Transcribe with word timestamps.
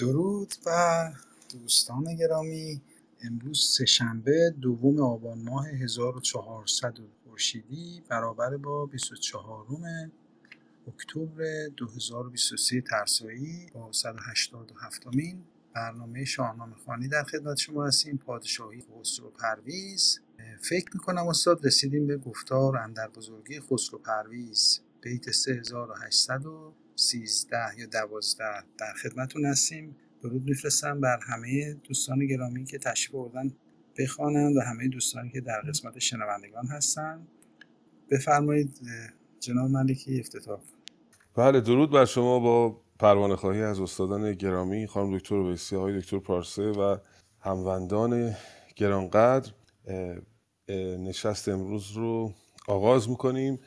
درود 0.00 0.54
و 0.66 1.12
دوستان 1.52 2.14
گرامی. 2.14 2.82
امروز 3.22 3.74
سه‌شنبه 3.78 4.54
دوم 4.60 5.00
آبان 5.00 5.42
ماه 5.42 5.68
1400 5.68 6.98
خورشیدی 7.24 8.02
برابر 8.08 8.56
با 8.56 8.86
24 8.86 9.66
اکتبر 10.88 11.68
2023 11.76 12.80
ترسایی 12.80 13.66
با 13.74 13.92
187 13.92 15.06
مین 15.06 15.44
برنامه 15.74 16.24
شاهنامه 16.24 16.74
خوانی 16.74 17.08
در 17.08 17.24
خدمت 17.24 17.58
شما 17.58 17.86
هستیم. 17.86 18.16
پادشاهی 18.18 18.80
خسرو 18.80 19.30
پرویز. 19.30 20.20
فکر 20.60 20.90
می‌کنم 20.94 21.28
استاد 21.28 21.66
رسیدیم 21.66 22.06
به 22.06 22.16
گفتار 22.16 22.76
اندر 22.76 23.08
بزرگی 23.08 23.60
خسرو 23.60 23.98
پرویز. 23.98 24.80
بیت 25.00 25.30
3813 27.00 27.80
یا 27.80 27.86
12 27.86 28.44
در 28.78 28.92
خدمتون 29.02 29.44
هستیم. 29.44 29.96
درود 30.22 30.44
میفرستم 30.44 31.00
بر 31.00 31.18
همه 31.22 31.74
دوستان 31.74 32.26
گرامی 32.26 32.64
که 32.64 32.78
تشریف 32.78 33.14
آوردن 33.14 33.50
بخوانند 33.98 34.56
و 34.56 34.60
همه 34.60 34.88
دوستانی 34.88 35.30
که 35.30 35.40
در 35.40 35.60
قسمت 35.60 35.98
شنوندگان 35.98 36.66
هستن. 36.66 37.26
بفرمایید 38.10 38.80
جناب 39.40 39.70
ملکی 39.70 40.20
افتتاح. 40.20 40.60
بله 41.36 41.60
درود 41.60 41.90
بر 41.90 42.04
شما 42.04 42.38
با 42.38 42.80
پروانه 42.98 43.36
خواهی 43.36 43.62
از 43.62 43.80
استادان 43.80 44.32
گرامی 44.32 44.86
خانم 44.86 45.18
دکتر 45.18 45.34
ویسی 45.34 45.76
های 45.76 46.00
دکتر 46.00 46.18
پارسه 46.18 46.62
و 46.62 46.96
هموندان 47.40 48.36
گرانقدر. 48.76 49.52
نشست 50.98 51.48
امروز 51.48 51.92
رو 51.92 52.34
آغاز 52.68 53.08
می‌کنیم. 53.08 53.58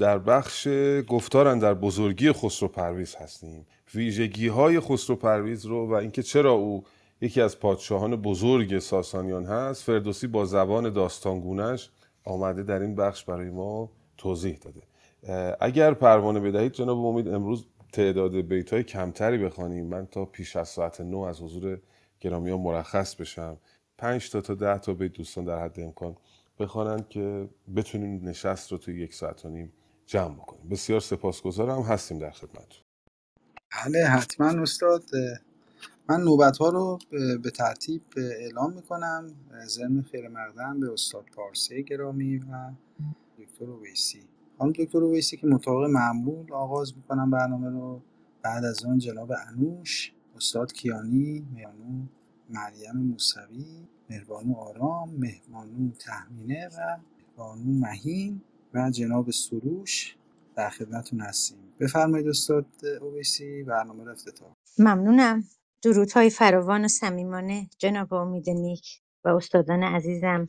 در 0.00 0.18
بخش 0.18 0.68
گفتارن 1.08 1.58
در 1.58 1.74
بزرگی 1.74 2.32
خسرو 2.32 2.68
پرویز 2.68 3.14
هستیم. 3.14 3.66
ویژگی 3.94 4.48
های 4.48 4.80
خسرو 4.80 5.16
پرویز 5.16 5.66
رو 5.66 5.90
و 5.90 5.92
اینکه 5.92 6.22
چرا 6.22 6.52
او 6.52 6.84
یکی 7.20 7.40
از 7.40 7.60
پادشاهان 7.60 8.16
بزرگ 8.16 8.78
ساسانیان 8.78 9.44
هست 9.44 9.82
فردوسی 9.82 10.26
با 10.26 10.44
زبان 10.44 10.92
داستانگونش 10.92 11.90
آمده 12.24 12.62
در 12.62 12.80
این 12.80 12.94
بخش 12.94 13.24
برای 13.24 13.50
ما 13.50 13.90
توضیح 14.18 14.58
داده. 14.58 14.82
اگر 15.60 15.94
پروانه 15.94 16.40
بدهید 16.40 16.72
جناب 16.72 16.98
امید 16.98 17.28
امروز 17.28 17.64
تعداد 17.92 18.34
بیت 18.36 18.72
های 18.72 18.82
کمتری 18.82 19.38
بخوانیم. 19.38 19.86
من 19.86 20.06
تا 20.06 20.24
پیش 20.24 20.56
از 20.56 20.68
ساعت 20.68 21.00
نو 21.00 21.18
از 21.20 21.42
حضور 21.42 21.78
گرامی 22.20 22.50
ها 22.50 22.56
مرخص 22.56 23.14
بشم. 23.14 23.56
پنج 23.98 24.30
تا 24.30 24.40
تا 24.40 24.54
ده 24.54 24.78
تا 24.78 24.94
بیت 24.94 25.12
دوستان 25.12 25.44
در 25.44 25.64
حد 25.64 25.80
امکان 25.80 26.16
بخوانند 26.58 27.08
که 27.08 27.48
بتونیم 27.76 28.28
نشست 28.28 28.72
رو 28.72 28.78
توی 28.78 29.02
یک 29.02 29.14
ساعت 29.14 29.44
و 29.44 29.48
نیم 29.48 29.72
جمع 30.10 30.34
بکنیم. 30.34 30.68
بسیار 30.68 31.00
سپاسگزارم. 31.00 31.82
هستیم 31.82 32.18
در 32.18 32.30
خدمت 32.30 32.82
بله 33.70 34.06
حتما 34.06 34.62
استاد. 34.62 35.04
من 36.08 36.20
نوبت 36.20 36.58
ها 36.58 36.68
رو 36.68 36.98
به 37.42 37.50
ترتیب 37.50 38.02
اعلام 38.16 38.72
می‌کنم. 38.72 39.34
ضمن 39.66 40.02
خیر 40.02 40.28
مقدم 40.28 40.80
به 40.80 40.92
استاد 40.92 41.24
پارسه 41.36 41.82
گرامی 41.82 42.36
و 42.38 42.70
دکتر 43.38 43.64
اویسی. 43.64 44.28
خانم 44.58 44.72
دکتر 44.72 44.98
اویسی 44.98 45.36
که 45.36 45.46
مطابق 45.46 45.90
معمول 45.90 46.52
آغاز 46.52 46.96
می‌کنم 46.96 47.30
برنامه 47.30 47.70
رو. 47.70 48.02
بعد 48.42 48.64
از 48.64 48.84
آن 48.84 48.98
جناب 48.98 49.32
انوش 49.48 50.12
استاد 50.36 50.72
کیانی 50.72 51.46
میانو 51.54 52.06
مریم 52.50 52.96
موسوی 52.96 53.86
مهربانو 54.10 54.54
آرام 54.54 55.10
مهربانو 55.10 55.90
تهمینه 55.90 56.68
و 56.68 56.98
مهربانو 57.18 57.72
مهین. 57.72 58.42
و 58.74 58.90
جناب 58.90 59.30
سروش 59.30 60.16
در 60.56 60.70
خدمتتون 60.70 61.20
هستیم. 61.20 61.58
بفرمایید 61.80 62.28
استاد 62.28 62.66
اویسی 63.00 63.62
برنامه 63.62 64.04
رو 64.04 64.12
افتتاح. 64.12 64.48
ممنونم. 64.78 65.44
درودهای 65.82 66.30
فراوان 66.30 66.84
و 66.84 66.88
صمیمانه 66.88 67.70
جناب 67.78 68.14
امید 68.14 68.50
نیک 68.50 68.86
و 69.24 69.28
استادان 69.28 69.82
عزیزم. 69.82 70.48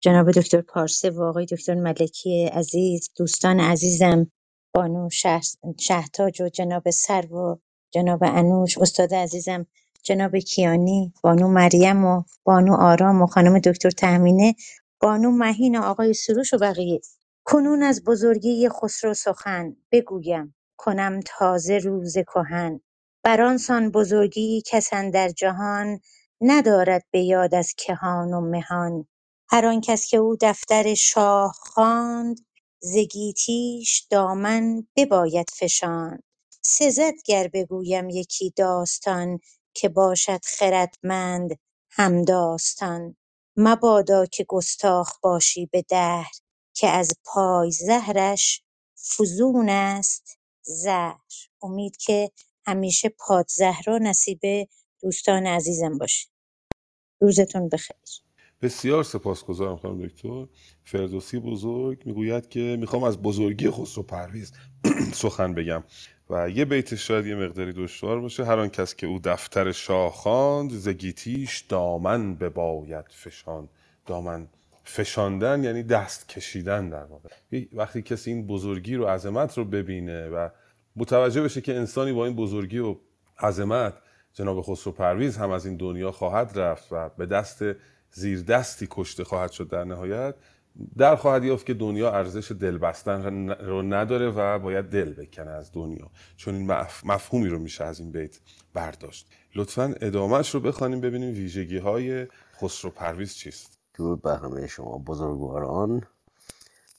جناب 0.00 0.30
دکتر 0.30 0.60
پارسه 0.60 1.10
و 1.10 1.22
آقای 1.22 1.46
دکتر 1.46 1.74
ملکی 1.74 2.46
عزیز 2.46 3.10
دوستان 3.16 3.60
عزیزم 3.60 4.30
بانو 4.74 5.10
شه- 5.10 5.40
شهتاج 5.80 6.42
و 6.42 6.48
جناب 6.48 6.90
سر 6.90 7.32
و 7.32 7.58
جناب 7.90 8.20
انوش 8.22 8.78
استاد 8.78 9.14
عزیزم 9.14 9.66
جناب 10.02 10.36
کیانی 10.36 11.12
بانو 11.22 11.48
مریم 11.48 12.04
و 12.04 12.22
بانو 12.44 12.74
آرام 12.74 13.22
و 13.22 13.26
خانم 13.26 13.58
دکتر 13.58 13.90
تهمینه 13.90 14.54
بانو 15.00 15.30
مهین 15.30 15.78
و 15.78 15.82
آقای 15.82 16.14
سروش 16.14 16.54
و 16.54 16.58
بقیه. 16.58 17.00
کنون 17.44 17.84
از 17.84 18.04
بزرگی 18.04 18.68
خسرو 18.68 19.14
سخن 19.14 19.76
بگویم 19.92 20.56
کنم 20.78 21.20
تازه 21.26 21.78
روز 21.78 22.18
کهن. 22.18 22.80
بر 23.24 23.42
آنسان 23.42 23.90
بزرگی 23.90 24.62
کس 24.66 24.88
اندر 24.94 25.28
جهان 25.30 26.00
ندارد 26.42 27.04
به 27.12 27.20
یاد 27.20 27.56
از 27.56 27.74
کهان 27.78 28.34
و 28.34 28.40
مهان. 28.40 29.06
هر 29.50 29.66
آنکس 29.66 30.06
که 30.06 30.16
او 30.16 30.36
دفتر 30.42 30.94
شاه 30.94 31.52
خواند 31.60 32.36
ز 32.80 32.96
گیتیش 32.98 34.06
دامن 34.10 34.88
بباید 34.96 35.46
فشاند. 35.54 36.24
سزد 36.62 37.14
گر 37.26 37.48
بگویم 37.54 38.10
یکی 38.10 38.54
داستان 38.56 39.40
که 39.74 39.90
باشد 39.90 40.40
خردمند 40.44 41.50
همداستان 41.90 43.16
مبادا 43.56 44.26
که 44.26 44.44
گستاخ 44.48 45.20
باشی 45.22 45.66
به 45.66 45.82
دهر 45.82 46.30
که 46.74 46.88
از 46.88 47.12
پای 47.24 47.70
زهرش 47.70 48.62
فزون 48.96 49.68
است 49.68 50.38
زهر. 50.62 51.18
امید 51.62 51.96
که 51.96 52.30
همیشه 52.66 53.08
پادزهرا 53.08 53.98
نصیب 53.98 54.40
دوستان 55.02 55.46
عزیزم 55.46 55.98
باشه. 55.98 56.28
روزتون 57.20 57.68
بخیر. 57.68 57.96
بسیار 58.62 59.04
سپاسگزارم 59.04 59.76
خانم 59.76 60.06
دکتر. 60.06 60.46
فردوسی 60.84 61.38
بزرگ 61.38 62.06
می‌گوید 62.06 62.48
که 62.48 62.76
می‌خوام 62.80 63.04
از 63.04 63.22
بزرگی 63.22 63.70
خسرو 63.70 64.02
پرویز 64.02 64.52
سخن 65.22 65.54
بگم. 65.54 65.84
و 66.30 66.50
یه 66.50 66.64
بیت 66.64 66.94
شاید 66.94 67.26
یه 67.26 67.34
مقداری 67.34 67.72
دشوار 67.72 68.20
باشه. 68.20 68.44
هر 68.44 68.58
آن 68.58 68.68
کس 68.68 68.94
که 68.94 69.06
او 69.06 69.18
دفتر 69.24 69.72
شاه 69.72 70.12
خواند 70.12 70.70
ز 70.72 70.88
گیتیش 70.88 71.60
دامن 71.60 72.34
بباید 72.34 73.04
فشاند. 73.08 73.68
دامن 74.06 74.48
فشاندن 74.84 75.64
یعنی 75.64 75.82
دست 75.82 76.28
کشیدن 76.28 76.88
در 76.88 77.04
واقع. 77.04 77.28
وقتی 77.72 78.02
کسی 78.02 78.30
این 78.30 78.46
بزرگی 78.46 78.96
رو 78.96 79.06
عظمت 79.06 79.58
رو 79.58 79.64
ببینه 79.64 80.28
و 80.28 80.48
متوجه 80.96 81.42
بشه 81.42 81.60
که 81.60 81.76
انسانی 81.76 82.12
با 82.12 82.26
این 82.26 82.36
بزرگی 82.36 82.78
و 82.78 82.96
عظمت 83.38 83.94
جناب 84.32 84.62
خسرو 84.62 84.92
پرویز 84.92 85.36
هم 85.36 85.50
از 85.50 85.66
این 85.66 85.76
دنیا 85.76 86.12
خواهد 86.12 86.58
رفت 86.58 86.88
و 86.90 87.08
به 87.08 87.26
دست 87.26 87.64
زیر 88.10 88.42
دستی 88.42 88.88
کشته 88.90 89.24
خواهد 89.24 89.52
شد 89.52 89.68
در 89.68 89.84
نهایت 89.84 90.34
در 90.96 91.16
خواهد 91.16 91.44
یافت 91.44 91.66
که 91.66 91.74
دنیا 91.74 92.12
ارزش 92.12 92.52
دل 92.52 92.78
بستن 92.78 93.48
رو 93.50 93.82
نداره 93.82 94.30
و 94.30 94.58
باید 94.58 94.84
دل 94.84 95.12
بکنه 95.12 95.50
از 95.50 95.72
دنیا. 95.72 96.10
چون 96.36 96.54
این 96.54 96.66
مفهومی 97.04 97.48
رو 97.48 97.58
میشه 97.58 97.84
از 97.84 98.00
این 98.00 98.12
بیت 98.12 98.38
برداشت. 98.74 99.30
لطفا 99.54 99.94
ادامهش 100.00 100.50
رو 100.50 100.60
بخوانیم 100.60 101.00
ببینیم 101.00 101.34
ویژگی 101.34 101.78
های 101.78 102.26
خسرو 102.62 102.90
پرویز 102.90 103.34
چیست. 103.34 103.73
درود 103.94 104.22
بر 104.22 104.36
همه 104.36 104.66
شما 104.66 104.98
بزرگواران. 104.98 106.02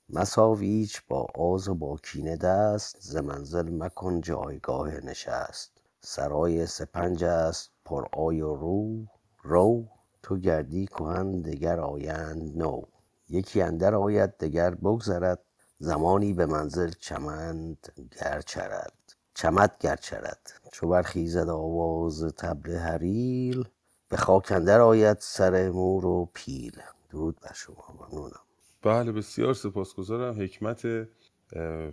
مساویچ 0.10 1.02
با 1.08 1.28
آز 1.36 1.68
و 1.68 1.76
با 1.76 1.98
کینه 1.98 2.38
دست 2.38 2.98
ز 3.00 3.16
منزل 3.16 3.70
مکن 3.84 4.22
جایگاه 4.22 4.90
نشست. 4.90 5.72
سرای 6.02 6.66
سپنج 6.66 7.24
است 7.24 7.72
پر 7.86 8.06
آی 8.14 8.42
و 8.42 8.56
رو 8.56 9.06
رو 9.44 9.88
تو 10.24 10.38
گردی 10.38 10.86
کهن 10.86 11.42
دگر 11.42 11.80
آیند 11.80 12.58
نو. 12.58 12.82
یکی 13.30 13.62
اندر 13.62 13.96
آید 13.96 14.38
دگر 14.38 14.76
بگذرد 14.76 15.40
زمانی 15.80 16.34
به 16.34 16.46
منزل 16.46 16.92
چمند 17.00 17.88
گر 18.22 18.42
چرد. 18.42 18.94
چمد 19.34 19.76
گر 19.80 19.96
چرد. 19.96 20.52
چو 20.72 20.88
برخیزد 20.88 21.50
آواز 21.50 22.36
طبل 22.38 22.76
رحیل 22.78 23.68
به 24.10 24.18
خاک 24.18 24.52
اندر 24.52 24.82
آید 24.82 25.18
سر 25.20 25.70
مور 25.70 26.06
و 26.06 26.30
پیل. 26.34 26.82
درود 27.16 27.40
بر 27.42 27.54
شما 27.56 27.86
ممنونم. 28.00 28.40
بله 28.82 29.12
بسیار 29.12 29.54
سپاسگزارم. 29.54 30.42
حکمت 30.42 31.08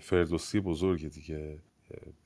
فردوسی 0.01 0.61
بزرگ 0.61 1.09
دیگه 1.09 1.59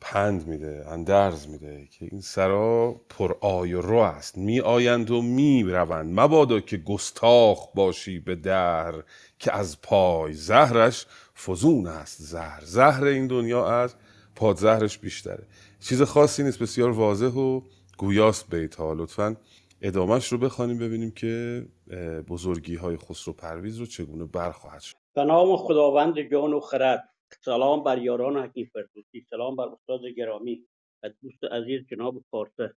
پند 0.01 0.47
میده 0.47 0.85
اندرز 0.89 1.49
میده 1.49 1.89
که 1.91 2.09
این 2.11 2.21
سرا 2.21 3.01
پر 3.09 3.35
آی 3.41 3.75
و 3.75 3.81
رو 3.81 3.97
است. 3.97 4.39
می 4.39 4.61
آیند 4.61 5.11
و 5.11 5.23
می 5.23 5.63
روند. 5.63 6.21
مبادا 6.21 6.61
که 6.61 6.77
گستاخ 6.77 7.75
باشی 7.75 8.19
به 8.19 8.35
در 8.35 8.95
که 9.39 9.57
از 9.57 9.81
پای 9.81 10.33
زهرش 10.33 11.07
فزون 11.37 11.87
است. 11.87 12.23
زهر 12.23 12.65
زهر 12.65 13.05
این 13.05 13.27
دنیا 13.27 13.69
از 13.69 13.95
پادزهرش 14.35 14.99
بیشتره. 14.99 15.47
چیز 15.81 16.03
خاصی 16.03 16.43
نیست 16.43 16.59
بسیار 16.59 16.91
واضح 16.91 17.27
و 17.27 17.61
گویاست 17.99 18.51
بیت 18.51 18.75
ها 18.75 18.93
لطفا. 18.93 19.37
ادامهش 19.83 20.27
رو 20.27 20.39
بخوانیم 20.39 20.79
ببینیم 20.79 21.11
که 21.11 21.65
بزرگی 22.29 22.75
های 22.75 22.97
خسرو 22.97 23.35
پرویز 23.35 23.79
رو 23.79 23.87
چگونه 23.87 24.25
برخواهد 24.25 24.81
شد. 24.81 24.97
به 25.15 25.25
نام 25.25 25.57
خداوند 25.57 26.21
جان 26.31 26.53
و 26.53 26.61
خرد 26.61 27.09
سلام 27.45 27.85
بر 27.85 27.99
یاران 27.99 28.37
حکیم 28.37 28.71
فردوسی 28.73 29.27
سلام 29.31 29.57
بر 29.57 29.65
استاد 29.65 30.01
گرامی 30.17 30.65
و 31.03 31.11
دوست 31.23 31.45
عزیز 31.45 31.81
جناب 31.91 32.25
پارسه 32.31 32.75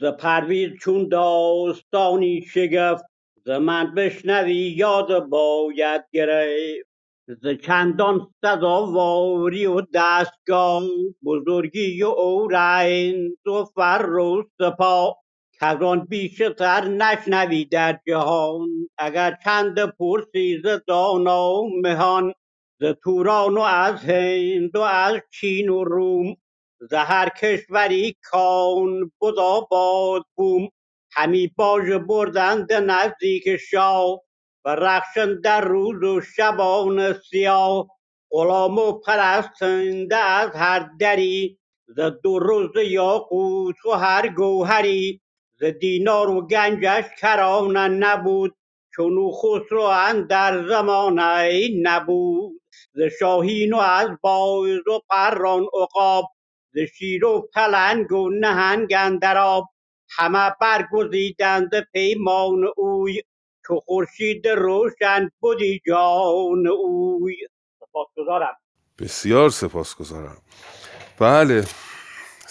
ز 0.00 0.04
پرویز 0.04 0.70
چون 0.80 1.08
داستانی 1.08 2.42
شگفت 2.42 3.04
ز 3.44 3.50
من 3.50 3.94
بشنوی 3.94 4.54
یاد 4.54 5.24
باید 5.28 6.04
گرفت. 6.12 6.88
ز 7.26 7.46
چندان 7.62 8.34
سزاواری 8.44 9.66
و 9.66 9.82
دستگاه 9.94 10.82
بزرگی 11.24 12.02
و 12.02 12.06
اورند 12.06 13.48
و 13.48 13.64
فر 13.74 14.10
و 14.10 14.44
سپاه. 14.58 15.23
کز 15.60 15.82
آن 15.82 16.04
بیش 16.04 16.42
تر 16.58 16.84
نشنوی 16.88 17.64
در 17.64 18.00
جهان. 18.06 18.88
اگر 18.98 19.38
چند 19.44 19.84
پرسی 19.84 20.60
ز 20.64 20.66
دانا 20.86 21.52
و 21.52 21.80
مهان 21.82 22.34
ز 22.80 22.84
توران 23.04 23.58
و 23.58 23.60
از 23.60 24.04
هند 24.04 24.76
و 24.76 24.80
از 24.80 25.20
چین 25.30 25.68
و 25.68 25.84
روم. 25.84 26.36
ز 26.90 26.94
هر 26.94 27.28
کشوری 27.28 28.16
کان 28.22 29.12
بود 29.18 29.38
آباد 29.38 30.22
بوم. 30.36 30.68
همی 31.12 31.52
باژ 31.56 31.90
بردند 31.92 32.72
نزدیک 32.72 33.56
شاه 33.56 34.20
و 34.64 34.68
رخشان 34.68 35.40
در 35.40 35.60
روز 35.60 36.02
و 36.02 36.20
شبان 36.20 37.12
سیاه. 37.12 37.88
غلام 38.30 38.78
و 38.78 38.92
پرستنده 38.92 40.16
از 40.16 40.50
هر 40.54 40.90
دری 41.00 41.58
ز 41.88 42.00
در 42.00 42.50
و 42.50 42.72
ز 42.74 42.76
یاقوت 42.86 43.86
و 43.86 43.90
هر 43.90 44.28
گوهری. 44.28 45.20
ز 45.64 45.66
دینار 45.66 46.30
و 46.30 46.46
گنجش 46.46 47.04
کرانه 47.18 47.88
نبود 47.88 48.56
چنو 48.96 49.32
خسرو 49.32 49.82
اندر 49.82 50.68
زمانه 50.68 51.68
نبود. 51.82 52.62
ز 52.94 53.00
شاهین 53.18 53.72
و 53.72 53.76
از 53.78 54.08
باز 54.20 54.88
و 54.88 55.00
پران 55.10 55.66
عقاب 55.82 56.24
ز 56.74 56.78
شیر 56.78 57.24
و 57.24 57.48
پلنگ 57.54 58.12
و 58.12 58.30
نهنگ 58.30 58.94
اندر 58.98 59.38
آب 59.38 59.68
همه 60.10 60.52
برگزیدند 60.60 61.68
ز 61.72 61.80
پیمان 61.92 62.64
اوی 62.76 63.22
چو 63.66 63.80
خورشید 63.80 64.48
روشن 64.48 65.30
بدی 65.42 65.80
جان 65.86 66.66
اوی. 66.66 67.36
سپاسگزارم. 67.80 68.56
بسیار 68.98 69.50
سپاسگزارم. 69.50 70.42
بله. 71.18 71.64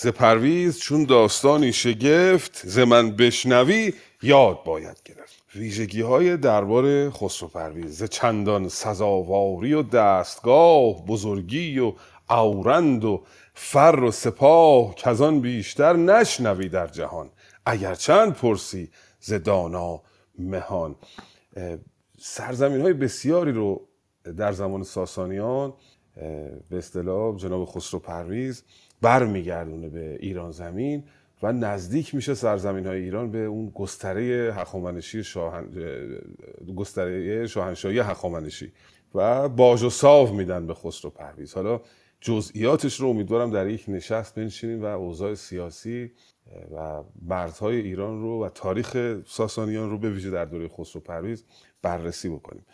ز 0.03 0.07
پرویز 0.07 0.79
چون 0.79 1.03
داستانی 1.03 1.73
شگفت 1.73 2.61
ز 2.65 2.79
من 2.79 3.11
بشنوی 3.11 3.93
یاد 4.21 4.63
باید 4.63 5.01
گرفت. 5.05 5.43
ویژگی 5.55 6.01
های 6.01 6.37
دربار 6.37 7.09
خسرو 7.09 7.47
پرویز 7.47 7.97
ز 7.97 8.03
چندان 8.03 8.69
سزاواری 8.69 9.73
و 9.73 9.83
دستگاه 9.83 11.05
بزرگی 11.05 11.79
و 11.79 11.93
اورند 12.29 13.05
و 13.05 13.23
فر 13.53 13.99
و 14.03 14.11
سپاه 14.11 14.95
کزان 14.95 15.39
بیشتر 15.39 15.93
نشنوی 15.93 16.69
در 16.69 16.87
جهان. 16.87 17.29
اگر 17.65 17.95
چند 17.95 18.33
پرسی 18.33 18.89
ز 19.19 19.33
دانا 19.33 20.01
مهان. 20.39 20.95
سرزمین 22.19 22.81
های 22.81 22.93
بسیاری 22.93 23.51
رو 23.51 23.87
در 24.37 24.51
زمان 24.51 24.83
ساسانیان 24.83 25.73
به 26.69 26.77
اصطلاح 26.77 27.37
جناب 27.37 27.65
خسرو 27.65 27.99
پرویز 27.99 28.63
برمیگردونه 29.01 29.89
به 29.89 30.17
ایران 30.19 30.51
زمین 30.51 31.03
و 31.43 31.51
نزدیک 31.51 32.15
میشه 32.15 32.33
سرزمین 32.33 32.87
های 32.87 33.03
ایران 33.03 33.31
به 33.31 33.45
اون 33.45 33.71
گستره 33.75 34.53
هخامنشی 34.55 35.23
شاهن... 35.23 35.69
گستره 36.75 37.47
شاهنشاهی 37.47 37.99
هخامنشی 37.99 38.71
و 39.15 39.49
باج 39.49 39.83
و 39.83 39.89
ساو 39.89 40.33
میدن 40.33 40.67
به 40.67 40.73
خسرو 40.73 41.11
پرویز. 41.11 41.53
حالا 41.53 41.81
جزئیاتش 42.21 42.99
رو 42.99 43.07
امیدوارم 43.07 43.51
در 43.51 43.67
یک 43.67 43.85
نشست 43.87 44.35
بنشینیم 44.35 44.81
و 44.81 44.85
اوضاع 44.85 45.33
سیاسی 45.33 46.11
و 46.75 47.03
مرزهای 47.21 47.75
ایران 47.75 48.21
رو 48.21 48.45
و 48.45 48.49
تاریخ 48.49 49.17
ساسانیان 49.27 49.89
رو 49.89 49.97
به 49.97 50.09
ویژه 50.09 50.29
در 50.29 50.45
دوره 50.45 50.67
خسرو 50.67 51.01
پرویز 51.01 51.43
بررسی 51.81 52.29
بکنیم. 52.29 52.65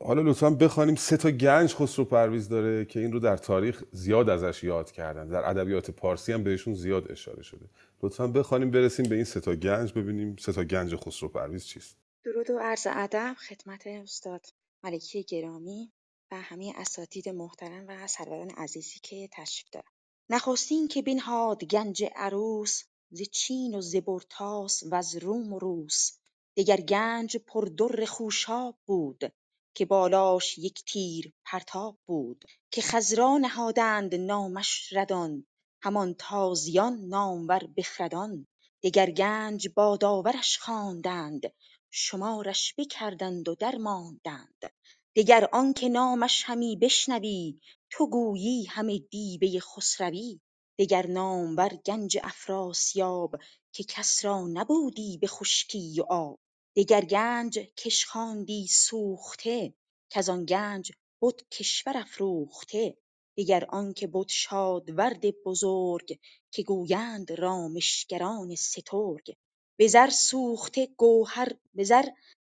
حالا 0.00 0.22
لطفا 0.22 0.50
بخوانیم 0.50 0.94
سه 0.94 1.16
تا 1.16 1.30
گنج 1.30 1.74
خسرو 1.74 2.04
پرویز 2.04 2.48
داره 2.48 2.84
که 2.84 3.00
این 3.00 3.12
رو 3.12 3.18
در 3.20 3.36
تاریخ 3.36 3.82
زیاد 3.92 4.28
ازش 4.30 4.64
یاد 4.64 4.90
کردن. 4.90 5.28
در 5.28 5.50
ادبیات 5.50 5.90
پارسی 5.90 6.32
هم 6.32 6.44
بهشون 6.44 6.74
زیاد 6.74 7.12
اشاره 7.12 7.42
شده. 7.42 7.66
لطفا 8.02 8.26
بخوانیم 8.26 8.70
برسیم 8.70 9.08
به 9.08 9.14
این 9.14 9.24
سه 9.24 9.40
تا 9.40 9.54
گنج 9.54 9.92
ببینیم 9.92 10.36
سه 10.36 10.52
تا 10.52 10.64
گنج 10.64 10.96
خسرو 10.96 11.28
پرویز 11.28 11.64
چیست. 11.64 11.96
درود 12.24 12.50
و 12.50 12.58
عرض 12.58 12.86
ادب 12.90 13.36
خدمت 13.48 13.86
استاد 13.86 14.46
ملکی 14.84 15.22
گرامی 15.22 15.92
و 16.32 16.36
همه 16.40 16.72
اساتید 16.76 17.28
محترم 17.28 17.84
و 17.88 18.06
سروران 18.06 18.50
عزیزی 18.50 19.00
که 19.02 19.28
تشریف 19.32 19.70
دارن. 19.70 19.88
نخستین 20.30 20.88
که 20.88 21.02
بنهاد 21.02 21.64
گنج 21.64 22.04
عروس 22.16 22.82
ز 23.10 23.22
چین 23.22 23.74
و 23.74 23.80
ز 23.80 23.96
برتاس 23.96 24.82
وز 24.90 25.16
روم 25.16 25.52
و 25.52 25.58
روس. 25.58 26.18
دگر 26.56 26.80
گنج 26.80 27.36
پردر 27.36 28.04
خوشاب 28.04 28.78
بود 28.86 29.32
که 29.74 29.84
بالاش 29.84 30.58
یک 30.58 30.84
تیر 30.84 31.32
پرتاب 31.44 31.98
بود 32.06 32.44
که 32.70 32.82
خضرا 32.82 33.38
نهادند 33.38 34.14
نامش 34.14 34.92
ردان 34.92 35.46
همان 35.82 36.14
تازیان 36.14 37.00
نامور 37.00 37.68
بخردان. 37.76 38.46
دگر 38.82 39.10
گنج 39.10 39.68
بادآورش 39.76 40.58
خواندند 40.58 41.42
شمارش 41.90 42.74
بکردند 42.78 43.48
و 43.48 43.54
درماندند. 43.54 44.72
دگر 45.16 45.48
آنکه 45.52 45.88
نامش 45.88 46.44
همی 46.46 46.76
بشنوی 46.76 47.60
تو 47.90 48.10
گویی 48.10 48.64
همه 48.64 48.98
دیبه 48.98 49.60
خسروی. 49.60 50.40
دگر 50.78 51.06
نامور 51.06 51.68
گنج 51.86 52.18
افراسیاب 52.22 53.36
که 53.72 53.84
کس 53.84 54.24
را 54.24 54.46
نبودی 54.46 55.18
به 55.18 55.26
خشکی 55.26 56.00
و 56.00 56.04
آب. 56.08 56.38
دگر 56.76 57.04
گنج 57.04 57.58
کش 57.58 58.06
خواندی 58.06 58.66
سوخته 58.66 59.74
کز 60.10 60.28
آن 60.28 60.44
گنج 60.44 60.92
بد 61.22 61.40
کشور 61.52 61.96
افروخته 61.96 62.98
دگر 63.38 63.64
آنکه 63.68 64.06
بد 64.06 64.28
شادورد 64.28 65.20
بزرگ 65.46 66.18
که 66.52 66.62
گویند 66.62 67.32
رامشگران 67.32 68.54
سترگ. 68.54 69.36
به 69.78 69.88
زر 69.88 70.10
سوخته 70.10 70.86
گوهر 70.86 71.48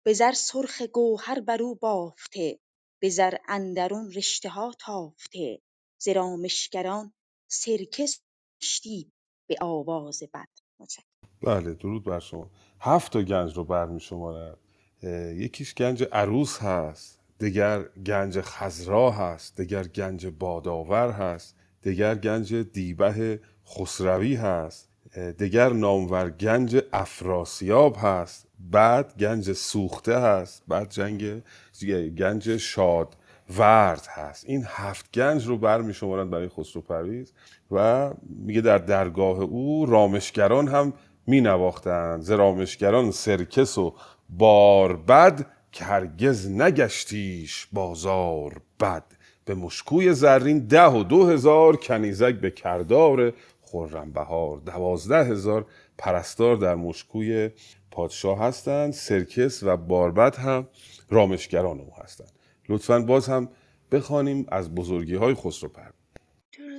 به 0.05 0.13
زر 0.13 0.33
سرخ 0.33 0.83
گوهر 0.83 1.41
بر 1.41 1.63
او 1.63 1.75
بافته 1.75 2.59
به 3.03 3.09
زر 3.11 3.37
اندرون 3.49 4.13
رشته 4.13 4.49
ها 4.49 4.73
تافته. 4.81 5.63
ز 6.03 6.09
رامشگران 6.09 7.15
سرکه 7.51 8.07
داشتی 8.61 9.13
به 9.49 9.57
آواز 9.61 10.23
بد. 10.35 10.49
بله 11.43 11.75
درود 11.75 12.05
بر 12.05 12.19
شما. 12.19 12.51
هفت 12.81 13.13
تا 13.13 13.23
گنج 13.23 13.57
رو 13.57 13.65
برمی 13.65 14.01
شمارد 14.01 14.59
یکیش 15.37 15.75
گنج 15.75 16.05
عروس 16.13 16.59
هست 16.59 17.19
دگر 17.41 17.83
گنج 18.07 18.41
خزرا 18.41 19.11
هست 19.11 19.61
دگر 19.61 19.85
گنج 19.85 20.27
باداور 20.27 21.11
هست 21.11 21.57
دگر 21.85 22.15
گنج 22.15 22.55
دیبه 22.55 23.41
خسروی 23.67 24.35
هست 24.35 24.89
دگر 25.39 25.73
نامور 25.73 26.31
گنج 26.31 26.83
افراسیاب 26.93 27.97
هست 28.01 28.47
بعد 28.71 29.17
گنج 29.19 29.53
سوخته 29.53 30.19
هست 30.19 30.63
بعد 30.69 30.91
جنگ 30.91 31.43
گنج 32.19 32.57
شاد 32.57 33.17
ورد 33.59 34.07
هست. 34.11 34.45
این 34.49 34.65
هفت 34.67 35.13
گنج 35.19 35.47
رو 35.47 35.59
برمی 35.59 35.95
شمارند 35.95 36.31
برای 36.31 36.49
خسرو 36.49 36.83
پرویز 36.83 37.33
و 37.71 38.11
میگه 38.29 38.61
در 38.61 38.79
درگاه 38.79 39.41
او 39.41 39.87
رامشگران 39.87 40.69
هم 40.69 40.93
می 41.27 41.41
نواختند 41.41 42.23
ز 42.23 42.31
رامشگران 42.31 43.11
سرکس 43.11 43.79
و 43.79 43.95
باربد 44.29 45.47
که 45.73 45.85
هرگز 45.85 46.51
نگشتیش 46.51 47.69
بازار 47.73 48.61
بد. 48.81 49.05
به 49.45 49.55
مشکوی 49.55 50.13
زرین 50.13 50.67
ده 50.67 50.87
و 50.87 51.03
دو 51.03 51.27
هزار 51.27 51.77
کنیزک 51.77 52.35
به 52.35 52.51
کردار 52.51 53.33
خرم 53.63 54.13
بهار 54.13 54.59
دوازده 54.59 55.25
هزار. 55.25 55.67
پرستار 55.99 56.57
در 56.57 56.75
مشکوی 56.75 57.51
پادشاه 57.91 58.39
هستند. 58.39 58.93
سرکس 58.93 59.63
و 59.63 59.77
باربد 59.77 60.37
هم 60.37 60.69
رامشگران 61.11 61.81
او 61.81 61.91
هستند. 62.03 62.33
لطفا 62.69 63.01
باز 63.01 63.29
هم 63.29 63.49
بخوانیم 63.93 64.47
از 64.49 64.75
بزرگی 64.75 65.15
های 65.15 65.35
خسرو 65.35 65.69
پرویز 65.69 66.02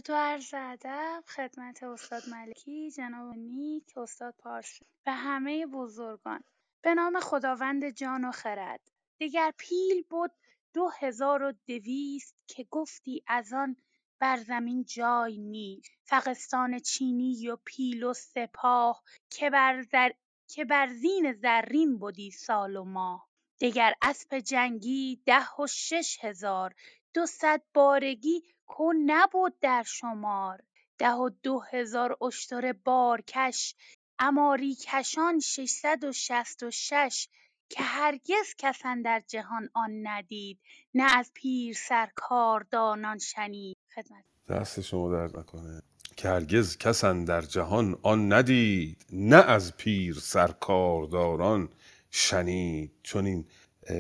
و 0.10 0.14
عرض 0.14 0.54
ادب 0.54 1.24
خدمت 1.28 1.84
استاد 1.84 2.30
ملکی 2.30 2.92
جناب 2.92 3.36
نیک 3.36 3.98
استاد 3.98 4.36
پارسی 4.38 4.86
و 5.06 5.14
همه 5.14 5.66
بزرگان. 5.66 6.44
به 6.82 6.94
نام 6.94 7.20
خداوند 7.20 7.90
جان 7.90 8.26
و 8.26 8.32
خرد. 8.32 8.92
دگر 9.20 9.54
پیل 9.58 10.04
بد 10.12 10.32
دو 10.74 10.90
هزار 11.00 11.44
و 11.44 11.54
دویست 11.68 12.36
که 12.48 12.68
گفتی 12.72 13.24
از 13.28 13.54
آن 13.54 13.76
بر 14.20 14.38
زمین 14.38 14.84
جای 14.84 15.38
نیست 15.38 15.92
فغستان 16.04 16.80
چینی 16.80 17.48
و 17.48 17.58
پیل 17.66 18.04
و 18.04 18.14
سپاه 18.14 19.04
که 19.30 19.50
بر, 19.50 19.82
زر... 19.82 20.10
که 20.48 20.66
بر 20.66 20.88
زین 20.88 21.34
زرین 21.34 22.00
بدی 22.00 22.32
سال 22.32 22.76
و 22.76 22.84
ماه. 22.84 23.28
دگر 23.62 23.94
اسپ 24.02 24.38
جنگی 24.38 25.22
ده 25.26 25.56
و 25.60 25.68
شش 25.68 26.18
هزار 26.22 26.76
دو 27.14 27.26
صد 27.26 27.62
بارگی 27.74 28.42
که 28.68 28.84
نبد 29.06 29.54
در 29.62 29.84
شمار. 29.84 30.64
ده 30.98 31.12
و 31.12 31.30
دو 31.44 31.60
هزار 31.60 32.18
اشتر 32.24 32.74
بارکش 32.74 33.76
اماری 34.20 34.76
کشان 34.76 35.40
ششصد 35.40 36.04
و 36.04 36.12
شصت 36.12 36.64
و 36.64 36.72
شش 36.72 37.28
که 37.70 37.84
هرگز 37.84 38.56
کس 38.58 38.86
اندر 38.86 39.20
جهان 39.28 39.70
آن 39.74 40.08
ندید 40.08 40.60
نه 40.94 41.18
از 41.18 41.32
پیر 41.34 41.76
سر 41.76 42.10
کاردانان 42.16 43.18
شنید. 43.18 43.78
خدمت. 43.96 44.24
دست 44.50 44.82
شما 44.82 45.12
درد 45.12 45.40
نکنه. 45.40 45.82
که 46.18 46.30
هرگز 46.30 46.78
کس 46.78 47.06
در 47.06 47.42
جهان 47.42 48.00
آن 48.02 48.34
ندید 48.34 49.06
نه 49.12 49.36
از 49.36 49.78
پیر 49.78 50.16
سرکارداران 50.16 51.70
شنید. 52.12 52.92
چون 53.04 53.26
این 53.26 53.46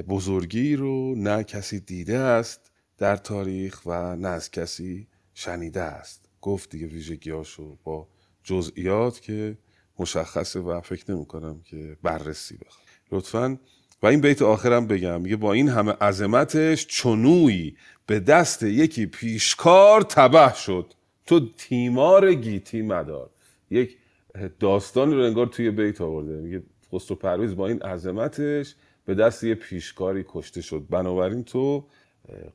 بزرگی 0.09 0.75
رو 0.75 1.15
نه 1.15 1.43
کسی 1.43 1.79
دیده 1.79 2.17
است 2.17 2.62
در 3.03 3.15
تاریخ 3.15 3.81
و 3.85 4.15
نه 4.15 4.27
از 4.27 4.51
کسی 4.51 5.07
شنیده 5.33 5.81
است. 5.81 6.29
گفت 6.41 6.69
دیگه 6.69 6.87
ویژگیاشو 6.87 7.77
با 7.83 8.07
جزئیات 8.43 9.21
که 9.21 9.57
مشخصه 9.99 10.59
و 10.59 10.81
فکر 10.81 11.11
نمی 11.11 11.25
کنم 11.25 11.61
که 11.65 11.97
بررسی 12.03 12.57
بخوام. 12.57 12.85
لطفا 13.11 13.57
و 14.03 14.07
این 14.07 14.21
بیت 14.21 14.41
آخرم 14.41 14.87
بگم 14.87 15.21
میگه 15.21 15.35
با 15.35 15.53
این 15.53 15.69
همه 15.69 15.91
عظمتش 15.91 16.87
چنوی 16.87 17.75
به 18.05 18.19
دست 18.19 18.63
یکی 18.63 19.05
پیشکار 19.05 20.01
تبه 20.01 20.53
شد. 20.53 20.93
تو 21.25 21.49
تیمار 21.57 22.33
گیتی 22.33 22.81
مدار. 22.81 23.29
یک 23.71 23.97
داستانی 24.59 25.13
رو 25.13 25.23
انگار 25.23 25.45
توی 25.45 25.71
بیت 25.71 26.01
آورده. 26.01 26.31
میگه 26.31 26.63
خسرو 26.93 27.15
پرویز 27.17 27.55
با 27.55 27.67
این 27.67 27.81
عظمتش 27.81 28.75
به 29.05 29.15
دست 29.15 29.43
یه 29.43 29.55
پیشکاری 29.55 30.25
کشته 30.27 30.61
شد. 30.61 30.85
بنابراین 30.89 31.43
تو 31.43 31.85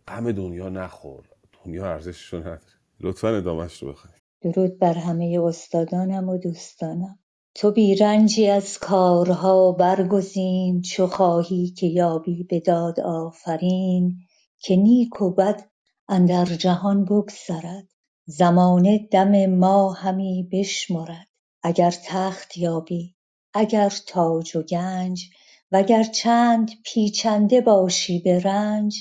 غم 0.08 0.32
دنیا 0.32 0.68
نخور. 0.68 1.28
دنیا 1.64 1.86
ارزشش 1.86 2.32
رو 2.32 2.40
نداره. 2.40 2.60
لطفا 3.00 3.28
ادامهش 3.28 3.82
رو 3.82 3.92
بخونید 3.92 4.22
درود 4.40 4.78
بر 4.78 4.94
همه 4.94 5.40
استادانم 5.42 6.28
و 6.28 6.38
دوستانم. 6.38 7.18
تو 7.54 7.70
بیرنجی 7.70 8.48
از 8.48 8.78
کارها 8.78 9.72
برگزین. 9.72 10.82
چو 10.82 11.06
خواهی 11.06 11.70
که 11.70 11.86
یابی 11.86 12.42
به 12.42 12.60
داد 12.60 13.00
آفرین. 13.00 14.16
که 14.58 14.76
نیک 14.76 15.20
و 15.22 15.30
بد 15.30 15.70
اندر 16.08 16.44
جهان 16.44 17.04
بگذرد. 17.04 17.88
زمانه 18.26 19.08
دم 19.12 19.46
ما 19.46 19.92
همی 19.92 20.48
بشمرد. 20.52 21.28
اگر 21.62 21.94
تخت 22.04 22.56
یابی 22.56 23.14
اگر 23.54 23.92
تاج 24.06 24.56
و 24.56 24.62
گنج 24.62 25.30
وگر 25.72 26.02
چند 26.02 26.70
پیچنده 26.84 27.60
باشی 27.60 28.18
به 28.18 28.40
رنج 28.40 28.96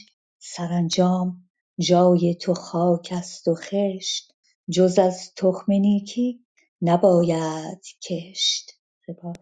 سرانجام 0.56 1.50
جای 1.80 2.36
تو 2.36 2.54
خاک 2.54 3.10
است 3.12 3.48
و 3.48 3.56
خشت 3.56 4.34
جز 4.70 5.00
از 5.00 5.34
تخم 5.36 5.72
نیکی 5.72 6.46
نباید 6.82 7.82
کشت. 8.04 8.72
سپاس 9.08 9.36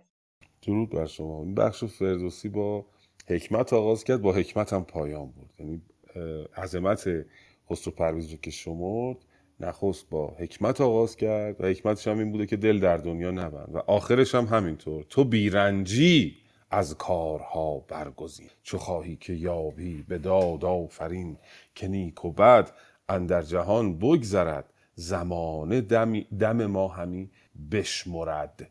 درود 0.62 0.90
بر 0.90 1.06
شما. 1.06 1.44
این 1.44 1.56
بخش 1.56 1.84
فردوسی 1.84 2.50
با 2.50 2.86
حکمت 3.28 3.74
آغاز 3.74 4.04
کرد 4.04 4.22
با 4.22 4.34
حکمت 4.34 4.74
هم 4.74 4.84
پایان 4.86 5.32
برد. 5.32 5.54
یعنی 5.60 5.82
عظمت 6.58 7.26
خسرو 7.70 7.94
پرویز 7.94 8.32
رو 8.32 8.38
که 8.38 8.52
شمرد 8.52 9.18
نخست 9.60 10.10
با 10.10 10.28
حکمت 10.28 10.82
آغاز 10.82 11.16
کرد 11.16 11.62
و 11.62 11.68
حکمتش 11.68 12.08
هم 12.08 12.20
این 12.20 12.32
بوده 12.32 12.46
که 12.46 12.58
دل 12.58 12.80
در 12.80 12.98
دنیا 12.98 13.32
نبند 13.32 13.70
و 13.76 13.78
آخرش 13.78 14.36
هم 14.36 14.46
همینطور. 14.46 15.04
تو 15.10 15.24
بیرنجی! 15.24 16.45
از 16.76 16.98
کارها 16.98 17.80
برگزین. 17.80 18.50
چو 18.64 18.78
خواهی 18.78 19.16
که 19.16 19.34
یابی 19.34 20.06
به 20.08 20.18
داد 20.18 20.66
آفرین 20.66 21.38
که 21.76 21.88
نیک 21.88 22.26
و 22.26 22.32
بد 22.32 22.72
اندر 23.10 23.42
جهان 23.42 24.00
بگذرد. 24.00 24.74
زمانه 24.96 25.82
دم 26.40 26.66
ما 26.66 26.88
همی 26.88 27.30
بشمرد. 27.72 28.70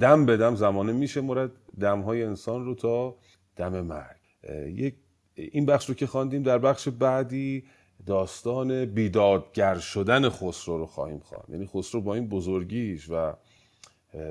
دم 0.00 0.26
به 0.26 0.36
دم 0.36 0.54
زمانه 0.54 0.92
میشه 0.92 1.20
مرد. 1.20 1.50
دمهای 1.80 2.22
انسان 2.22 2.64
رو 2.64 2.74
تا 2.74 3.16
دم 3.56 3.80
مرگ. 3.80 4.20
یک 4.66 4.94
این 5.34 5.66
بخش 5.66 5.88
رو 5.88 5.94
که 5.94 6.06
خواندیم 6.06 6.42
در 6.42 6.58
بخش 6.58 6.88
بعدی 6.88 7.64
داستان 8.06 8.84
بیدادگر 8.84 9.78
شدن 9.78 10.28
خسرو 10.28 10.78
رو 10.78 10.86
خواهیم 10.86 11.18
خواند. 11.18 11.46
یعنی 11.48 11.66
خسرو 11.66 12.00
با 12.00 12.14
این 12.14 12.28
بزرگیش 12.28 13.10
و 13.10 13.32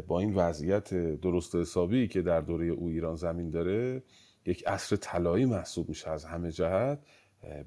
با 0.07 0.19
این 0.19 0.35
وضعیت 0.35 0.93
درست 0.93 1.55
حسابی 1.55 2.07
که 2.07 2.21
در 2.21 2.41
دوره 2.41 2.65
او 2.65 2.88
ایران 2.88 3.15
زمین 3.15 3.50
داره 3.50 4.03
یک 4.45 4.67
عصر 4.67 4.95
طلایی 4.95 5.45
محسوب 5.45 5.89
میشه 5.89 6.09
از 6.09 6.25
همه 6.25 6.51
جهت. 6.51 7.00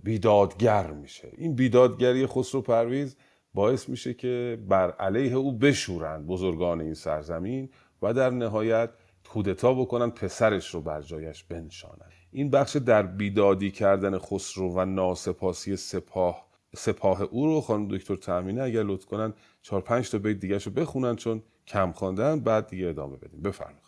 بیدادگر 0.03 0.91
میشه. 0.91 1.29
این 1.37 1.55
بیدادگری 1.55 2.27
خسرو 2.27 2.63
پرویز 2.63 3.17
باعث 3.55 3.89
میشه 3.89 4.15
که 4.15 4.59
بر 4.69 4.91
علیه 4.91 5.35
او 5.35 5.59
بشورند 5.59 6.27
بزرگان 6.27 6.81
این 6.81 6.95
سرزمین 6.95 7.69
و 8.03 8.15
در 8.15 8.31
نهایت 8.31 8.91
کودتا 9.29 9.75
بکنن 9.75 10.11
پسرش 10.11 10.75
رو 10.75 10.81
بر 10.81 11.03
جایش 11.03 11.45
بنشانند 11.45 12.13
این 12.31 12.51
بخش 12.51 12.77
در 12.77 13.03
بیدادی 13.03 13.71
کردن 13.71 14.19
خسرو 14.19 14.73
و 14.75 14.85
ناسپاسی 14.85 15.77
سپاه 15.77 16.47
سپاه 16.77 17.23
او 17.23 17.47
رو 17.47 17.61
خانم 17.61 17.89
دکتر 17.89 18.17
تامینه 18.17 18.63
اگر 18.63 18.83
لطف 18.83 19.07
کنن 19.07 19.33
چهار 19.63 19.83
پنج 19.83 20.11
تا 20.11 20.19
بیت 20.19 20.41
دیگه 20.41 20.59
رو 20.59 20.73
بخونن 20.73 21.17
چون 21.17 21.43
کم 21.67 21.93
خواندن 21.93 22.41
بعد 22.41 22.67
دیگه 22.69 22.89
ادامه 22.89 23.17
بدیم. 23.17 23.43
بفرمایید. 23.43 23.85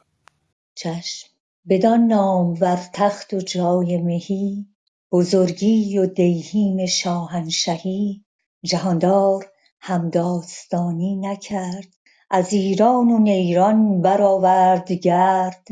چشم. 0.75 1.29
بدان 1.69 2.07
نامور 2.07 2.89
تخت 2.93 3.35
و 3.35 3.41
جای 3.41 3.97
مهی 3.97 4.67
بزرگی 5.13 5.99
و 5.99 6.07
دیهیم 6.07 6.87
شاهنشهی. 6.87 8.25
جهاندار 8.65 9.53
همداستانی 9.81 11.17
نکرد 11.17 11.89
از 12.31 12.53
ایران 12.53 13.11
و 13.11 13.19
نیران 13.19 14.03
برآورد 14.03 14.93
گرد. 14.93 15.67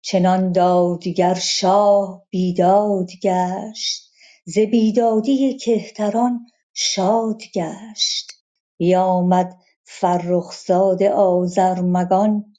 چنان 0.00 0.52
دادگر 0.52 1.34
شاه 1.34 2.22
بیداد 2.30 3.10
گشت 3.22 4.10
ز 4.44 4.58
بیدادی 4.58 5.56
کهتران 5.56 6.46
شاد 6.74 7.42
گشت. 7.54 8.32
بیامد 8.76 9.58
فرخ 9.90 10.52
زاد 10.66 11.02
آذرمگان 11.02 12.54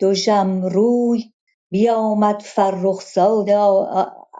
دژم-روی 0.00 1.32
بیامد 1.70 2.40
فرخ 2.40 3.02
زاد 3.14 3.50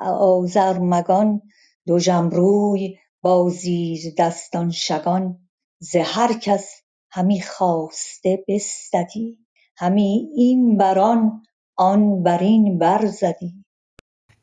آذرمگان 0.00 1.42
دژم-روی 1.88 2.96
با 3.22 3.50
زیردستان 3.50 4.70
شگان. 4.70 5.48
ز 5.80 5.96
هر 5.96 6.32
کس 6.32 6.82
همی 7.10 7.40
خواسته 7.42 8.44
بستدی 8.48 9.38
همی 9.76 10.28
این 10.36 10.76
بر 10.76 10.98
آن 10.98 11.42
آن 11.76 12.22
بر 12.22 12.38
این 12.38 12.78
برزدی 12.78 13.64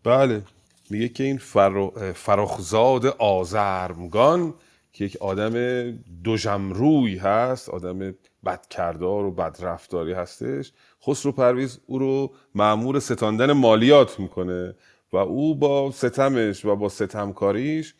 بله 0.03 0.41
میگه 0.89 1.09
که 1.09 1.23
این 1.23 1.37
فرخ 1.37 2.11
فرخزاد 2.11 3.05
آزرمگان 3.05 4.53
که 4.97 5.05
یک 5.05 5.17
آدم 5.21 5.91
دوژمروی 6.23 7.17
هست 7.17 7.69
آدم 7.69 8.15
بدکردار 8.45 9.25
و 9.25 9.31
بدرفتاری 9.31 10.13
هستش. 10.13 10.71
خسرو 11.07 11.31
پرویز 11.31 11.79
او 11.85 11.99
رو 11.99 12.31
معمور 12.55 12.99
ستاندن 12.99 13.51
مالیات 13.51 14.19
می‌کنه 14.19 14.75
و 15.13 15.17
او 15.17 15.55
با 15.55 15.91
ستمش 15.91 16.65
و 16.65 16.75
با 16.75 16.89
ستمکاریش 16.89 17.95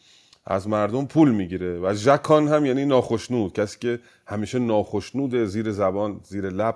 از 0.46 0.68
مردم 0.68 1.06
پول 1.06 1.32
می‌گیره 1.32 1.80
و 1.80 1.94
ژکان 1.94 2.48
هم 2.48 2.66
یعنی 2.66 2.86
ناخشنود. 2.86 3.54
کسی 3.54 3.80
که 3.80 4.00
همیشه 4.28 4.60
ناخشنود 4.60 5.44
زیر 5.44 5.72
زبان 5.72 6.20
زیر 6.24 6.50
لب 6.50 6.76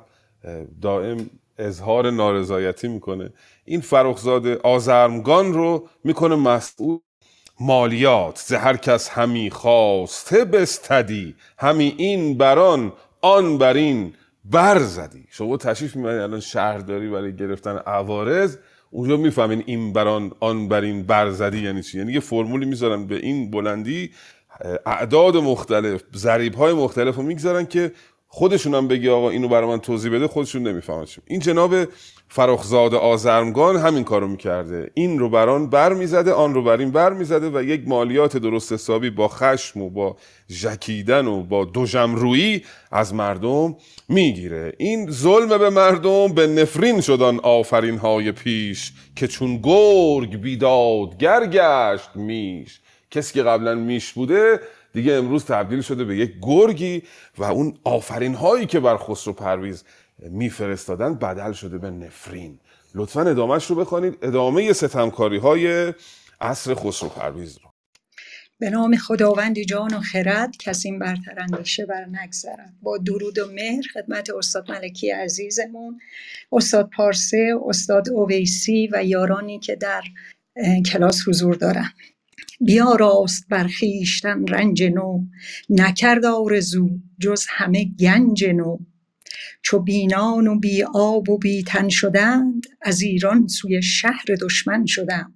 دائم 0.82 1.30
اظهار 1.58 2.12
نارضایتی 2.12 2.88
می‌کنه. 2.88 3.34
این 3.66 3.82
فرخزاد 3.82 4.48
آزرمگان 4.48 5.54
رو 5.54 5.88
می‌کنه 6.04 6.36
مسئول 6.36 7.00
مالیات 7.64 8.44
ز 8.46 8.54
هر 8.54 8.78
کس 8.78 9.10
همی 9.10 9.50
خواسته 9.50 10.46
بستدی 10.46 11.36
همی 11.58 11.96
این 11.98 12.38
بران 12.38 12.94
آن 13.22 13.58
بر 13.58 13.74
این 13.74 14.14
برزدی 14.46 15.26
شما 15.30 15.58
تشریف 15.58 15.96
می‌برید 15.96 16.22
الان 16.22 16.40
شهرداری 16.40 17.10
برای 17.10 17.36
گرفتن 17.36 17.78
عوارض 17.78 18.58
اونجا 18.92 19.18
می‌فهمین 19.18 19.64
این 19.66 19.94
بران 19.94 20.32
آن 20.40 20.68
بر 20.68 20.82
این 20.82 21.04
برزدی 21.04 21.60
یعنی 21.60 21.84
چی؟ 21.84 21.98
یعنی 21.98 22.14
یه 22.14 22.20
فرمولی 22.20 22.66
می‌ذارن 22.66 23.08
به 23.08 23.16
این 23.16 23.52
بلندی 23.52 24.12
اعداد 24.86 25.38
مختلف 25.38 26.02
ضریب 26.16 26.56
های 26.56 26.74
مختلف 26.74 27.16
رو 27.16 27.24
می‌گذارن 27.24 27.66
که 27.66 27.92
خودشون 28.34 28.76
هم 28.76 28.88
بگی 28.88 29.10
آقا 29.10 29.30
اینو 29.30 29.48
برای 29.48 29.70
من 29.70 29.80
توضیح 29.80 30.12
بده 30.12 30.28
خودشون 30.28 30.68
نمی‌فهمن 30.68 31.06
این 31.28 31.40
جناب 31.40 31.76
فرخزاد 32.30 32.96
آزرمگان 32.96 33.76
همین 33.76 34.04
کارو 34.04 34.28
می‌کرده. 34.28 34.92
این 34.94 35.20
رو 35.20 35.30
بران 35.30 35.70
بر 35.70 35.94
می‌زده 35.94 36.34
آن 36.34 36.54
رو 36.54 36.64
بر 36.64 36.78
این 36.78 36.92
بر 36.92 37.14
می‌زده 37.14 37.50
و 37.60 37.64
یک 37.64 37.88
مالیات 37.88 38.38
درست 38.38 38.74
حسابی 38.74 39.10
با 39.10 39.28
خشم 39.28 39.82
و 39.82 39.90
با 39.90 40.18
ژکیدن 40.50 41.28
و 41.28 41.44
با 41.44 41.66
دوژمرویی 41.66 42.64
از 42.92 43.14
مردم 43.14 43.76
می‌گیره. 44.10 44.74
این 44.78 45.12
ظلم 45.12 45.58
به 45.58 45.70
مردم 45.70 46.28
به 46.28 46.48
نفرین 46.48 47.02
شدن 47.02 47.40
آفرین 47.40 47.98
های 47.98 48.32
پیش 48.32 48.94
که 49.16 49.28
چون 49.28 49.60
گرگ 49.64 50.42
بیدادگر 50.42 51.46
گشت 51.46 52.10
میش. 52.16 52.80
کسی 53.12 53.34
که 53.34 53.44
قبلا 53.44 53.76
میش 53.76 54.14
بوده 54.14 54.60
دیگه 54.94 55.14
امروز 55.14 55.46
تبدیل 55.46 55.82
شده 55.82 56.04
به 56.04 56.18
یک 56.18 56.34
گرگی 56.42 57.04
و 57.38 57.44
اون 57.44 57.78
آفرین 57.84 58.34
هایی 58.34 58.66
که 58.66 58.80
بر 58.80 58.98
خسرو 58.98 59.34
پرویز 59.34 59.84
میفرستادن 60.20 61.16
بدل 61.16 61.52
شده 61.52 61.78
به 61.78 61.92
نفرین. 61.92 62.60
لطفا 62.96 63.22
ادامهش 63.22 63.66
رو 63.66 63.76
بخوانید. 63.76 64.18
ادامه 64.22 64.74
ستمکاری 64.74 65.38
های 65.38 65.94
عصر 66.42 66.76
خسرو 66.76 67.10
پرویز 67.10 67.58
رو. 67.64 67.72
به 68.60 68.70
نام 68.70 68.96
خداوند 68.96 69.60
جان 69.60 69.94
و 69.94 70.00
خرد 70.00 70.58
کسی 70.58 70.92
برتر 70.92 71.40
اندیشه 71.40 71.86
بر 71.86 72.06
نگذرد 72.06 72.74
با 72.82 72.98
درود 72.98 73.40
و 73.40 73.52
مهر 73.52 73.84
خدمت 73.94 74.30
استاد 74.30 74.72
ملکی 74.72 75.12
عزیزمون 75.12 76.00
استاد 76.52 76.90
پارسه 76.90 77.54
استاد 77.66 78.10
اویسی 78.10 78.90
و 78.92 79.04
یارانی 79.04 79.60
که 79.60 79.76
در 79.76 80.04
کلاس 80.86 81.28
حضور 81.28 81.56
دارن. 81.56 81.90
بیاراست 82.66 83.46
بر 83.50 83.68
خویشتن 83.80 84.48
رنج 84.48 84.84
نو 84.84 85.26
نکرد 85.70 86.26
آرزو 86.26 86.90
جز 87.20 87.46
همه 87.50 87.86
گنج 88.00 88.46
نو. 88.46 88.78
چو 89.64 89.80
بینان 89.80 90.48
و 90.48 90.60
بی 90.60 90.84
آب 90.94 91.30
و 91.30 91.38
بی 91.38 91.64
تن 91.64 91.90
شدند 91.90 92.68
از 92.82 93.02
ایران 93.02 93.48
سوی 93.48 93.82
شهر 93.82 94.26
دشمن 94.42 94.86
شدند 94.86 95.34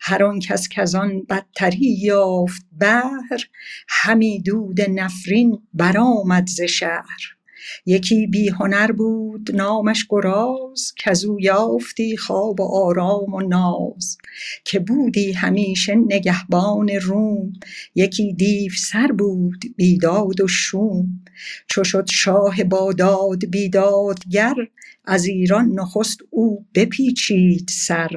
هر 0.00 0.24
آن 0.24 0.40
کس 0.40 0.68
کزان 0.68 1.22
بدتری 1.22 1.98
یافت 2.00 2.66
بهر 2.78 3.46
همی 3.88 4.42
دود 4.42 4.80
نفرین 4.80 5.58
برآمد 5.74 6.46
ز 6.46 6.60
شهر. 6.60 7.36
یکی 7.86 8.26
بی 8.26 8.48
هنر 8.48 8.92
بود 8.92 9.50
نامش 9.54 10.06
گراز 10.10 10.92
کزو 10.98 11.36
یافتی 11.40 12.16
خواب 12.16 12.60
و 12.60 12.64
آرام 12.64 13.34
و 13.34 13.40
ناز. 13.40 14.18
که 14.64 14.78
بودی 14.78 15.32
همیشه 15.32 15.94
نگهبان 15.94 16.88
روم 16.88 17.52
یکی 17.94 18.32
دیو 18.32 18.72
سر 18.72 19.06
بود 19.06 19.64
بیداد 19.76 20.40
و 20.40 20.48
شوم. 20.48 21.20
چو 21.66 21.84
شد 21.84 22.06
شاه 22.10 22.64
باداد 22.64 23.46
بیدادگر 23.50 24.54
از 25.04 25.24
ایران 25.24 25.72
نخست 25.72 26.18
او 26.30 26.66
بپیچید 26.74 27.68
سر. 27.70 28.10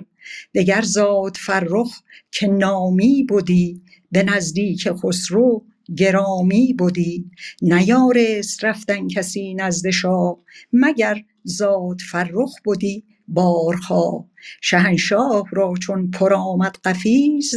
دگر 0.56 0.82
زاد 0.82 1.38
فرخ 1.38 2.02
که 2.32 2.48
نامی 2.48 3.24
بدی 3.30 3.82
به 4.12 4.24
نزدیک 4.24 4.90
خسرو 4.92 5.66
گرامی 5.98 6.74
بدی. 6.74 7.32
نیارست 7.62 8.64
رفتن 8.64 9.08
کسی 9.08 9.54
نزد 9.54 9.90
شاه 9.90 10.38
مگر 10.74 11.22
زاد 11.44 12.00
فرخ 12.12 12.52
بدی 12.68 13.04
بارخواه 13.28 14.26
شهنشاه 14.62 15.46
را 15.52 15.74
چون 15.82 16.12
پر 16.12 16.34
آمد 16.34 16.78
قفیز 16.84 17.52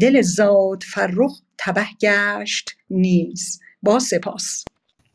دل 0.00 0.22
زاد 0.22 0.82
فرخ 0.82 1.40
تبه 1.58 1.86
گشت 2.00 2.70
نیز. 2.90 3.60
با 3.82 3.98
سپاس. 3.98 4.64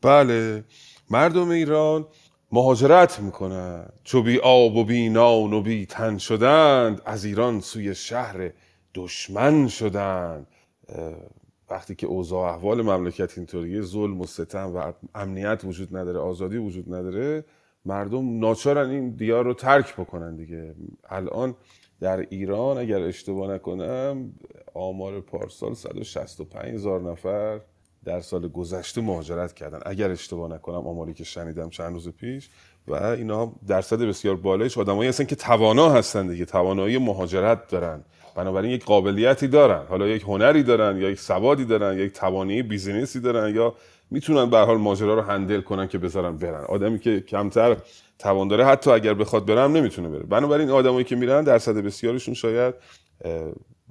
بله 0.02 0.64
مردم 1.10 1.48
ایران 1.48 2.06
مهاجرت 2.52 3.20
می‌کنند. 3.20 3.92
چو 4.04 4.22
بی 4.22 4.38
آب 4.38 4.76
و 4.76 4.84
بی 4.84 5.08
نان 5.08 5.52
و 5.52 5.60
بی 5.60 5.86
تن 5.86 6.18
شدند 6.18 7.02
از 7.06 7.24
ایران 7.24 7.60
سوی 7.60 7.94
شهر 7.94 8.50
دشمن 8.94 9.68
شدند. 9.68 10.46
وقتی 11.74 11.94
که 11.94 12.06
اوضاع 12.06 12.52
احوال 12.54 12.82
مملکت 12.82 13.38
اینطوریه 13.38 13.82
ظلم 13.82 14.20
و 14.20 14.26
ستم 14.26 14.76
و 14.76 14.92
امنیت 15.14 15.64
وجود 15.64 15.96
نداره 15.96 16.18
آزادی 16.18 16.56
وجود 16.56 16.94
نداره 16.94 17.44
مردم 17.84 18.38
ناچارن 18.38 18.90
این 18.90 19.10
دیار 19.10 19.44
رو 19.44 19.54
ترک 19.54 19.96
بکنن 19.96 20.36
دیگه. 20.36 20.74
الان 21.04 21.54
در 22.00 22.20
ایران 22.20 22.78
اگر 22.78 23.02
اشتباه 23.02 23.54
نکنم 23.54 24.32
آمار 24.74 25.20
پارسال 25.20 25.74
165 25.74 26.74
هزار 26.74 27.00
نفر 27.02 27.60
در 28.04 28.20
سال 28.20 28.48
گذشته 28.48 29.00
مهاجرت 29.00 29.52
کردن. 29.52 29.80
اگر 29.86 30.10
اشتباه 30.10 30.50
نکنم 30.50 30.86
آماری 30.86 31.14
که 31.14 31.24
شنیدم 31.24 31.70
چند 31.70 31.92
روز 31.92 32.08
پیش 32.08 32.50
و 32.88 32.94
اینا 32.94 33.52
درصد 33.68 34.02
بسیار 34.02 34.36
بالایش 34.36 34.78
آدمایی 34.78 35.08
هستن 35.08 35.24
که 35.24 35.36
توانا 35.36 35.90
هستن 35.90 36.26
دیگه. 36.26 36.44
توانایی 36.44 36.98
مهاجرت 36.98 37.68
دارن. 37.68 38.04
بنابراین 38.36 38.70
یک 38.70 38.84
قابلیتی 38.84 39.48
دارن. 39.48 39.86
حالا 39.88 40.06
یک 40.06 40.22
هنری 40.22 40.62
دارن 40.62 40.96
یا 40.96 41.10
یک 41.10 41.20
سوادی 41.20 41.64
دارن 41.64 41.98
یا 41.98 42.04
یک 42.04 42.12
توانایی 42.12 42.62
بیزینسی 42.62 43.20
دارن 43.20 43.54
یا 43.54 43.74
می‌تونن 44.10 44.50
به 44.50 44.58
حال 44.58 44.76
ماجرا 44.76 45.14
رو 45.14 45.20
هندل 45.22 45.60
کنن 45.60 45.88
که 45.88 45.98
بذارن 45.98 46.36
برن. 46.36 46.64
آدمی 46.64 46.98
که 46.98 47.20
کمتر 47.20 47.76
توان 48.18 48.48
داره 48.48 48.64
حتی 48.66 48.90
اگر 48.90 49.14
بخواد 49.14 49.46
برم 49.46 49.72
نمی‌تونه 49.72 50.08
بره. 50.08 50.22
بنابراین 50.22 50.70
آدمایی 50.70 51.04
که 51.04 51.16
میرن 51.16 51.44
درصد 51.44 51.76
بسیارشون 51.76 52.34
شاید 52.34 52.74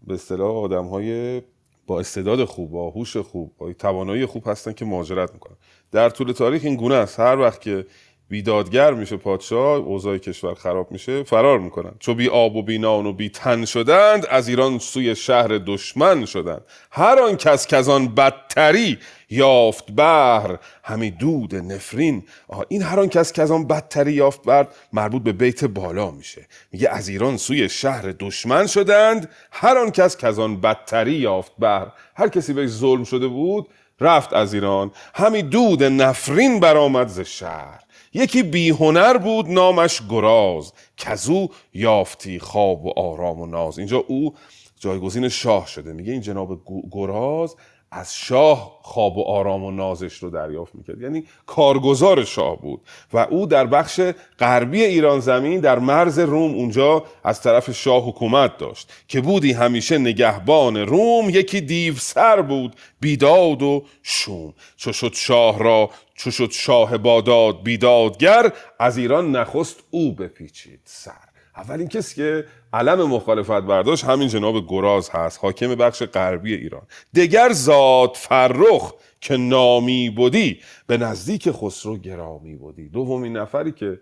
به 0.07 0.13
اصطلاح 0.13 0.57
آدمهای 0.57 1.41
با 1.87 1.99
استعداد 1.99 2.45
خوب 2.45 2.71
با 2.71 2.89
هوش 2.89 3.17
خوب 3.17 3.51
با 3.57 3.73
توانایی 3.73 4.25
خوب 4.25 4.43
هستن 4.47 4.73
که 4.73 4.85
مهاجرت 4.85 5.33
می‌کنن. 5.33 5.55
در 5.91 6.09
طول 6.09 6.31
تاریخ 6.31 6.61
این 6.65 6.75
گونه 6.75 6.95
است. 6.95 7.19
هر 7.19 7.39
وقت 7.39 7.61
که 7.61 7.85
بیدادگر 8.33 8.93
میشه 8.93 9.17
پادشاه 9.17 9.77
اوضاع 9.77 10.17
کشور 10.17 10.53
خراب 10.53 10.91
میشه 10.91 11.23
فرار 11.23 11.59
می‌کنن. 11.59 11.91
چو 11.99 12.13
بی 12.13 12.29
آب 12.29 12.55
و 12.55 12.63
بی 12.63 12.77
نان 12.77 13.05
و 13.05 13.13
بی 13.13 13.29
تن 13.29 13.65
شدند 13.65 14.25
از 14.25 14.47
ایران 14.47 14.79
سوی 14.79 15.15
شهر 15.15 15.47
دشمن 15.47 16.25
شدند. 16.25 16.61
هر 16.91 17.19
آن 17.19 17.35
کس 17.35 17.89
آن 17.89 18.15
بدتری 18.15 18.97
یافت 19.29 19.91
بهر 19.91 20.57
همی 20.83 21.11
دود 21.11 21.55
نفرین. 21.55 22.23
آها 22.47 22.65
این 22.69 22.81
هر 22.81 22.99
آن 22.99 23.09
کس 23.09 23.39
آن 23.39 23.67
بدتری 23.67 24.13
یافت 24.13 24.41
بهر 24.41 24.67
مربوط 24.93 25.23
به 25.23 25.31
بیت 25.31 25.65
بالا 25.65 26.11
میشه. 26.11 26.47
میگه 26.71 26.89
از 26.89 27.07
ایران 27.09 27.37
سوی 27.37 27.69
شهر 27.69 28.13
دشمن 28.19 28.67
شدند 28.67 29.29
هر 29.51 29.77
آن 29.77 29.91
کس 29.91 30.39
آن 30.39 30.61
بدتری 30.61 31.13
یافت 31.13 31.51
بهر. 31.59 31.87
هر 32.15 32.27
کسی 32.27 32.53
بهش 32.53 32.69
ظلم 32.69 33.03
شده 33.03 33.27
بود 33.27 33.67
رفت 34.01 34.33
از 34.33 34.53
ایران. 34.53 34.91
همی 35.15 35.43
دود 35.43 35.83
نفرین 35.83 36.59
برآمد 36.59 37.07
ز 37.07 37.19
شهر. 37.19 37.82
یکی 38.13 38.43
بی 38.43 38.69
هنر 38.69 39.17
بود 39.17 39.49
نامش 39.49 40.01
گراز. 40.09 40.73
کزو 40.97 41.47
یافتی 41.73 42.39
خواب 42.39 42.85
و 42.85 42.99
آرام 42.99 43.41
و 43.41 43.45
ناز. 43.45 43.77
اینجا 43.79 43.97
او 44.07 44.33
جایگزین 44.79 45.29
شاه 45.29 45.67
شده. 45.67 45.93
میگه 45.93 46.11
این 46.11 46.21
جناب 46.21 46.61
گراز 46.91 47.55
از 47.95 48.15
شاه 48.15 48.79
خواب 48.81 49.17
و 49.17 49.23
آرام 49.23 49.63
و 49.63 49.71
نازش 49.71 50.13
رو 50.13 50.29
دریافت 50.29 50.75
می‌کرد. 50.75 51.01
یعنی 51.01 51.23
کارگزار 51.45 52.23
شاه 52.23 52.61
بود. 52.61 52.81
و 53.13 53.17
او 53.17 53.45
در 53.45 53.65
بخش 53.65 54.01
غربی 54.39 54.83
ایران 54.83 55.19
زمین 55.19 55.59
در 55.59 55.79
مرز 55.79 56.19
روم 56.19 56.53
اونجا 56.53 57.03
از 57.23 57.41
طرف 57.41 57.71
شاه 57.71 58.07
حکومت 58.09 58.57
داشت. 58.57 58.93
که 59.07 59.21
بودی 59.21 59.51
همیشه 59.51 59.97
نگهبان 59.97 60.77
روم 60.77 61.29
یکی 61.29 61.61
دیو 61.61 61.95
سر 61.95 62.41
بود 62.41 62.75
بیداد 62.99 63.63
و 63.63 63.83
شوم. 64.03 64.53
چو 64.77 64.93
شد 64.93 65.13
شاه 65.13 65.59
را 65.59 65.89
چو 66.15 66.31
شد 66.31 66.51
شاه 66.51 66.97
باداد 66.97 67.63
بیدادگر 67.63 68.53
از 68.79 68.97
ایران 68.97 69.35
نخست 69.35 69.83
او 69.91 70.15
بپیچید 70.15 70.79
سر. 70.83 71.11
اولین 71.55 71.87
کسی 71.87 72.15
که 72.15 72.45
علم 72.73 73.01
مخالفت 73.01 73.61
برداشت 73.61 74.05
همین 74.05 74.27
جناب 74.27 74.67
گراز 74.67 75.09
هست 75.09 75.39
حاکم 75.41 75.75
بخش 75.75 76.03
غربی 76.03 76.53
ایران. 76.53 76.81
دگر 77.15 77.51
زاد 77.51 78.15
فرخ 78.15 78.93
که 79.21 79.37
نامی 79.37 80.09
بودی 80.09 80.59
به 80.87 80.97
نزدیک 80.97 81.51
خسرو 81.51 81.97
گرامی 81.97 82.55
بودی 82.55 82.89
دومین 82.89 83.37
نفری 83.37 83.71
که 83.71 83.99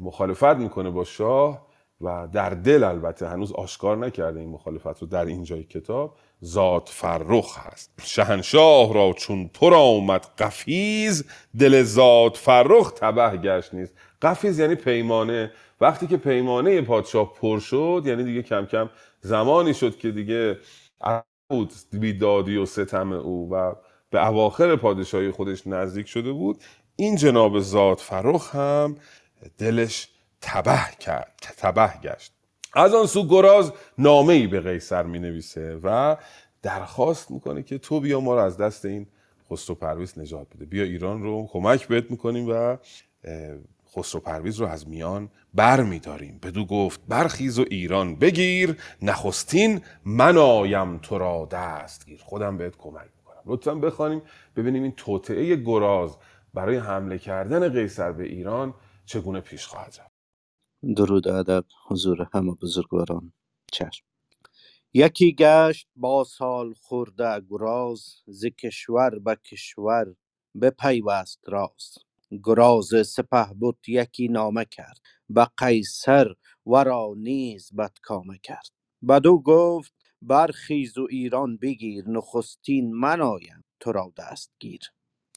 مخالفت 0.00 0.56
می‌کنه 0.56 0.90
با 0.90 1.04
شاه 1.04 1.66
و 2.00 2.28
در 2.32 2.50
دل 2.50 2.84
البته 2.84 3.28
هنوز 3.28 3.52
آشکار 3.52 3.96
نکرده 3.96 4.40
این 4.40 4.48
مخالفت 4.48 5.02
رو 5.02 5.06
در 5.06 5.24
اینجای 5.24 5.64
کتاب 5.64 6.16
زاد 6.40 6.88
فرخ 6.92 7.58
هست 7.58 7.90
شهنشاه 8.04 8.94
را 8.94 9.12
چون 9.12 9.48
پر 9.48 9.74
آمد 9.74 10.26
قفیز 10.38 11.24
دل 11.58 11.82
زاد 11.82 12.34
فرخ 12.34 12.90
تبه 12.90 13.36
گشت 13.36 13.74
نیست 13.74 13.94
قفیز 14.22 14.58
یعنی 14.58 14.74
پیمانه. 14.74 15.52
وقتی 15.80 16.06
که 16.06 16.16
پیمانه 16.16 16.82
پادشاه 16.82 17.34
پر 17.34 17.58
شد 17.58 18.02
یعنی 18.06 18.24
دیگه 18.24 18.42
کم 18.42 18.66
کم 18.66 18.90
زمانی 19.20 19.74
شد 19.74 19.98
که 19.98 20.10
دیگه 20.10 20.58
بود 21.50 21.72
بیدادی 21.92 22.56
و 22.56 22.66
ستم 22.66 23.12
او 23.12 23.50
و 23.52 23.74
به 24.10 24.26
اواخر 24.26 24.76
پادشاهی 24.76 25.30
خودش 25.30 25.66
نزدیک 25.66 26.08
شده 26.08 26.32
بود 26.32 26.62
این 26.96 27.16
جناب 27.16 27.60
زاد 27.60 27.98
فرخ 27.98 28.54
هم 28.54 28.96
دلش 29.58 30.08
تبه 30.40 30.80
کرد 31.00 31.54
تبه 31.58 31.92
گشت. 32.02 32.35
از 32.72 32.94
آن 32.94 33.06
سو 33.06 33.28
گراز 33.28 33.72
نامه 33.98 34.34
ای 34.34 34.46
به 34.46 34.60
قیصر 34.60 35.02
می 35.02 35.18
نویسه 35.18 35.80
و 35.82 36.16
درخواست 36.62 37.30
می‌کنه 37.30 37.62
که 37.62 37.78
تو 37.78 38.00
بیا 38.00 38.20
ما 38.20 38.34
رو 38.34 38.40
از 38.40 38.56
دست 38.56 38.84
این 38.84 39.06
خسرو 39.50 39.74
پرویز 39.74 40.18
نجات 40.18 40.46
بده. 40.54 40.64
بیا 40.64 40.84
ایران 40.84 41.22
رو 41.22 41.48
کمک 41.52 41.88
بهت 41.88 42.10
می‌کنیم 42.10 42.48
و 42.48 42.76
خسرو 43.96 44.20
پرویز 44.20 44.60
رو 44.60 44.66
از 44.66 44.88
میان 44.88 45.28
بر 45.54 45.82
میداریم 45.82 46.38
بدو 46.42 46.64
گفت 46.64 47.00
برخیز 47.08 47.58
و 47.58 47.64
ایران 47.70 48.16
بگیر 48.16 48.76
نخستین 49.02 49.80
من 50.04 50.38
آیم 50.38 50.98
تو 50.98 51.18
را 51.18 51.48
دستگیر. 51.50 52.20
خودم 52.24 52.56
بهت 52.56 52.76
کمک 52.76 53.08
می‌کنم. 53.16 53.42
لطفا 53.46 53.74
بخوانیم 53.74 54.22
ببینیم 54.56 54.82
این 54.82 54.92
توطعه 54.92 55.56
گراز 55.56 56.16
برای 56.54 56.76
حمله 56.76 57.18
کردن 57.18 57.68
قیصر 57.68 58.12
به 58.12 58.24
ایران 58.24 58.74
چگونه 59.06 59.40
پیش 59.40 59.66
خواهد 59.66 59.96
رفت. 60.00 60.15
درود 60.82 61.26
و 61.26 61.34
ادب 61.34 61.64
حضور 61.88 62.28
همه 62.34 62.54
بزرگواران. 62.62 63.32
چشم. 63.72 64.04
یکی 64.94 65.34
گشت 65.34 65.88
با 65.96 66.24
سال 66.24 66.74
خورده 66.74 67.40
گراز 67.50 68.04
ز 68.26 68.46
کشور 68.46 69.18
به 69.18 69.36
کشور 69.44 70.14
بپیوست 70.62 71.40
راز. 71.48 71.94
گراز 72.44 72.90
سپهبد 73.06 73.88
یکی 73.88 74.28
نامه 74.28 74.64
کرد 74.64 75.00
به 75.30 75.48
قیصر 75.58 76.34
ورا 76.66 77.14
نیز 77.16 77.70
بدکامه 77.78 78.38
کرد. 78.42 78.70
بدو 79.08 79.38
گفت 79.42 79.94
برخیز 80.22 80.98
و 80.98 81.06
ایران 81.10 81.56
بگیر 81.56 82.08
نخستین 82.08 82.94
من 82.94 83.20
آیم 83.20 83.64
تو 83.80 83.92
را 83.92 84.12
دستگیر. 84.18 84.80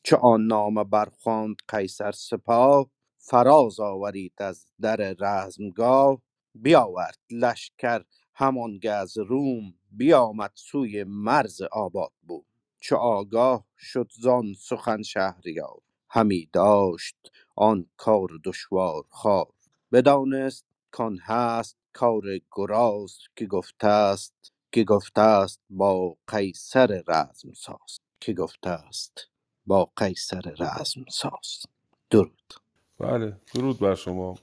چو 0.03 0.15
آن 0.15 0.41
نامه 0.47 0.83
برخواند 0.83 1.55
قیصر 1.67 2.11
سپاه 2.11 2.89
فراز 3.21 3.79
آورید 3.79 4.33
از 4.37 4.65
در 4.81 5.15
رزمگاه 5.19 6.21
بیاورد 6.55 7.19
لشکر 7.31 8.03
همانگه 8.33 8.91
از 8.91 9.17
روم 9.17 9.73
بیامد 9.91 10.51
سوی 10.55 11.03
مرز 11.03 11.61
آباد 11.61 12.11
بود 12.27 12.45
چو 12.79 12.95
آگاه 12.95 13.65
شد 13.77 14.11
زان 14.21 14.53
سخن 14.53 15.01
شهریار 15.01 15.81
همی 16.09 16.49
داشت 16.53 17.15
آن 17.55 17.85
کار 17.97 18.29
دشوار 18.45 19.03
خوار. 19.09 19.47
بدانست 19.91 20.65
کان 20.91 21.17
هست 21.17 21.77
کار 21.93 22.23
گراز 22.51 23.17
که 23.35 23.45
گفته 23.45 23.87
است 23.87 24.53
که 24.71 24.83
گفته 24.83 25.21
است 25.21 25.59
با 25.69 26.17
قیصر 26.27 27.03
رزمساز. 27.07 27.99
که 28.19 28.33
گفته 28.33 28.69
است 28.69 29.27
با 29.65 29.91
قیصر 29.95 30.41
رزمساز. 30.59 31.65
درود. 32.09 32.53
بله 32.99 33.33
درود 33.55 33.79
بر 33.79 33.95
شما. 33.95 34.35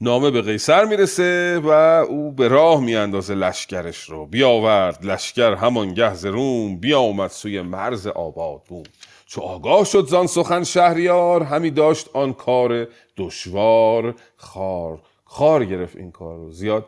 نامه 0.00 0.30
به 0.30 0.42
قیصر 0.42 0.84
می‌رسه 0.84 1.60
و 1.64 1.68
او 2.08 2.32
به 2.32 2.48
راه 2.48 2.80
میاندازه 2.80 3.34
لشکرش 3.34 4.02
رو. 4.02 4.26
بیاورد 4.26 5.06
لشکر 5.06 5.54
همان 5.54 5.94
گهز 5.94 6.26
روم 6.26 6.76
بیامد 6.76 7.30
سوی 7.30 7.62
مرز 7.62 8.06
آباد 8.06 8.62
بود 8.68 8.88
چو 9.26 9.40
آگاه 9.40 9.84
شد 9.84 10.06
زان 10.06 10.26
سخن 10.26 10.64
شهریار 10.64 11.42
همی 11.42 11.70
داشت 11.70 12.08
آن 12.14 12.32
کار 12.32 12.86
دشوار 13.16 14.14
خار. 14.36 15.02
خار 15.24 15.64
گرفت 15.64 15.96
این 15.96 16.10
کار 16.10 16.36
رو. 16.36 16.50
زیاد 16.50 16.86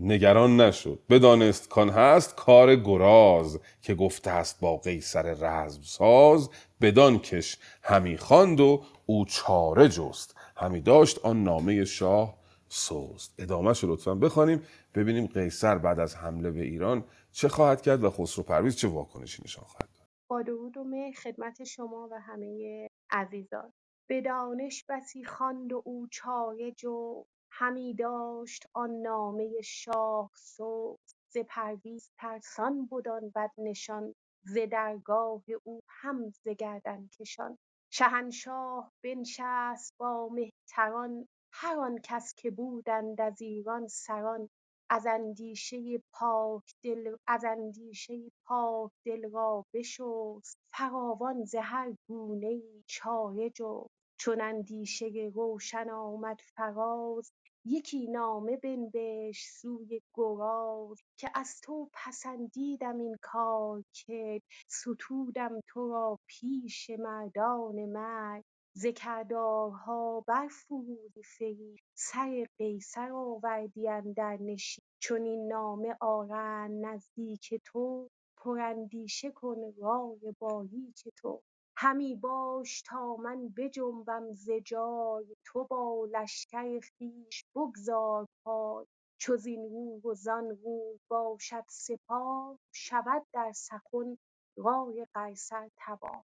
نگران 0.00 0.60
نشد. 0.60 0.98
بدانست 1.10 1.68
کان 1.68 1.90
هست 1.90 2.36
کار 2.36 2.76
گراز 2.76 3.60
که 3.82 3.94
گفته 3.94 4.30
است 4.30 4.60
با 4.60 4.76
قیصر 4.76 5.22
رزم 5.22 5.80
ساز 5.82 6.50
بدان 6.80 7.18
کش 7.18 7.56
همی 7.82 8.16
خواند 8.16 8.60
و 8.60 8.82
او 9.06 9.24
چاره 9.24 9.88
جست. 9.88 10.36
همی 10.56 10.80
داشت 10.80 11.18
آن 11.24 11.42
نامه 11.42 11.84
شاه 11.84 12.38
سوست 12.68 13.34
ادامه 13.38 13.72
رو 13.72 13.92
لطفا 13.92 14.14
بخوانیم 14.14 14.62
ببینیم 14.94 15.26
قیصر 15.26 15.78
بعد 15.78 16.00
از 16.00 16.16
حمله 16.16 16.50
به 16.50 16.62
ایران 16.62 17.04
چه 17.32 17.48
خواهد 17.48 17.82
کرد 17.82 18.04
و 18.04 18.10
خسرو 18.10 18.44
پرویز 18.44 18.76
چه 18.76 18.88
واکنشی 18.88 19.42
نشان 19.44 19.64
خواهد 19.64 19.88
داد. 19.94 20.08
با 20.28 20.42
درود 20.42 20.76
و 20.76 20.84
خدمت 21.22 21.64
شما 21.64 22.08
و 22.12 22.20
همه 22.20 22.88
عزیزان. 23.10 23.72
به 24.08 24.20
دانش 24.20 24.84
بسی 24.88 25.24
خواند 25.24 25.72
و 25.72 25.82
او 25.84 26.06
چاره 26.10 26.72
جو 26.72 27.24
همی 27.50 27.94
داشت 27.94 28.66
آن 28.72 28.90
نامه 28.90 29.60
شاه 29.64 30.30
سوز 30.36 30.98
ز 31.28 31.36
پرویز 31.48 32.10
ترسان 32.18 32.86
بد 32.86 33.08
آن 33.08 33.32
بدنشان 33.34 34.14
ز 34.44 34.58
درگاه 34.72 35.42
او 35.64 35.80
هم 35.88 36.30
ز 36.30 36.48
گردن 36.48 37.08
کشان. 37.18 37.58
شهنشاه 37.96 38.92
بنشست 39.04 39.94
با 39.98 40.28
مهتران 40.28 41.28
هر 41.52 41.78
آن 41.78 41.98
کس 42.02 42.34
که 42.34 42.50
بودند 42.50 43.20
از 43.20 43.42
ایران 43.42 43.88
سران. 43.88 44.48
از 44.90 45.06
اندیشه 45.06 45.76
پاک 46.12 46.62
دل 46.84 47.16
از 47.26 47.44
اندیشه 47.44 48.14
پاک 48.46 48.90
دل 49.06 49.30
را 49.32 49.64
بشست. 49.74 50.58
فراوان 50.72 51.44
ز 51.44 51.54
هر 51.54 51.92
گونه 52.08 52.46
ای 52.46 52.84
چاره 52.86 53.50
جست. 53.50 53.90
چون 54.20 54.40
اندیشه 54.40 55.30
روشن 55.34 55.90
آمد 55.90 56.40
فراز 56.56 57.32
یکی 57.66 58.06
نامه 58.06 58.56
بنوشت 58.56 59.50
سوی 59.60 60.02
گراز 60.14 60.98
که 61.18 61.30
از 61.34 61.60
تو 61.62 61.90
پسندیدم 61.94 62.98
این 62.98 63.16
کار 63.22 63.84
کرد 63.94 64.42
ستودم 64.68 65.60
تو 65.68 65.88
را 65.92 66.18
پیش 66.26 66.90
مردان 66.90 67.86
مرد 67.86 68.44
ز 68.76 68.86
کردارها 68.86 70.24
برفروزی 70.28 71.22
فریب 71.38 71.78
سر 71.94 72.46
قیصر 72.58 73.12
آوردی 73.12 73.88
اندر 73.88 74.38
نشیب 74.42 74.84
چنین 75.02 75.48
نامه 75.48 75.96
آرند 76.00 76.86
نزدیک 76.86 77.62
تو 77.64 78.10
پراندیشه 78.38 79.30
کن 79.32 79.56
رای 79.82 80.34
باریک 80.40 81.08
تو. 81.16 81.42
همی 81.76 82.16
باش 82.16 82.82
تا 82.82 83.16
من 83.16 83.48
بجنبم 83.48 84.32
ز 84.32 84.50
جای. 84.50 85.36
تو 85.44 85.64
با 85.64 86.08
لشکر 86.12 86.80
خویش 86.98 87.44
بگذار 87.56 88.28
پای. 88.44 88.86
چو 89.18 89.36
زین 89.36 89.62
روی 89.70 90.00
و 90.12 90.14
زان 90.14 90.44
روی 90.64 91.00
باشد 91.08 91.64
سپاه 91.68 92.58
شود 92.72 93.22
در 93.32 93.52
سخن 93.54 94.18
رای 94.56 95.06
قیصر 95.14 95.70
تباه. 95.76 96.24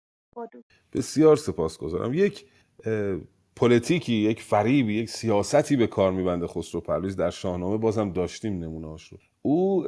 بسیار 0.93 1.36
سپاسگزارم. 1.36 2.13
یک 2.13 2.51
پلیتیکی 3.56 4.13
یک 4.13 4.42
فریبی 4.42 4.94
یک 4.94 5.10
سیاستی 5.10 5.76
به 5.76 5.88
کار 5.88 6.12
میبنده 6.12 6.48
خسرو 6.48 6.82
پرویز 6.82 7.16
در 7.16 7.30
شاهنامه 7.30 7.78
بازم 7.78 8.12
داشتیم 8.12 8.60
نمونهاش 8.60 9.08
رو 9.08 9.18
او 9.42 9.86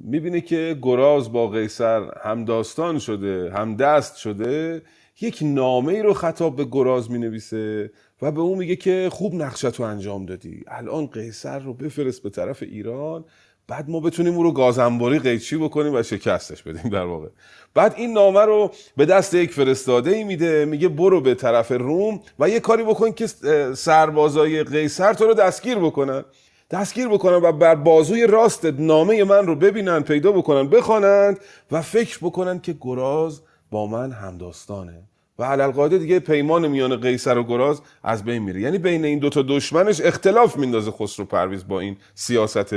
می‌بینه 0.00 0.40
که 0.40 0.78
گراز 0.82 1.32
با 1.32 1.48
قیصر 1.48 2.10
هم 2.22 2.44
داستان 2.44 2.98
شده 2.98 3.52
هم 3.52 3.76
دست 3.76 4.16
شده 4.16 4.82
یک 5.20 5.38
نامه 5.42 5.92
ای 5.92 6.02
رو 6.02 6.14
خطاب 6.14 6.56
به 6.56 6.64
گراز 6.64 7.10
می‌نویسه 7.10 7.90
و 8.22 8.32
به 8.32 8.40
اون 8.40 8.58
میگه 8.58 8.76
که 8.76 9.08
خوب 9.12 9.34
نقشت 9.34 9.74
رو 9.74 9.84
انجام 9.84 10.26
دادی. 10.26 10.64
الان 10.68 11.06
قیصر 11.06 11.58
رو 11.58 11.74
بفرست 11.74 12.22
به 12.22 12.30
طرف 12.30 12.62
ایران 12.62 13.24
بعد 13.68 13.90
ما 13.90 14.00
بتونیم 14.00 14.34
او 14.34 14.42
رو 14.42 14.52
گازنباری 14.52 15.18
قیچی 15.18 15.56
بکنیم 15.56 15.94
و 15.94 16.02
شکستش 16.02 16.62
بدیم 16.62 16.90
در 16.90 17.04
واقع. 17.04 17.28
بعد 17.74 17.94
این 17.96 18.12
نامه 18.12 18.40
رو 18.40 18.70
به 18.96 19.06
دست 19.06 19.34
یک 19.34 19.52
فرستاده 19.52 20.10
ای 20.10 20.24
میده 20.24 20.64
میگه 20.64 20.88
برو 20.88 21.20
به 21.20 21.34
طرف 21.34 21.72
روم 21.72 22.20
و 22.38 22.48
یه 22.48 22.60
کاری 22.60 22.82
بکن 22.82 23.12
که 23.12 23.26
سربازای 23.74 24.62
قیصر 24.62 25.12
تو 25.12 25.26
رو 25.26 25.34
دستگیر 25.34 25.78
بکنن. 25.78 26.24
دستگیر 26.70 27.08
بکنن 27.08 27.36
و 27.36 27.52
بر 27.52 27.74
بازوی 27.74 28.26
راست 28.26 28.64
نامه 28.64 29.24
من 29.24 29.46
رو 29.46 29.56
ببینن 29.56 30.00
پیدا 30.00 30.32
بکنن 30.32 30.68
بخوانند 30.68 31.38
و 31.72 31.82
فکر 31.82 32.18
بکنن 32.22 32.60
که 32.60 32.76
گراز 32.80 33.40
با 33.70 33.86
من 33.86 34.12
همداستانه. 34.12 35.02
و 35.38 35.44
علالقاعده 35.44 35.98
دیگه 35.98 36.20
پیمان 36.20 36.68
میان 36.68 36.96
قیصر 36.96 37.38
و 37.38 37.44
گراز 37.44 37.80
از 38.02 38.24
بین 38.24 38.42
میره. 38.42 38.60
یعنی 38.60 38.78
بین 38.78 39.04
این 39.04 39.18
دوتا 39.18 39.42
دشمنش 39.42 40.00
اختلاف 40.00 40.56
میندازه 40.56 40.90
خسرو 40.90 41.24
پرویز 41.24 41.68
با 41.68 41.80
این 41.80 41.96
سیاست 42.14 42.74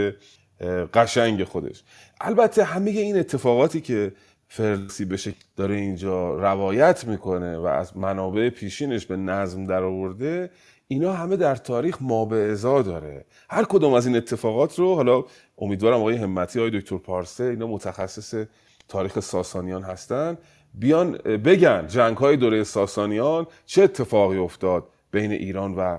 قشنگ 0.93 1.43
خودش. 1.43 1.84
البته 2.22 2.63
همه 2.63 2.91
این 2.91 3.17
اتفاقاتی 3.20 3.82
که 3.82 4.12
فردوسی 4.50 5.06
به 5.06 5.17
شکل 5.17 5.43
داره 5.56 5.76
اینجا 5.76 6.36
روایت 6.36 7.06
می‌کنه 7.08 7.58
و 7.58 7.65
از 7.65 7.98
منابع 7.98 8.50
پیشینش 8.50 9.06
به 9.06 9.15
نظم 9.17 9.65
در 9.65 9.84
آورده 9.84 10.50
اینا 10.88 11.13
همه 11.13 11.36
در 11.36 11.56
تاریخ 11.56 11.98
ما 12.02 12.26
به 12.26 12.36
ازا 12.36 12.82
داره. 12.82 13.26
هر 13.50 13.63
کدوم 13.63 13.93
از 13.93 14.08
این 14.08 14.15
اتفاقات 14.15 14.80
رو 14.80 14.96
حالا 14.96 15.24
امیدوارم 15.58 16.00
آقای 16.00 16.15
همتی 16.15 16.60
آقای 16.60 16.80
دکتر 16.80 16.98
پارسه 16.98 17.43
اینا 17.43 17.67
متخصص 17.67 18.46
تاریخ 18.88 19.20
ساسانیان 19.20 19.84
هستن. 19.84 20.38
بیان 20.74 21.12
بگن 21.17 21.88
جنگ 21.88 22.17
های 22.17 22.38
دوره 22.38 22.63
ساسانیان 22.63 23.48
چه 23.65 23.84
اتفاقی 23.84 24.38
افتاد 24.38 24.88
بین 25.12 25.32
ایران 25.32 25.76
و 25.76 25.98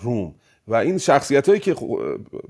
روم. 0.00 0.34
و 0.68 0.74
این 0.74 0.98
شخصیت 0.98 1.48
هایی 1.48 1.60
که 1.60 1.76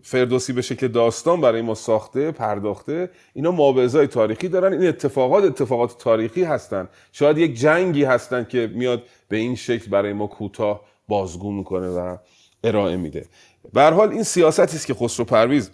فردوسی 0.03 0.53
به 0.53 0.63
شکل 0.63 0.89
داستان 0.89 1.41
برای 1.41 1.63
ما 1.63 1.75
ساخته 1.75 2.31
پرداخته 2.31 3.11
اینا 3.35 3.51
مابعضای 3.51 4.07
تاریخی 4.07 4.49
دارن. 4.49 4.73
این 4.73 4.89
اتفاقات 4.89 5.45
اتفاقات 5.45 5.99
تاریخی 5.99 6.45
هستن. 6.45 6.89
شاید 7.13 7.39
یک 7.39 7.55
جنگی 7.55 8.05
هستن 8.05 8.45
که 8.45 8.71
میاد 8.75 9.03
به 9.29 9.37
این 9.37 9.55
شکل 9.55 9.91
برای 9.91 10.13
ما 10.13 10.27
کوتاه 10.27 10.81
بازگو 11.09 11.53
می‌کنه 11.53 11.89
و 11.89 12.17
ارائه 12.65 12.97
میده. 12.97 13.27
به 13.73 13.83
حال 13.83 14.11
این 14.11 14.23
سیاستی 14.23 14.77
است 14.77 14.87
که 14.87 14.95
خسرو 14.95 15.25
پرویز 15.25 15.71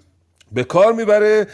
به 0.53 0.65
کار 0.65 0.93
می‌بره. 0.93 1.47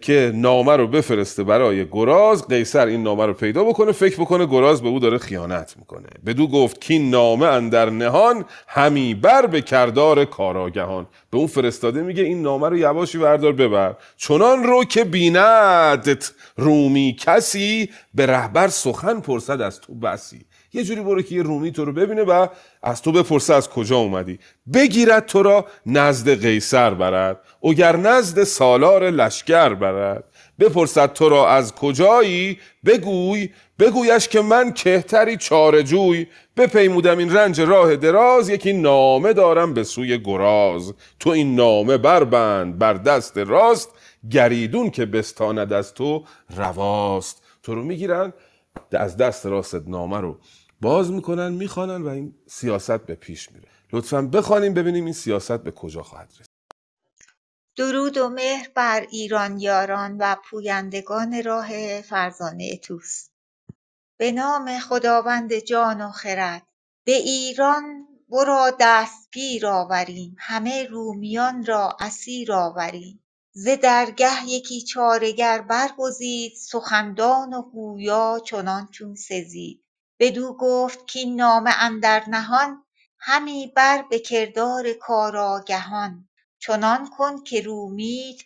که 0.00 0.32
نامه 0.34 0.76
رو 0.76 0.86
بفرسته 0.86 1.44
برای 1.44 1.86
گراز 1.92 2.48
قیصر 2.48 2.86
این 2.86 3.02
نامه 3.02 3.26
رو 3.26 3.32
پیدا 3.32 3.64
بکنه 3.64 3.92
فکر 3.92 4.16
بکنه 4.20 4.46
گراز 4.46 4.82
به 4.82 4.88
او 4.88 4.98
داره 4.98 5.18
خیانت 5.18 5.74
می‌کنه. 5.78 6.08
بدو 6.26 6.46
گفت 6.46 6.80
که 6.80 6.98
نامه 6.98 7.46
اندر 7.46 7.90
نهان 7.90 8.44
همی 8.68 9.14
بر 9.14 9.46
به 9.46 9.60
کردار 9.60 10.24
کاراگهان. 10.24 11.06
به 11.30 11.38
اون 11.38 11.46
فرستاده 11.46 12.02
میگه 12.02 12.22
این 12.22 12.42
نامه 12.42 12.68
رو 12.68 12.78
یواشی 12.78 13.18
بردار 13.18 13.52
ببر. 13.52 13.96
چنان 14.16 14.62
رو 14.62 14.84
که 14.84 15.04
بیندت 15.04 16.32
رومی 16.56 17.16
کسی 17.20 17.90
به 18.14 18.26
رهبر 18.26 18.68
سخن 18.68 19.20
پرسد 19.20 19.60
از 19.60 19.80
تو 19.80 19.94
بسی. 19.94 20.40
یه 20.74 20.84
جوری 20.84 21.00
برو 21.00 21.22
که 21.22 21.34
یه 21.34 21.42
رومی 21.42 21.72
تو 21.72 21.84
رو 21.84 21.92
ببینه 21.92 22.22
و 22.22 22.46
از 22.82 23.02
تو 23.02 23.12
بپرسه 23.12 23.54
از 23.54 23.70
کجا 23.70 23.96
اومدی. 23.96 24.38
بگیرد 24.74 25.26
تو 25.26 25.42
را 25.42 25.66
نزد 25.86 26.40
قیصر 26.42 26.94
برد 26.94 27.40
اگر 27.64 27.96
نزد 27.96 28.44
سالار 28.44 29.10
لشکر 29.10 29.74
برد. 29.74 30.24
بپرسد 30.60 31.12
تو 31.12 31.28
را 31.28 31.48
از 31.48 31.74
کجایی؟ 31.74 32.58
بگوی 32.86 33.50
بگویش 33.78 34.28
که 34.28 34.40
من 34.40 34.72
کهتری 34.72 35.36
چارجوی. 35.36 36.26
بپیمودم 36.56 37.18
این 37.18 37.36
رنج 37.36 37.60
راه 37.60 37.96
دراز 37.96 38.48
یکی 38.48 38.72
نامه 38.72 39.32
دارم 39.32 39.74
به 39.74 39.84
سوی 39.84 40.18
گراز. 40.18 40.94
تو 41.20 41.30
این 41.30 41.54
نامه 41.54 41.98
بربند 41.98 42.78
بر 42.78 42.94
دست 42.94 43.38
راست 43.38 43.90
گریدون 44.30 44.90
که 44.90 45.06
بستاند 45.06 45.72
از 45.72 45.94
تو 45.94 46.24
رواست. 46.56 47.42
تو 47.62 47.74
رو 47.74 47.82
می‌گیرن 47.82 48.32
از 48.92 49.16
دست 49.16 49.46
راست 49.46 49.88
نامه 49.88 50.20
رو. 50.20 50.38
باز 50.80 51.10
می‌کنن 51.10 51.52
می‌خوانن 51.52 52.02
و 52.02 52.08
این 52.08 52.34
سیاست 52.46 53.06
به 53.06 53.14
پیش 53.14 53.52
میره. 53.52 53.68
لطفا 53.92 54.22
بخوانیم 54.22 54.74
ببینیم 54.74 55.04
این 55.04 55.12
سیاست 55.12 55.58
به 55.58 55.70
کجا 55.70 56.02
خواهد 56.02 56.30
رسید. 56.30 56.54
درود 57.76 58.16
و 58.16 58.28
مهر 58.28 58.68
بر 58.74 59.06
ایران 59.10 59.58
یاران 59.58 60.16
و 60.18 60.36
پویندگان 60.44 61.42
راه 61.42 62.00
فرزانه 62.00 62.76
توس 62.76 63.28
به 64.16 64.32
نام 64.32 64.78
خداوند 64.78 65.58
جان 65.58 66.00
و 66.00 66.10
خرد 66.10 66.66
به 67.04 67.12
ایران 67.12 68.06
ورا 68.30 68.76
دستگیر 68.80 69.66
آوریم. 69.66 70.36
همه 70.38 70.84
رومیان 70.84 71.66
را 71.66 71.96
اسیر 72.00 72.52
آوریم. 72.52 73.24
ز 73.52 73.68
درگه 73.82 74.46
یکی 74.46 74.82
چارگر 74.82 75.60
برگزید 75.60 76.52
سخندان 76.56 77.54
و 77.54 77.62
گویا 77.62 78.40
چنان 78.44 78.88
چون 78.92 79.14
سزید. 79.14 79.83
بدو 80.18 80.56
گفت 80.60 81.12
کاین 81.12 81.36
نامه 81.36 81.70
اندر 81.78 82.24
نهان 82.28 82.84
همی 83.18 83.72
بر 83.76 84.02
به 84.02 84.18
کردار 84.18 84.92
کارآگهان 84.92 86.28
چنان 86.58 87.10
کن 87.10 87.42
که 87.44 87.60
رومیت 87.60 88.40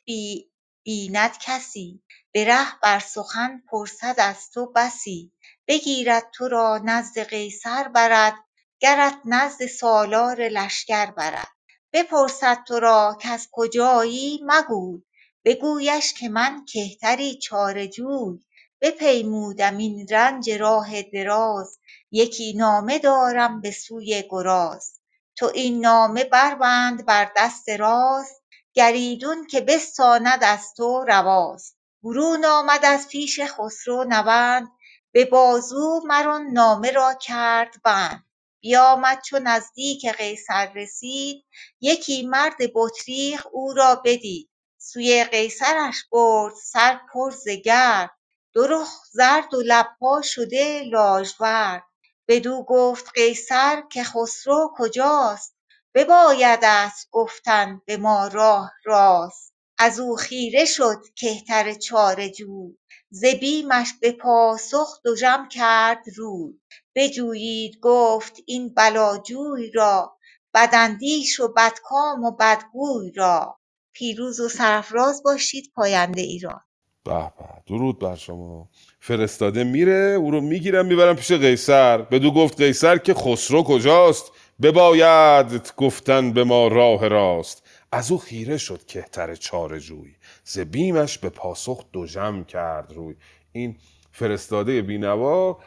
بیند 0.84 1.38
کسی 1.40 2.02
به 2.32 2.44
ره 2.44 2.80
بر 2.82 2.98
سخن 2.98 3.62
پرسد 3.70 4.14
از 4.18 4.50
تو 4.50 4.66
بسی. 4.76 5.32
بگیرد 5.68 6.30
تو 6.34 6.48
را 6.48 6.80
نزد 6.84 7.20
قیصر 7.20 7.88
برد 7.88 8.34
گرت 8.80 9.18
نزد 9.24 9.66
سالار 9.66 10.48
لشکر 10.48 11.10
برد. 11.10 11.48
بپرسد 11.92 12.64
تو 12.68 12.80
را 12.80 13.18
کز 13.20 13.48
کجایی 13.52 14.40
مگوی 14.44 15.02
بگویش 15.44 16.12
که 16.14 16.28
من 16.28 16.64
کهتری 16.64 17.38
چاره 17.38 17.88
جوی. 17.88 18.38
بپیمودم 18.80 19.76
این 19.76 20.06
رنج 20.10 20.50
راه 20.50 21.02
دراز 21.02 21.78
یکی 22.10 22.52
نامه 22.52 22.98
دارم 22.98 23.60
به 23.60 23.70
سوی 23.70 24.24
گراز. 24.30 25.00
تو 25.36 25.50
این 25.54 25.80
نامه 25.80 26.24
بربند 26.24 27.06
بر 27.06 27.32
دست 27.36 27.68
راست 27.68 28.42
گریدون 28.74 29.46
که 29.46 29.60
بستاند 29.60 30.44
از 30.44 30.74
تو 30.76 31.04
رواست 31.08 31.76
برون 32.02 32.44
آمد 32.44 32.84
از 32.84 33.08
پیش 33.08 33.40
خسرو 33.40 34.04
نوند 34.04 34.68
به 35.12 35.24
بازو 35.24 36.02
مر 36.04 36.38
نامه 36.38 36.90
را 36.90 37.14
کرد 37.14 37.74
بند. 37.84 38.24
بیامد 38.60 39.22
چو 39.22 39.38
نزدیک 39.38 40.06
قیصر 40.06 40.72
رسید 40.74 41.44
یکی 41.80 42.26
مرد 42.26 42.56
بطریق 42.74 43.46
او 43.52 43.72
را 43.72 44.02
بدید. 44.04 44.50
سوی 44.78 45.24
قیصرش 45.24 46.04
برد 46.12 46.54
سر 46.54 47.00
پر 47.12 47.30
ز 47.30 47.48
گرد 47.48 48.10
دو 48.52 48.66
رخ 48.66 48.88
زرد 49.12 49.54
و 49.54 49.62
لبها 49.66 50.22
شده 50.22 50.82
لاژورد 50.92 51.82
بدو 52.28 52.64
گفت 52.68 53.10
قیصر 53.14 53.82
که 53.92 54.04
خسرو 54.04 54.70
کجاست؟ 54.76 55.54
ببایدت 55.94 56.92
گفتن 57.10 57.82
به 57.86 57.96
ما 57.96 58.28
راه 58.28 58.72
راست. 58.84 59.54
ازو 59.78 60.16
خیره 60.16 60.64
شد 60.64 61.02
کهتر 61.16 61.74
چاره 61.74 62.30
جوی 62.30 62.78
ز 63.10 63.24
بیمش 63.24 63.88
به 64.00 64.12
پاسخ 64.12 65.00
دژم 65.04 65.48
کرد 65.48 66.04
روی. 66.16 66.60
بجویید 66.94 67.78
گفت 67.82 68.36
این 68.46 68.74
بلاجوی 68.74 69.70
را. 69.70 70.18
بداندیش 70.54 71.40
و 71.40 71.48
بدکام 71.48 72.24
و 72.24 72.30
بدگوی 72.30 73.12
را. 73.12 73.58
پیروز 73.94 74.40
و 74.40 74.48
سرفراز 74.48 75.22
باشید 75.22 75.72
پاینده 75.74 76.20
ایران. 76.20 76.60
به 77.08 77.32
درود 77.66 77.98
بر 77.98 78.14
شما. 78.16 78.68
فرستاده 79.00 79.64
میره 79.64 80.16
او 80.20 80.30
رو 80.30 80.40
می‌گیرن 80.40 80.86
می‌برن 80.86 81.14
پیش 81.14 81.32
قیصر. 81.32 81.98
بدو 81.98 82.30
گفت 82.30 82.60
قیصر 82.62 82.98
که 82.98 83.14
خسرو 83.14 83.62
کجاست؟ 83.62 84.32
بباید 84.62 85.72
گفتن 85.76 86.32
به 86.32 86.44
ما 86.44 86.68
راه 86.68 87.08
راست. 87.08 87.66
از 87.92 88.12
او 88.12 88.18
خیره 88.18 88.56
شد 88.56 88.84
کهتر 88.84 89.34
چاره 89.34 89.80
جوی. 89.80 90.14
ز 90.44 90.58
بیمش 90.58 91.18
به 91.18 91.28
پاسخ 91.28 91.84
دژم 91.94 92.44
کرد 92.44 92.92
روی. 92.92 93.14
این 93.52 93.76
فرستاده 94.12 94.82
بینوا 94.82 95.58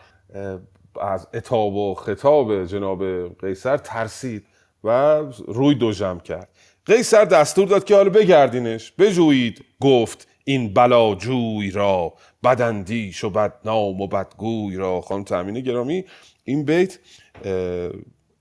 از 1.02 1.28
اتاب 1.34 1.76
و 1.76 1.96
خطاب 1.96 2.66
جناب 2.66 3.04
قیصر 3.40 3.78
ترسید 3.78 4.46
و 4.84 5.20
روی 5.48 5.76
دژم 5.82 6.20
کرد. 6.20 6.50
قیصر 6.86 7.26
دستور 7.26 7.68
داد 7.68 7.84
که 7.84 7.96
حالا 7.96 8.10
بگردینش. 8.10 8.92
بجویید 8.92 9.66
گفت 9.82 10.28
این 10.52 10.74
بلاجوی 10.74 11.72
را 11.72 12.14
بداندیش 12.44 13.24
و 13.24 13.30
بدنام 13.30 14.02
و 14.02 14.08
بدگوی 14.08 14.76
را. 14.76 15.02
خانم 15.02 15.24
تامین 15.24 15.60
گرامی 15.60 16.06
این 16.44 16.66
بیت 16.66 17.00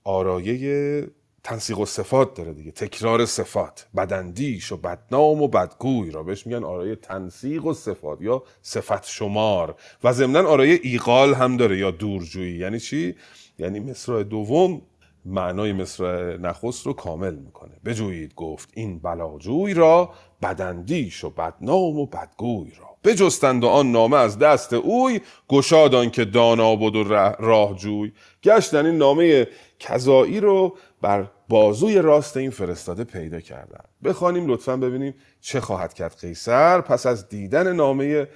آرایه 0.03 1.07
تنسیق 1.43 1.79
و 1.79 1.85
صفات 1.85 2.33
داره 2.33 2.53
دیگه. 2.53 2.71
تکرار 2.71 3.25
صفات 3.25 3.87
بداندیش 3.97 4.71
و 4.71 4.77
بدنام 4.77 5.41
و 5.41 5.47
بدگوی 5.47 6.11
را. 6.11 6.23
بهش 6.23 6.47
میگن 6.47 6.63
آرایه 6.63 6.95
تنسیق 6.95 7.65
و 7.65 7.73
صفات 7.73 8.21
یا 8.21 8.43
صفت 8.61 9.07
شمار. 9.07 9.75
و 10.03 10.13
ضمنا 10.13 10.47
آرایه 10.47 10.79
ایقال 10.83 11.33
هم 11.33 11.57
داره 11.57 11.77
یا 11.77 11.91
دورجویی. 11.91 12.57
یعنی 12.57 12.79
چی؟ 12.79 13.15
یعنی 13.59 13.79
مصرع 13.79 14.23
دوم 14.23 14.81
معنای 15.25 15.73
مصرع 15.73 16.37
نخست 16.37 16.85
رو 16.85 16.93
کامل 16.93 17.35
می‌کنه. 17.35 17.71
بجویید 17.85 18.33
گفت 18.35 18.69
این 18.73 18.99
بلاجوی 18.99 19.73
را 19.73 20.13
بداندیش 20.41 21.23
و 21.23 21.29
بدنام 21.29 21.99
و 21.99 22.05
بدگوی 22.05 22.71
را. 22.79 22.91
بجستند 23.03 23.63
و 23.63 23.67
آن 23.67 23.91
نامه 23.91 24.17
از 24.17 24.39
دست 24.39 24.73
اوی 24.73 25.21
گشاد 25.49 26.11
که 26.11 26.25
دانا 26.25 26.75
بود 26.75 26.95
و 26.95 27.03
راهجوی 27.39 28.11
گشتن 28.43 28.85
این 28.85 28.97
نامه 28.97 29.47
کذایی 29.79 30.39
رو 30.39 30.77
بر 31.01 31.31
بازوی 31.49 32.01
راست 32.01 32.37
این 32.37 32.49
فرستاده 32.49 33.03
پیدا 33.03 33.39
کردن 33.39 33.83
بخوانیم 34.03 34.47
لطفا 34.47 34.77
ببینیم 34.77 35.13
چه 35.41 35.59
خواهد 35.59 35.93
کرد 35.93 36.17
قیصر 36.21 36.81
پس 36.81 37.05
از 37.05 37.29
دیدن 37.29 37.73
نامه 37.75 38.27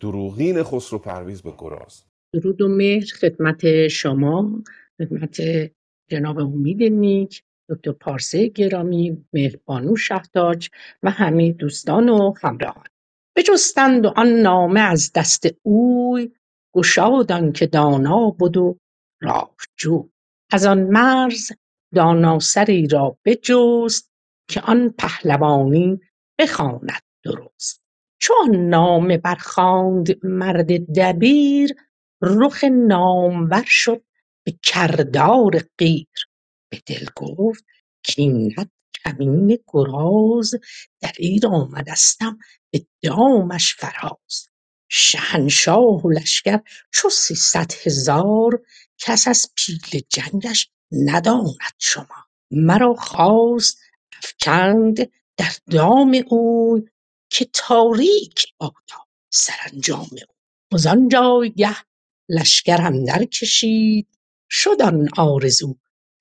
دروغین 0.00 0.62
خسرو 0.62 0.98
پرویز 0.98 1.42
به 1.42 1.52
گراز. 1.58 2.02
درود 2.32 2.62
و 2.62 2.68
مهر 2.68 3.06
خدمت 3.20 3.88
شما 3.88 4.62
خدمت 4.98 5.40
جناب 6.08 6.38
امید 6.38 6.82
نیک 6.82 7.42
دکتر 7.68 7.92
پارسه 7.92 8.48
گرامی 8.48 9.26
مهربانو 9.32 9.96
شهتاج 9.96 10.68
و 11.02 11.10
همه 11.10 11.52
دوستان 11.52 12.08
و 12.08 12.34
همراهان. 12.42 12.84
بجستند 13.36 14.06
و 14.06 14.12
آن 14.16 14.28
نامه 14.28 14.80
از 14.80 15.12
دست 15.14 15.46
اوی 15.62 16.32
گشاد 16.74 17.52
که 17.52 17.66
دانا 17.66 18.30
بد 18.30 18.56
و 18.56 18.78
راهجو. 19.22 20.08
از 20.50 20.66
آن 20.66 20.82
مرز 20.82 21.52
دانا 21.94 22.38
سری 22.38 22.88
را 22.88 23.18
بجست 23.24 24.10
که 24.48 24.60
آن 24.60 24.94
پهلوانی 24.98 26.00
بخواند 26.38 27.02
درست. 27.24 27.82
چو 28.20 28.34
آن 28.42 28.68
نامه 28.68 29.18
برخواند 29.18 30.26
مرد 30.26 30.92
دبیر 30.98 31.74
رخ 32.22 32.64
نامور 32.64 33.64
شد 33.66 34.02
به 34.46 34.58
کردار 34.62 35.64
قیر. 35.78 36.28
به 36.70 36.82
دل 36.86 37.06
گفت 37.16 37.64
کاینک 38.06 38.68
کمینه 39.04 39.58
گراز 39.66 40.54
دلیر 41.00 41.46
آمدستم 41.46 42.38
به 42.70 42.86
دامش 43.02 43.74
فراز. 43.74 44.48
شهنشاه 44.88 46.06
و 46.06 46.10
لشکر 46.10 46.60
چو 46.92 47.10
سیصد 47.10 47.72
هزار 47.82 48.62
کس 48.98 49.28
از 49.28 49.50
پیل 49.56 50.00
جنگش 50.08 50.70
نداند 50.92 51.74
شمار 51.78 52.26
مرا 52.50 52.94
خواست 52.94 53.78
افکند 54.24 54.96
در 55.36 55.52
دام 55.70 56.24
اوی 56.28 56.82
که 57.30 57.48
تاریک 57.52 58.46
بادا 58.58 59.06
سرانجام 59.30 60.00
اوی 60.00 60.20
وزان 60.72 61.08
جایگه 61.08 61.76
لشکر 62.28 62.82
اندر 62.82 63.24
کشید 63.24 64.15
شد 64.50 64.82
آن 64.82 65.08
آرزو. 65.16 65.76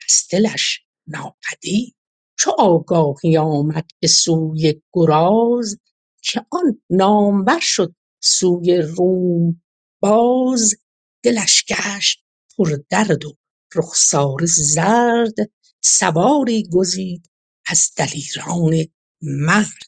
از 0.10 0.28
دلش 0.32 0.82
ناپدید. 1.08 1.96
چو 2.40 2.52
آگاهی 2.58 3.38
آمد 3.38 3.86
به 4.00 4.08
سوی 4.08 4.82
گراز 4.94 5.78
که 6.22 6.46
آن 6.52 6.82
نامور 6.90 7.60
شد 7.60 7.96
سوی 8.24 8.78
روم. 8.78 9.62
باز 10.02 10.76
دلش 11.24 11.66
گشت 11.66 12.24
پردرد 12.58 13.26
و 13.26 13.38
رخساره 13.76 14.46
زرد. 14.46 15.36
سواری 15.82 16.70
گزید 16.74 17.30
از 17.68 17.92
دلیران 17.98 18.88
مرد. 19.22 19.84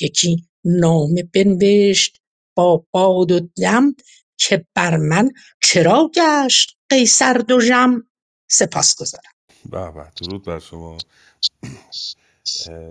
یکی 0.00 0.48
نامه 0.64 1.22
بنوشت 1.22 2.20
با 2.56 2.86
باد 2.90 3.32
و 3.32 3.40
دم 3.40 3.94
که 4.48 4.66
بر 4.74 4.96
من 4.96 5.30
چرا 5.60 6.10
گشت 6.14 6.76
قیصر 6.88 7.32
دژم 7.48 8.02
سپاسگزارم 8.50 9.32
به 9.70 9.90
به 9.90 10.10
درود 10.20 10.44
بر 10.44 10.58
شما. 10.58 10.98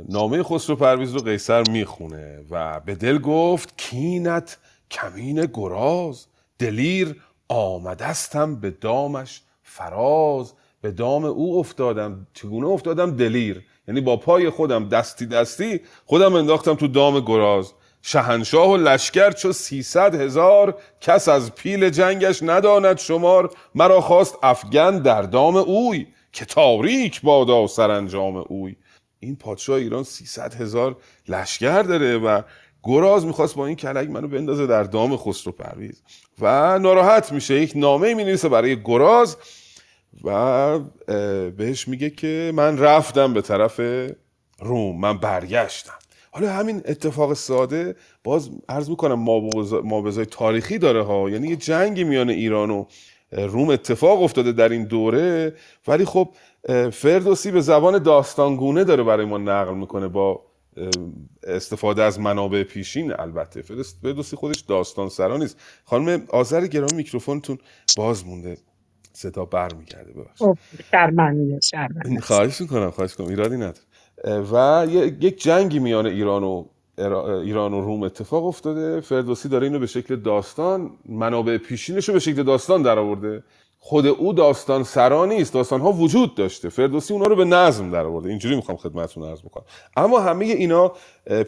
نامه 0.10 0.44
خسرو 0.44 0.76
پرویز 0.76 1.14
رو 1.14 1.22
قیصر 1.22 1.64
می‌خونه 1.70 2.46
و 2.50 2.80
به 2.80 2.96
دل 2.96 3.18
گفت 3.18 3.78
کینت 3.78 4.58
کمین 4.92 5.46
گراز 5.54 6.26
دلیر 6.60 7.16
آمدستم 7.50 8.56
به 8.56 8.72
دامش 8.72 9.42
فراز. 9.64 10.54
به 10.82 10.92
دام 10.92 11.26
او 11.26 11.60
افتادم 11.60 12.28
چگونه 12.34 12.68
افتادم؟ 12.68 13.18
دلیر. 13.18 13.66
یعنی 13.88 14.02
با 14.02 14.18
پای 14.18 14.50
خودم 14.50 14.90
دستی 14.90 15.26
دستی 15.26 15.82
خودم 16.06 16.36
انداختم 16.36 16.76
تو 16.76 16.88
دام 16.88 17.20
گراز. 17.20 17.74
شهنشاه 18.02 18.70
و 18.72 18.78
لشکر 18.78 19.32
چو 19.32 19.54
سیصد 19.54 20.22
هزار 20.22 20.78
کس 21.02 21.28
از 21.28 21.56
پیل 21.56 21.90
جنگش 21.90 22.44
نداند 22.44 22.98
شمار 22.98 23.50
مرا 23.76 24.02
خواست 24.02 24.38
افگن 24.44 25.00
در 25.00 25.22
دام 25.22 25.56
اوی 25.56 26.08
که 26.32 26.46
تاریک 26.46 27.22
بادا 27.22 27.68
سرانجام 27.68 28.36
اوی. 28.36 28.76
این 29.20 29.36
پادشاه 29.36 29.78
ایران 29.78 30.04
300 30.04 30.54
هزار 30.54 30.98
لشکر 31.28 31.82
داره 31.82 32.18
و 32.18 32.42
گراز 32.84 33.26
می‌خواست 33.26 33.56
با 33.56 33.66
این 33.66 33.76
کلک 33.76 34.10
منو 34.10 34.28
بندازه 34.28 34.68
در 34.68 34.84
دام 34.84 35.18
خسرو 35.18 35.52
پرویز. 35.52 36.02
و 36.40 36.80
ناراحت 36.80 37.32
میشه 37.32 37.62
یک 37.62 37.74
نامه 37.76 38.14
می 38.14 38.36
برای 38.36 38.84
گراز 38.84 39.38
و 40.24 40.80
بهش 41.58 41.88
میگه 41.88 42.10
که 42.10 42.52
من 42.56 42.78
رفتم 42.78 43.34
به 43.34 43.42
طرف 43.42 43.82
روم 44.60 45.00
من 45.00 45.18
برگشتم. 45.18 46.01
حالا 46.32 46.52
همین 46.54 46.82
اتفاق 46.86 47.34
ساده 47.34 47.96
باز 48.24 48.50
عرض 48.70 48.90
می‌کنم 48.90 49.20
مابزای 49.84 50.26
تاریخی 50.26 50.78
داره 50.78 51.04
ها. 51.04 51.30
یعنی 51.30 51.48
یه 51.48 51.56
جنگی 51.56 52.04
میان 52.04 52.30
ایران 52.30 52.70
و 52.70 52.86
روم 53.32 53.70
اتفاق 53.70 54.24
افتاده 54.24 54.52
در 54.52 54.70
این 54.70 54.84
دوره 54.86 55.54
ولی 55.88 56.06
خب 56.06 56.30
فردوسی 56.94 57.52
به 57.52 57.62
زبان 57.62 58.04
داستانگونه 58.04 58.84
داره 58.84 59.04
برای 59.04 59.26
ما 59.26 59.38
نقل 59.38 59.74
می‌کنه 59.76 60.08
با 60.08 60.42
استفاده 61.44 62.04
از 62.04 62.20
منابع 62.20 62.64
پیشین. 62.64 63.14
البته 63.14 63.62
فردوس- 63.62 63.96
فردوسی 64.04 64.36
خودش 64.36 64.60
داستان 64.62 65.10
سرا 65.10 65.38
نیست. 65.38 65.58
خانم 65.86 66.26
آذر 66.30 66.68
گرامی 66.68 66.96
میکروفونتون 66.96 67.58
باز 67.94 68.26
مونده. 68.26 68.58
صدا 69.14 69.46
برمیگرده 69.46 70.14
ببخشید. 70.14 70.48
خب 70.48 70.58
شرمنده 70.92 71.60
شرمنده. 71.64 72.22
خواهش 72.22 72.62
می‌کنم 72.62 72.92
خواهش 72.92 73.12
می‌کنم. 73.12 73.28
ایرادی 73.28 73.56
نداره. 73.56 73.78
و 74.24 74.88
یک 75.20 75.42
جنگی 75.42 75.80
میان 75.80 76.06
ایران 76.06 76.44
و 76.44 76.66
ایرا- 76.98 77.42
ایران 77.42 77.74
و 77.74 77.82
روم 77.82 78.04
اتفاق 78.04 78.46
افتاده. 78.46 79.02
فردوسی 79.02 79.50
داره 79.50 79.68
اینو 79.68 79.80
به 79.80 79.88
شکل 79.88 80.16
داستان 80.16 80.92
منابع 81.10 81.58
پیشینش 81.58 82.08
رو 82.08 82.14
به 82.14 82.20
شکل 82.20 82.44
داستان 82.44 82.82
در 82.82 83.00
آورده 83.00 83.44
خود 83.80 84.06
او 84.06 84.34
داستان 84.34 84.84
سرا 84.84 85.26
نیست 85.26 85.54
داستان 85.54 85.82
ها 85.82 85.92
وجود 85.92 86.36
داشته. 86.36 86.70
فردوسی 86.70 87.14
اونا 87.14 87.26
رو 87.26 87.36
به 87.36 87.46
نظم 87.46 87.92
در 87.92 88.06
آورده 88.06 88.30
اینجوری 88.30 88.56
می‌خوام 88.56 88.78
خدمتتون 88.78 89.24
عرض 89.24 89.42
بکنم. 89.42 89.64
اما 89.98 90.20
همه 90.20 90.46
اینا 90.46 90.92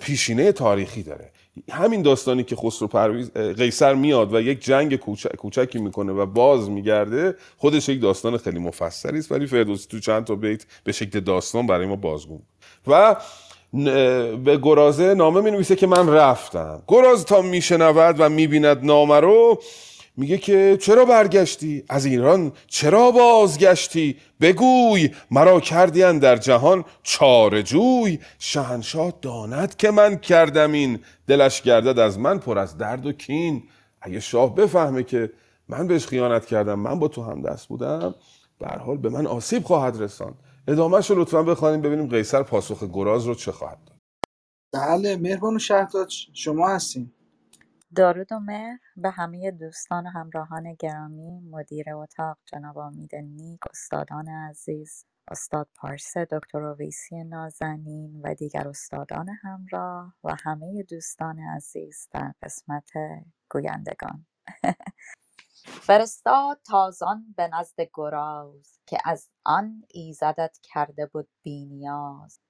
پیشینه 0.02 0.52
تاریخی 0.52 1.04
داره. 1.04 1.32
همین 1.72 2.02
داستانی 2.02 2.44
که 2.44 2.56
خسرو 2.56 2.88
پرویز 2.88 3.32
قیصر 3.34 3.94
میاد 3.94 4.34
و 4.34 4.42
یک 4.42 4.64
جنگ 4.64 4.96
کوچ- 4.96 5.36
کوچکی 5.36 5.80
می‌کنه 5.80 6.12
و 6.12 6.26
باز 6.26 6.70
میگرده 6.70 7.36
خودش 7.58 7.90
یک 7.90 8.02
داستان 8.02 8.38
خیلی 8.38 8.60
مفصلی 8.60 9.20
است 9.20 9.32
ولی 9.32 9.48
فردوسی 9.48 9.88
تو 9.90 10.00
چند 10.00 10.24
تا 10.24 10.36
بیت 10.36 10.66
به 10.84 10.92
شکل 10.92 11.20
داستان 11.20 11.68
برای 11.68 11.86
ما 11.86 11.96
بازگو. 11.96 12.40
و 12.88 13.16
به 14.44 14.60
گرازه 14.64 15.14
نامه 15.14 15.42
می 15.42 15.52
نویسه 15.52 15.76
که 15.76 15.88
من 15.88 16.10
رفتم 16.10 16.84
گراز 16.88 17.26
تا 17.26 17.42
میشنود 17.42 18.16
و 18.20 18.30
می‌بیند 18.30 18.86
نامه 18.86 19.20
رو 19.20 19.60
میگه 20.18 20.38
که 20.38 20.78
چرا 20.82 21.06
برگشتی؟ 21.06 21.84
از 21.90 22.06
ایران 22.06 22.52
چرا 22.68 23.12
بازگشتی؟ 23.12 24.18
بگوی 24.42 25.10
مرا 25.32 25.60
کردی 25.60 26.20
در 26.20 26.36
جهان 26.36 26.86
چارجوی 27.04 28.20
شهنشاه 28.40 29.14
داند 29.22 29.76
که 29.76 29.92
من 29.92 30.18
کردم 30.18 30.72
این. 30.72 31.00
دلش 31.28 31.62
گردد 31.62 32.00
از 32.00 32.20
من 32.20 32.40
پر 32.40 32.60
از 32.60 32.78
درد 32.78 33.06
و 33.06 33.12
کین. 33.12 33.64
اگه 34.02 34.20
شاه 34.20 34.56
بفهمه 34.56 35.04
که 35.04 35.32
من 35.70 35.88
بهش 35.88 36.08
خیانت 36.08 36.46
کردم 36.46 36.80
من 36.80 37.00
با 37.00 37.08
تو 37.08 37.24
هم 37.24 37.42
دست 37.42 37.68
بودم 37.68 38.16
به 38.60 38.68
هر 38.68 38.78
حال 38.78 38.98
به 38.98 39.10
من 39.10 39.28
آسیب 39.28 39.64
خواهد 39.64 40.02
رساند. 40.02 40.36
ادامهش 40.68 41.10
رو 41.10 41.22
لطفا 41.22 41.44
بخوانیم 41.44 41.82
ببینیم 41.82 42.08
قیصر 42.08 42.44
پاسخ 42.44 42.84
گراز 42.94 43.26
رو 43.26 43.36
چه 43.36 43.52
خواهد 43.52 43.78
داد. 43.86 43.98
بله 44.74 45.18
مهربان 45.18 45.56
و 45.56 45.60
شما 46.34 46.70
هستین. 46.70 47.12
درود 47.96 48.32
و 48.32 48.40
مهر 48.40 48.80
به 48.98 49.10
همه 49.10 49.52
دوستان 49.52 50.08
و 50.08 50.10
همراهان 50.10 50.74
گرامی 50.74 51.40
مدیر 51.40 51.96
اتاق 51.96 52.38
جناب 52.46 52.78
امید 52.78 53.16
نیک 53.16 53.60
استادان 53.72 54.30
عزیز 54.30 55.06
استاد 55.32 55.70
پارسه 55.76 56.26
دکتر 56.32 56.64
اویسی 56.64 57.24
نازنین 57.24 58.22
و 58.24 58.34
دیگر 58.36 58.68
استادان 58.68 59.30
همراه 59.30 60.16
و 60.24 60.36
همه 60.46 60.84
دوستان 60.84 61.40
عزیز 61.40 62.08
در 62.12 62.34
قسمت 62.44 62.90
گویندگان. 63.50 64.26
فرستاد 65.66 66.62
تازان 66.66 67.34
به 67.38 67.48
نزد 67.48 67.76
گراز 67.94 68.80
که 68.88 68.98
از 69.06 69.30
آن 69.46 69.84
ایزدت 69.90 70.58
کرده 70.64 71.06
بود 71.06 71.30
بی 71.44 71.66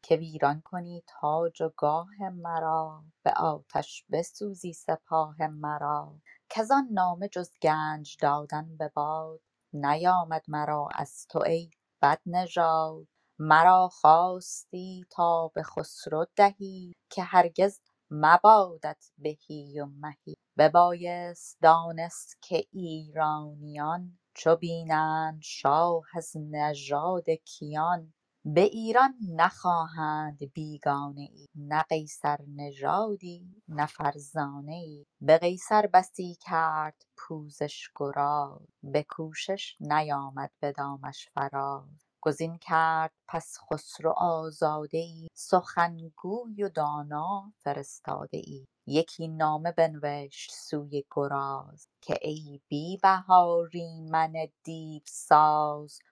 که 0.04 0.16
ویران 0.16 0.62
کنی 0.62 1.04
تاج 1.08 1.62
و 1.62 1.72
گاه 1.78 2.30
مرا 2.34 3.04
به 3.24 3.32
آتش 3.32 4.06
بسوزی 4.12 4.74
سپاه 4.74 5.48
مرا. 5.48 6.16
کزان 6.50 6.88
نامه 6.92 7.28
جز 7.28 7.52
گنج 7.62 8.18
دادن 8.22 8.78
به 8.78 8.92
باد 8.96 9.42
نیامد 9.74 10.44
مرا 10.48 10.88
از 10.96 11.28
تو 11.30 11.40
ای 11.40 11.70
بدنژاد. 12.02 13.08
مرا 13.40 13.90
خواستی 13.90 15.06
تا 15.12 15.48
به 15.48 15.64
خسرو 15.64 16.26
دهی 16.36 16.94
که 17.10 17.24
هرگز 17.24 17.82
مبادت 18.16 19.12
بهی 19.20 19.82
و 19.82 19.86
مهی. 19.86 20.36
ببایست 20.60 21.60
دانست 21.62 22.38
که 22.44 22.66
ایرانیان 22.74 24.20
چو 24.36 24.58
بینند 24.58 25.42
شاه 25.44 26.06
از 26.16 26.34
نژاد 26.38 27.30
کیان. 27.32 28.14
به 28.46 28.62
ایران 28.62 29.16
نخواهند 29.36 30.40
بیگانه 30.54 31.22
ای. 31.22 31.48
نه 31.56 31.84
قیصر 31.90 32.38
نژادی 32.48 33.56
نه 33.70 33.88
فرزانه 33.88 34.74
ای. 34.76 35.06
به 35.22 35.40
قیصر 35.40 35.88
بسی 35.88 36.38
کرد 36.42 37.04
پوزش 37.18 37.90
گراز 37.96 38.62
به 38.84 39.04
کوشش 39.10 39.78
نیامد 39.82 40.52
به 40.62 40.74
دامش 40.74 41.30
فراز. 41.36 42.13
گزین 42.26 42.58
کرد 42.58 43.14
پس 43.28 43.58
خسرو 43.60 44.14
آزاده 44.18 44.98
ای 44.98 45.28
سخنگوی 45.34 46.64
و 46.64 46.70
دانا 46.70 47.54
فرستاده 47.58 48.38
ای 48.38 48.66
یکی 48.88 49.28
نامه 49.28 49.72
بنوشت 49.72 50.52
سوی 50.52 51.06
گراز 51.12 51.88
که 52.02 52.18
ای 52.22 52.62
بی 52.68 52.98
بهاریمن 53.04 54.34
دیو 54.64 55.02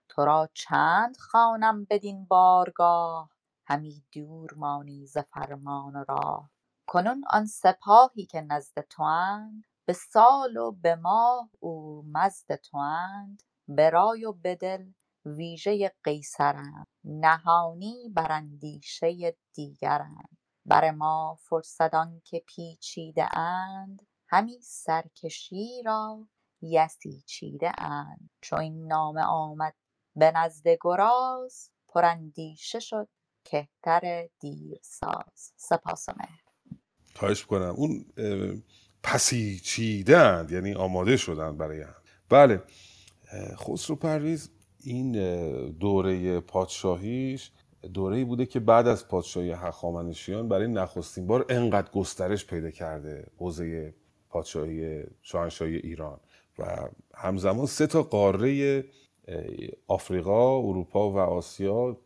تو 0.09 0.25
را 0.25 0.49
چند 0.53 1.17
خوانم 1.17 1.85
بدین 1.85 2.25
بارگاه؟ 2.25 3.29
همی 3.65 4.03
دور 4.11 4.53
مانی 4.53 5.05
ز 5.05 5.17
فرمان 5.17 5.95
و 5.95 6.43
کنون 6.87 7.23
آن 7.29 7.45
سپاهی 7.45 8.25
که 8.25 8.41
نزد 8.41 8.79
تواند 8.89 9.63
به 9.85 9.93
سال 9.93 10.57
و 10.57 10.71
به 10.71 10.95
ماه 10.95 11.49
اورمزد 11.59 12.55
تواند 12.55 13.43
به 13.67 13.89
رای 13.89 14.25
و 14.25 14.33
به 14.33 14.55
دل 14.55 14.85
ویژه 15.25 15.91
قیصرند 16.03 16.87
نهانی 17.03 18.09
بر 18.15 18.31
اندیشه 18.31 19.37
دیگرند 19.53 20.37
بر 20.65 20.91
ما 20.91 21.37
فرصدان 21.41 22.21
که 22.25 22.43
پیچیده 22.47 23.37
اند 23.37 24.07
همی 24.27 24.59
سرکشی 24.61 25.83
را 25.85 26.27
یسی 26.61 27.23
اند. 27.77 28.29
چو 28.41 28.55
این 28.55 28.87
نامه 28.87 29.21
آمد 29.21 29.75
به 30.15 30.31
نزد 30.35 30.67
گراز 30.81 31.69
پراندیشه 31.87 32.79
شد 32.79 33.09
کهتر 33.43 34.29
دیرساز. 34.39 35.53
سپاس 35.55 36.09
و 36.09 36.13
مهر. 36.19 36.41
خواهش 37.15 37.45
کنم 37.45 37.73
اون 37.77 38.05
اه، 38.17 38.61
پسی 39.03 39.59
چیدند 39.59 40.51
یعنی 40.51 40.73
آماده 40.73 41.17
شدند 41.17 41.57
برای 41.57 41.81
هم. 41.81 41.95
بله. 42.29 42.63
خسرو 43.55 43.95
پرویز 43.95 44.49
این 44.83 45.11
دوره 45.71 46.39
پادشاهیش 46.39 47.51
دوره 47.93 48.25
بوده 48.25 48.45
که 48.45 48.59
بعد 48.59 48.87
از 48.87 49.07
پادشاهی 49.07 49.51
هخامنشیان 49.51 50.47
برای 50.47 50.67
نخستین 50.67 51.27
بار 51.27 51.45
انقدر 51.49 51.91
گسترش 51.91 52.45
پیدا 52.45 52.71
کرده 52.71 53.27
حوزه 53.37 53.93
پادشاهی 54.29 55.03
شاهنشاهی 55.21 55.75
ایران. 55.75 56.19
و 56.59 56.89
همزمان 57.15 57.65
سه 57.65 57.87
تا 57.87 58.03
قاره 58.03 58.83
آفریقا 59.87 60.57
اروپا 60.59 61.11
و 61.11 61.17
آسیا 61.17 61.97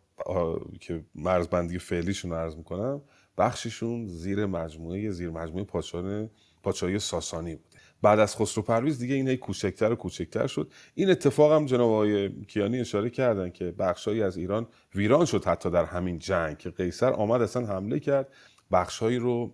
که 0.80 1.06
مرزبندی 1.16 1.80
فعلیشون 1.80 2.32
رو 2.32 2.38
عرض 2.38 2.56
می‌کنم 2.56 3.02
بخششون 3.38 4.08
زیر 4.08 4.46
مجموعه 4.46 5.12
زیر 5.12 5.30
مجموعه 5.30 5.64
پادشاهان 5.64 6.30
پادشاهی 6.64 7.00
ساسانی 7.00 7.56
بوده 7.56 7.75
بعد 8.06 8.20
از 8.20 8.36
خسرو 8.36 8.64
پرویز 8.64 9.00
دیگه 9.00 9.16
این 9.16 9.36
کوچکتر 9.36 9.92
و 9.92 9.96
کوچکتر 9.96 10.48
شد. 10.48 10.72
این 10.96 11.10
اتفاق 11.10 11.52
هم 11.52 11.66
جناب 11.66 11.90
آقای 11.90 12.30
کیانی 12.46 12.80
اشاره 12.80 13.10
کردن 13.10 13.50
که 13.50 13.72
بخشهایی 13.72 14.24
از 14.24 14.38
ایران 14.38 14.68
ویران 14.96 15.26
شد 15.26 15.46
حتی 15.46 15.70
در 15.70 15.86
همین 15.86 16.20
جنگ 16.20 16.58
که 16.58 16.70
قیصر 16.70 17.14
آمد 17.14 17.42
اصلا 17.42 17.66
حمله 17.66 18.00
کرد 18.00 18.28
بخشهایی 18.72 19.18
رو 19.18 19.54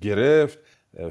گرفت. 0.00 0.58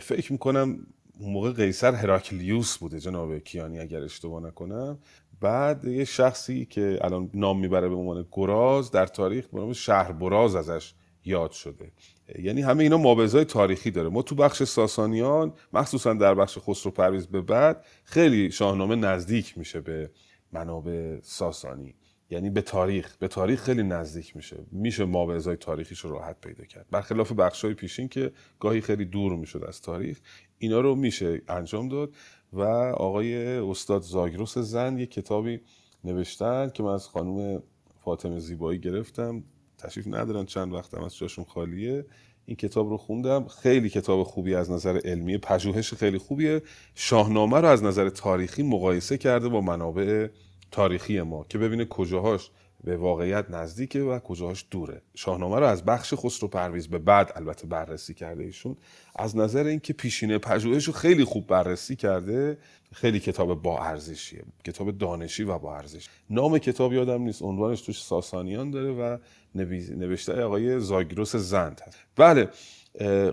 فکر 0.02 0.32
می‌کنم 0.32 0.88
اون 1.20 1.34
موقع 1.34 1.52
قیصر 1.52 1.94
هراکلیوس 1.94 2.78
بوده 2.78 3.00
جناب 3.00 3.38
کیانی 3.38 3.80
اگر 3.80 4.02
اشتباه 4.02 4.44
نکنم. 4.44 5.00
بعد 5.42 5.86
یه 5.86 6.06
شخصی 6.06 6.66
که 6.66 7.00
الان 7.02 7.30
نام 7.34 7.60
می‌بره 7.60 7.90
به 7.90 7.96
عنوان 7.96 8.26
گراز 8.32 8.92
در 8.92 9.06
تاریخ 9.06 9.48
به 9.48 9.60
نام 9.60 9.74
شهر 9.74 10.12
براز 10.12 10.56
ازش 10.56 10.94
یاد 11.26 11.52
شده. 11.52 11.92
یعنی 12.40 12.62
همه 12.62 12.84
اینا 12.84 12.98
مابزای 12.98 13.46
تاریخی 13.46 13.92
داره. 13.92 14.10
ما 14.10 14.22
تو 14.22 14.36
بخش 14.36 14.64
ساسانیان 14.64 15.54
مخصوصا 15.74 16.14
در 16.14 16.36
بخش 16.36 16.58
خسرو 16.58 16.92
پرویز 16.92 17.28
به 17.28 17.42
بعد 17.42 17.86
خیلی 18.04 18.52
شاهنامه 18.52 18.96
نزدیک 18.96 19.58
میشه 19.58 19.82
به 19.82 20.12
منابع 20.52 21.20
ساسانی. 21.22 21.96
یعنی 22.30 22.50
به 22.50 22.62
تاریخ 22.62 23.18
به 23.18 23.28
تاریخ 23.28 23.64
خیلی 23.64 23.84
نزدیک 23.84 24.36
میشه. 24.36 24.58
میشه 24.72 25.06
مابعضای 25.06 25.56
تاریخیش 25.56 26.00
رو 26.00 26.10
راحت 26.10 26.42
پیدا 26.42 26.64
کرد. 26.66 26.86
برخلاف 26.92 27.32
بخشای 27.32 27.74
پیشین 27.74 28.08
که 28.08 28.32
گاهی 28.60 28.82
خیلی 28.82 29.06
دور 29.06 29.36
می‌شد 29.36 29.64
از 29.68 29.82
تاریخ 29.82 30.20
اینا 30.58 30.80
رو 30.80 30.96
میشه 30.96 31.42
انجام 31.48 31.90
داد 31.90 32.16
و 32.54 32.62
آقای 32.98 33.58
استاد 33.58 34.02
زاگروس 34.02 34.58
زن 34.58 34.98
یه 34.98 35.06
کتابی 35.06 35.62
نوشتن 36.04 36.70
که 36.70 36.84
من 36.84 36.94
از 36.94 37.08
خانم 37.08 37.64
فاطمه 38.04 38.40
زیبایی 38.40 38.80
گرفتم. 38.80 39.44
تشریف 39.78 40.08
ندارن 40.08 40.46
چند 40.46 40.74
وقتم 40.74 41.04
از 41.04 41.18
جاشون 41.18 41.46
خالیه. 41.46 42.06
این 42.46 42.58
کتاب 42.58 42.90
رو 42.90 42.98
خوندم. 42.98 43.48
خیلی 43.48 43.90
کتاب 43.90 44.24
خوبی 44.24 44.56
از 44.56 44.72
نظر 44.72 45.00
علمی 45.06 45.38
پژوهش 45.38 45.94
خیلی 45.94 46.18
خوبیه. 46.18 46.62
شاهنامه 46.96 47.60
رو 47.60 47.68
از 47.68 47.84
نظر 47.84 48.10
تاریخی 48.10 48.64
مقایسه 48.64 49.18
کرده 49.18 49.50
با 49.50 49.62
منابع 49.62 50.28
تاریخی 50.72 51.22
ما 51.22 51.46
که 51.50 51.58
ببینه 51.58 51.86
کجاهاش 51.86 52.52
به 52.84 52.98
واقعیت 52.98 53.46
نزدیکه 53.50 54.02
و 54.02 54.20
کجاهاش 54.20 54.66
دوره. 54.72 55.02
شاهنامه 55.16 55.60
رو 55.60 55.66
از 55.66 55.86
بخش 55.86 56.14
خسرو 56.14 56.48
پرویز 56.48 56.88
به 56.88 56.98
بعد 57.00 57.32
البته 57.36 57.68
بررسی 57.68 58.14
کرده 58.14 58.44
ایشون. 58.44 58.78
از 59.16 59.38
نظر 59.38 59.66
اینکه 59.66 59.94
پیشینه 59.94 60.38
پژوهش 60.38 60.84
رو 60.84 60.94
خیلی 60.94 61.24
خوب 61.24 61.48
بررسی 61.48 61.96
کرده 61.96 62.58
خیلی 62.94 63.20
کتاب 63.20 63.62
با 63.62 63.80
ارزشیه. 63.80 64.44
کتاب 64.66 64.98
دانشی 64.98 65.44
و 65.44 65.58
با 65.58 65.76
ارزش. 65.76 66.10
نام 66.30 66.58
کتاب 66.58 66.94
یادم 66.94 67.22
نیست. 67.22 67.42
عنوانش 67.42 67.82
توش 67.82 68.04
ساسانیان 68.04 68.72
داره 68.72 68.92
و 68.92 69.18
نوشته 69.56 70.44
آقای 70.44 70.80
زاگروس 70.80 71.36
زند 71.36 71.82
هست. 71.88 71.98
بله 72.16 72.50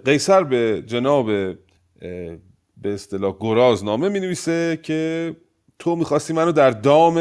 قیصر 0.04 0.44
به 0.44 0.82
جناب 0.86 1.26
به 2.76 2.94
اصطلاح 2.94 3.36
گراز 3.40 3.84
نامه 3.84 4.08
می 4.08 4.20
نویسه 4.20 4.78
که 4.82 5.36
تو 5.78 5.96
می‌خواستی 5.96 6.32
منو 6.32 6.52
در 6.52 6.70
دام 6.70 7.16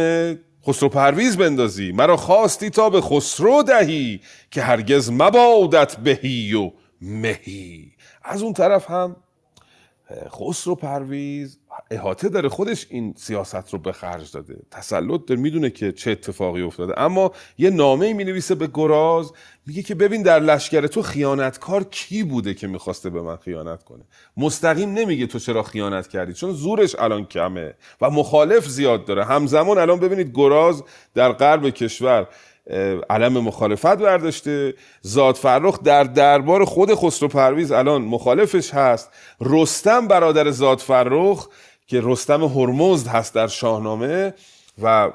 خسرو 0.68 0.90
پرویز 0.90 1.38
بندازی. 1.38 1.92
مرا 1.92 2.18
خواستی 2.18 2.70
تا 2.70 2.90
به 2.90 3.02
خسرو 3.02 3.64
دهی 3.64 4.22
که 4.52 4.62
هرگز 4.62 5.12
مبادت 5.12 5.96
بهی 5.96 6.54
و 6.54 6.72
مهی. 7.02 7.92
از 8.24 8.42
اون 8.42 8.54
طرف 8.54 8.90
هم 8.90 9.16
خسرو 10.30 10.76
پرویز 10.76 11.60
احاطه 11.92 12.30
داره 12.30 12.50
خودش 12.50 12.88
این 12.90 13.14
سیاست 13.18 13.74
رو 13.74 13.80
به 13.80 13.92
خرج 13.92 14.32
داده. 14.32 14.56
تسلط 14.72 15.22
داره 15.28 15.42
می‌دونه 15.42 15.70
که 15.70 15.92
چه 15.92 16.12
اتفاقی 16.12 16.62
افتاده. 16.62 17.00
اما 17.00 17.32
یه 17.58 17.70
نامه 17.70 18.14
می 18.14 18.24
نویسه 18.24 18.56
به 18.56 18.68
گراز 18.74 19.32
میگه 19.66 19.84
که 19.84 19.96
ببین 19.96 20.24
در 20.24 20.40
لشکر 20.40 20.88
تو 20.88 21.02
خیانتکار 21.02 21.84
کی 21.84 22.24
بوده 22.24 22.54
که 22.54 22.68
می‌خواسته 22.68 23.10
به 23.10 23.22
من 23.22 23.36
خیانت 23.36 23.84
کنه؟ 23.84 24.04
مستقیم 24.38 24.94
نمیگه 24.94 25.28
تو 25.28 25.40
چرا 25.40 25.64
خیانت 25.64 26.08
کردی 26.08 26.34
چون 26.34 26.52
زورش 26.52 26.96
الان 26.96 27.26
کمه 27.26 27.74
و 28.02 28.10
مخالف 28.10 28.68
زیاد 28.68 29.06
داره. 29.06 29.26
همزمان 29.26 29.78
الان 29.78 30.00
ببینید 30.00 30.32
گراز 30.34 30.84
در 31.14 31.32
غرب 31.32 31.70
کشور 31.70 32.28
علم 33.10 33.34
مخالفت 33.34 33.98
برداشته. 33.98 34.74
زاد 35.02 35.36
فرخ 35.36 35.80
در 35.84 36.04
دربار 36.04 36.66
خود 36.66 36.94
خسرو 36.96 37.28
پرویز 37.28 37.72
الان 37.72 38.02
مخالفش 38.02 38.74
هست. 38.74 39.10
رستم 39.42 40.08
برادر 40.08 40.52
زاد 40.52 40.80
فرخ 40.80 41.48
که 41.92 42.02
رستم 42.04 42.44
هرمزد 42.44 43.08
هست 43.08 43.36
در 43.36 43.48
شاهنامه 43.48 44.34
و 44.82 45.12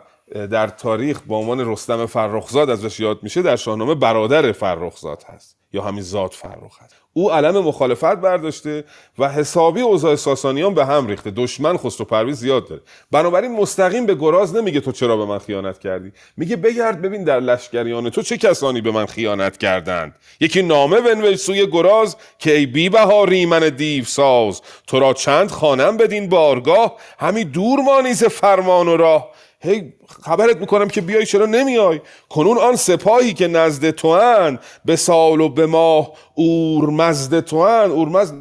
در 0.51 0.69
تاریخ 0.69 1.21
با 1.27 1.37
عنوان 1.37 1.73
رستم 1.73 2.07
فرخزاد 2.07 2.71
ازش 2.71 3.01
یاد 3.01 3.23
میشه 3.23 3.43
در 3.43 3.57
شاهنامه 3.57 3.95
برادر 3.95 4.53
فرخزاد 4.53 5.23
هست. 5.27 5.57
یا 5.77 5.83
همین 5.83 6.03
زاد 6.03 6.35
هست 6.35 6.95
او 7.13 7.33
علم 7.33 7.59
مخالفت 7.59 8.17
برداشته 8.17 8.85
و 9.19 9.29
حسابی 9.29 9.81
اوضاع 9.81 10.17
ساسانیان 10.17 10.75
به 10.75 10.87
هم 10.87 11.07
ریخته. 11.07 11.31
دشمن 11.31 11.77
خسرو 11.77 12.07
پرویز 12.07 12.37
زیاد 12.37 12.69
داره. 12.69 12.83
بنابراین 13.11 13.53
مستقیم 13.53 14.07
به 14.07 14.15
گراز 14.15 14.57
نمیگه 14.57 14.81
تو 14.81 14.93
چرا 14.93 15.17
به 15.17 15.25
من 15.25 15.39
خیانت 15.39 15.79
کردی. 15.79 16.13
میگه 16.37 16.57
بگرد 16.57 17.03
ببین 17.03 17.25
در 17.25 17.41
لشکریان 17.41 18.11
تو 18.11 18.23
چه 18.23 18.37
کسانی 18.37 18.81
به 18.81 18.91
من 18.91 19.07
خیانت 19.07 19.57
کردند. 19.57 20.15
یکی 20.41 20.63
نامه 20.63 21.01
بنویس 21.01 21.47
سوی 21.47 21.67
گراز 21.67 22.17
که 22.39 22.53
ای 22.53 22.67
بی 22.67 22.91
ریمن 23.27 23.69
دیو 23.69 24.05
ساز. 24.05 24.63
تو 24.87 25.01
را 25.01 25.13
چند 25.13 25.51
خانم 25.51 25.97
بدین 25.97 26.29
بارگاه. 26.29 26.97
همی 27.19 27.45
دور 27.45 27.81
مانیز 27.81 28.25
فرمان 28.25 28.89
و 28.89 28.97
راه. 28.97 29.31
هی 29.67 29.93
خبرت 30.23 30.57
می‌کنم 30.57 30.89
که 30.89 31.01
بیای 31.01 31.27
چرا 31.27 31.47
نمیای؟ 31.47 32.01
کنون 32.29 32.59
آن 32.59 32.77
سپاهی 32.77 33.35
که 33.35 33.49
نزد 33.49 33.91
تو 33.91 34.15
هن 34.15 34.59
به 34.85 34.97
سال 34.97 35.41
و 35.41 35.49
به 35.49 35.67
ماه 35.67 36.13
اورمزد 36.35 37.41
تو 37.41 37.67
هن 37.67 37.91
اورمزد 37.91 38.35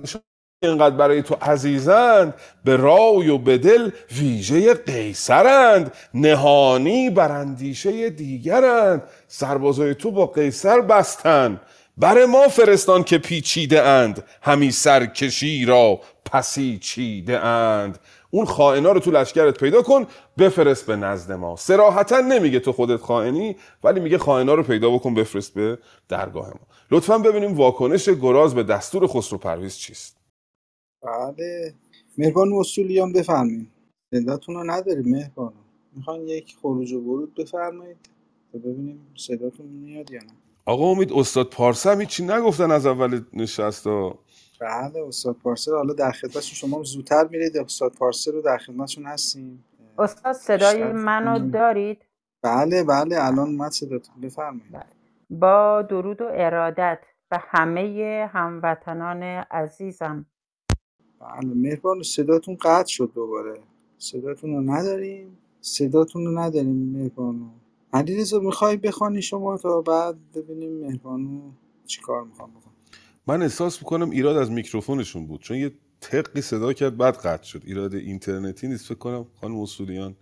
اینقدر 0.64 0.96
برای 0.96 1.24
تو 1.24 1.36
عزیزند 1.42 2.34
به 2.64 2.76
رای 2.76 3.30
و 3.30 3.38
به 3.38 3.58
دل 3.58 3.90
ویژه 4.20 4.74
قیصرند. 4.74 5.94
نهانی 6.14 7.10
بر 7.10 7.32
اندیشه 7.32 8.10
دیگرند. 8.10 9.04
سربازای 9.28 9.96
تو 9.96 10.12
با 10.12 10.26
قیصر 10.26 10.82
بستن. 10.82 11.62
بر 11.98 12.26
ما 12.26 12.48
فرستان 12.48 13.04
که 13.04 13.18
پیچیده 13.18 13.82
اند. 13.82 14.24
همی 14.42 14.72
سرکشی 14.72 15.66
را 15.66 16.00
پسی 16.26 16.80
چیده 16.82 17.40
اند. 17.40 18.00
اون 18.36 18.46
خائنا 18.46 18.92
رو 18.92 19.00
تو 19.00 19.12
لشکرت 19.12 19.60
پیدا 19.60 19.82
کن 19.82 20.06
بفرست 20.38 20.86
به 20.86 20.96
نزد 20.96 21.32
ما. 21.32 21.56
سراحتا 21.56 22.20
نمیگه 22.22 22.60
تو 22.60 22.72
خودت 22.72 23.02
خائنی 23.02 23.56
ولی 23.84 24.00
میگه 24.00 24.18
خائنا 24.18 24.54
رو 24.54 24.64
پیدا 24.64 24.90
بکن 24.90 25.14
بفرست 25.14 25.54
به 25.54 25.80
درگاه 26.10 26.48
ما. 26.48 26.68
لطفا 26.92 27.18
ببینیم 27.18 27.54
واکنش 27.56 28.10
گراز 28.10 28.56
به 28.56 28.64
دستور 28.64 29.08
خسرو 29.08 29.38
پرویز 29.38 29.76
چیست. 29.76 30.18
بله. 31.04 31.74
مهربان 32.18 32.54
اصولیان 32.54 33.14
بفرمایید. 33.14 33.72
صداتون 34.12 34.56
رو 34.56 34.64
نداریم 34.72 35.10
مهربان. 35.10 35.54
می‌خوان 35.96 36.28
یک 36.28 36.56
خروج 36.62 36.94
و 36.94 37.00
ورود 37.00 37.36
بفرمایید؟ 37.36 38.10
ببینیم 38.54 39.08
صداتون 39.18 39.66
میاد 39.66 40.12
یا 40.12 40.20
نه. 40.20 40.32
آقا 40.66 40.86
امید 40.92 41.14
استاد 41.14 41.50
پارسا 41.50 41.92
هم 41.92 42.00
هیچی 42.02 42.24
نگفتن 42.24 42.72
از 42.72 42.86
اول 42.86 43.22
نشست 43.34 43.88
بله 44.62 45.08
استاد 45.08 45.36
پارسه 45.36 45.72
حالا 45.72 45.94
در 45.94 46.12
خدمت 46.12 46.42
شما 46.42 46.84
زودتر 46.84 47.28
میرید. 47.28 47.58
استاد 47.58 47.94
پارسه 47.94 48.32
رو 48.32 48.42
در 48.42 48.58
خدمتشون 48.58 49.06
هستیم. 49.06 49.66
استاد 50.00 50.34
صدای 50.34 50.84
منو 50.84 51.50
دارید؟ 51.50 52.06
بله 52.44 52.84
بله. 52.84 53.26
الان 53.26 53.52
من 53.52 53.70
صداتون 53.70 54.22
بفرمایید. 54.22 54.72
بله. 54.72 54.86
با 55.30 55.82
درود 55.82 56.22
و 56.22 56.28
ارادت 56.32 57.00
به 57.30 57.38
همه 57.42 58.30
هموطنان 58.34 59.24
عزیزم. 59.52 60.26
بله 61.20 61.54
مهربان 61.54 62.04
صداتون 62.04 62.58
قطع 62.62 62.88
شد 62.88 63.12
دوباره. 63.16 63.60
صداتون 63.98 64.54
رو 64.54 64.62
نداریم؟ 64.62 65.38
صداتون 65.62 66.26
رو 66.26 66.40
نداریم 66.40 66.92
مهربانو 66.98 67.46
علیرضا 67.94 68.40
می‌خوای 68.40 68.78
بخوانی 68.78 69.22
شما 69.22 69.58
تا 69.58 69.82
بعد 69.82 70.16
ببینیم 70.36 70.74
مهربانو 70.74 71.42
چیکار 71.86 72.24
می‌خوام 72.24 72.50
بکنم؟ 72.52 72.75
من 73.28 73.42
احساس 73.42 73.80
می‌کنم 73.80 74.10
ایراد 74.10 74.38
از 74.38 74.52
میکروفونشون 74.52 75.28
بود. 75.28 75.42
چون 75.42 75.58
یه 75.58 75.72
تقی 76.02 76.42
صدا 76.42 76.74
کرد 76.74 76.98
بعد 76.98 77.18
قطع 77.18 77.44
شد. 77.44 77.62
ایراد 77.66 77.96
اینترنتی 77.96 78.68
نیست 78.68 78.86
فکر 78.86 78.96
کنم 78.96 79.26
خانم 79.42 79.60
اصولیان. 79.60 80.16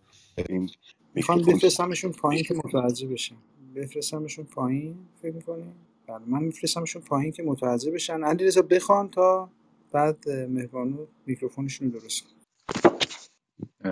می‌خوام 1.15 1.41
بفرستمشون 1.41 2.11
پایین 2.11 2.43
که 2.43 2.53
متوجه 2.53 3.07
بشن. 3.07 3.35
بفرستمشون 3.75 4.45
پایین 4.45 4.95
فکر 5.21 5.33
می‌کنیم 5.33 5.73
بله 6.07 6.25
من 6.27 6.43
میفرستمشون 6.43 7.01
پایین 7.01 7.31
که 7.31 7.43
متوجه 7.43 7.91
بشن. 7.91 8.23
علیرضا 8.23 8.61
بخوان 8.61 9.09
تا 9.09 9.49
بعد 9.91 10.29
مهربانو 10.29 11.05
میکروفونشون 11.25 11.91
رو 11.91 11.99
درست 11.99 12.23
کن 12.23 12.29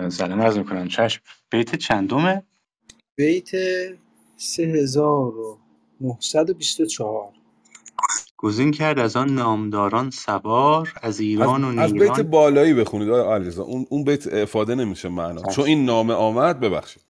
سلام 0.08 0.42
عرض 0.42 0.58
می‌کنم. 0.58 0.88
چشم. 0.88 1.22
بیت 1.50 1.74
چندمه 1.74 2.42
بیت 3.16 3.50
3924 4.36 7.32
گزین 8.42 8.70
کرد 8.70 8.98
از 8.98 9.16
آن 9.16 9.34
نامداران 9.34 10.10
سوار 10.10 10.92
از 10.96 11.04
از, 11.04 11.20
ایران 11.20 11.64
و 11.64 11.80
از 11.80 11.92
بیت 11.92 12.20
بالایی 12.20 12.74
بخونید. 12.74 13.08
آقای 13.08 13.34
علیرضا 13.34 13.62
اون 13.62 13.86
اون 13.90 14.04
بیت 14.04 14.26
افاده 14.26 14.74
نمیشه 14.74 15.08
معنا. 15.08 15.42
چون 15.42 15.64
این 15.64 15.84
نامه 15.84 16.14
آمد 16.14 16.60
ببخشید. 16.60 17.02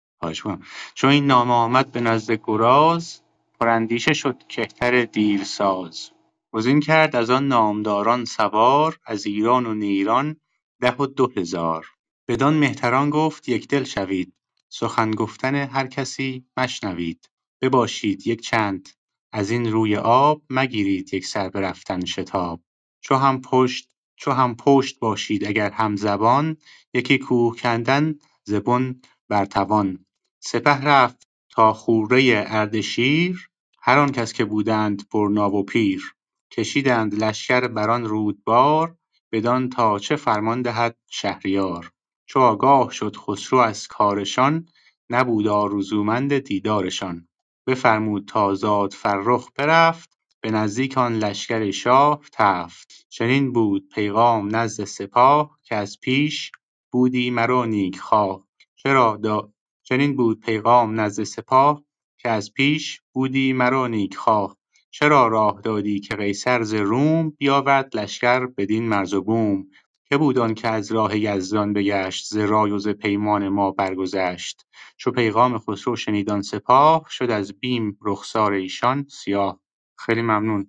چون 0.95 1.11
این 1.11 1.27
نامه 1.27 1.53
آمد 1.53 1.93
به 1.93 2.01
نزد 2.01 2.33
گراز 2.45 3.21
پراندیشه 3.61 4.13
شد 4.13 4.37
کهتر 4.49 5.05
دیرساز. 5.05 6.11
گزین 6.53 6.81
کرد 6.81 7.17
از 7.17 7.31
آن 7.31 7.49
نامداران 7.49 8.25
سوار 8.25 8.99
از 9.07 9.27
ایران 9.27 9.67
و 9.67 9.75
نیران 9.75 10.37
ده 10.81 10.97
و 10.97 11.07
دو 11.07 11.33
هزار. 11.37 11.87
بدان 12.29 12.55
مهتران 12.55 13.11
گفت 13.11 13.49
یکدل 13.49 13.85
شوید. 13.85 14.33
سخن 14.69 15.11
گفتن 15.11 15.55
هر 15.55 15.87
کسی 15.87 16.45
مشنوید. 16.57 17.31
بباشید 17.63 18.27
یک 18.27 18.41
چند. 18.41 18.89
از 19.33 19.51
این 19.51 19.73
روی 19.73 19.97
آب 19.97 20.43
مگیرید 20.51 21.15
یکسر 21.15 21.49
به 21.49 21.61
رفتن 21.61 22.05
شتاب. 22.05 22.61
چو 23.01 23.15
هم 23.15 23.41
پشت 23.41 23.89
چو 24.17 24.31
هم 24.31 24.57
پشت 24.57 24.99
باشید 24.99 25.47
اگر 25.47 25.71
همزبان 25.71 26.57
یکی 26.95 27.19
کوه 27.19 27.57
کندن 27.57 28.15
ز 28.45 28.55
بن 28.55 29.01
بر 29.29 29.45
توان. 29.45 30.07
سپه 30.41 30.81
رفت 30.81 31.29
تا 31.51 31.73
خوره 31.73 32.45
اردشیر 32.47 33.51
هر 33.83 33.99
آن 33.99 34.13
کس 34.13 34.33
که 34.33 34.45
بودند 34.45 35.09
پرناو 35.09 35.55
و 35.55 35.63
پیر. 35.63 36.15
کشیدند 36.51 37.15
لشکر 37.15 37.69
بر 37.69 37.91
آن 37.91 38.05
رودبار 38.05 38.97
بدان 39.33 39.69
تا 39.69 39.99
چه 39.99 40.17
فرمان 40.17 40.63
دهد 40.63 40.97
شهریار. 41.11 41.93
چو 42.27 42.39
آگاه 42.41 42.93
شد 42.93 43.17
خسرو 43.17 43.59
از 43.59 43.89
کارشان 43.89 44.69
نبود 45.11 45.47
آرزومند 45.49 46.39
دیدارشان. 46.39 47.29
بفرمود 47.67 48.25
تا 48.29 48.55
زاد 48.55 48.93
فرخ 48.93 49.49
برفت 49.57 50.19
به 50.41 50.51
نزدیک 50.51 50.99
آن 50.99 51.19
لشکر 51.19 51.71
شاه 51.71 52.21
تفت. 52.33 53.07
چنین 53.09 53.53
بود 53.53 53.89
پیغام 53.95 54.57
نزد 54.57 54.85
سپاه 54.85 55.59
که 55.63 55.75
از 55.77 56.01
پیش 56.01 56.53
بودی 56.93 57.31
مرا 57.31 57.65
نیک 57.65 57.99
خواه 57.99 58.47
چرا 58.77 59.17
دا 59.23 59.53
چنین 59.83 60.17
بود 60.17 60.41
پیغام 60.41 61.01
نزد 61.01 61.23
سپاه 61.23 61.83
که 62.19 62.29
از 62.29 62.53
پیش 62.53 63.01
بودی 63.13 63.53
مرا 63.53 63.87
نیکخواه. 63.87 64.57
چرا 64.91 65.29
راه 65.29 65.61
دادی 65.65 66.01
که 66.01 66.17
قیصر 66.17 66.63
ز 66.63 66.75
روم 66.75 67.31
بیاورد 67.31 67.97
لشکر 67.97 68.47
بدین 68.47 68.89
مرز 68.89 69.15
و 69.15 69.23
بوم؟ 69.23 69.67
که 70.13 70.19
بود 70.19 70.39
آنکه 70.39 70.69
از 70.69 70.93
راه 70.93 71.19
یزدان 71.19 71.73
بگشت 71.73 72.27
ز 72.27 72.37
رای 72.37 72.71
و 72.71 72.79
ز 72.79 72.89
پیمان 72.89 73.49
ما 73.49 73.71
برگذشت؟ 73.71 74.67
چو 74.97 75.11
پیغام 75.11 75.59
خسرو 75.59 75.97
شنید 75.97 76.31
آن 76.31 76.43
سپاه 76.43 77.07
شد 77.11 77.31
از 77.31 77.53
بیم 77.61 77.99
رخسار 78.03 78.53
ایشان 78.53 79.07
سیاه. 79.11 79.61
خیلی 79.97 80.23
ممنون. 80.23 80.67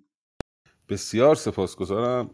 بسیار 0.88 1.34
سپاسگزارم. 1.34 2.30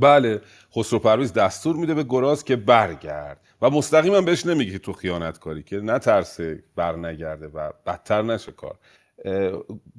بله 0.00 0.40
خسرو 0.76 0.98
پرویز 0.98 1.32
دستور 1.32 1.76
میده 1.76 1.94
به 1.94 2.04
گراز 2.04 2.44
که 2.44 2.56
برگرد 2.56 3.40
و 3.62 3.70
مستقیما 3.70 4.20
بهش 4.20 4.46
نمیگه 4.46 4.78
تو 4.78 4.92
خیانت 4.92 5.38
کاری 5.38 5.62
که 5.62 5.76
نترسه 5.76 6.64
بر 6.76 6.96
نگرده 6.96 7.48
و 7.48 7.72
بدتر 7.86 8.22
نشه 8.22 8.52
کار. 8.52 8.78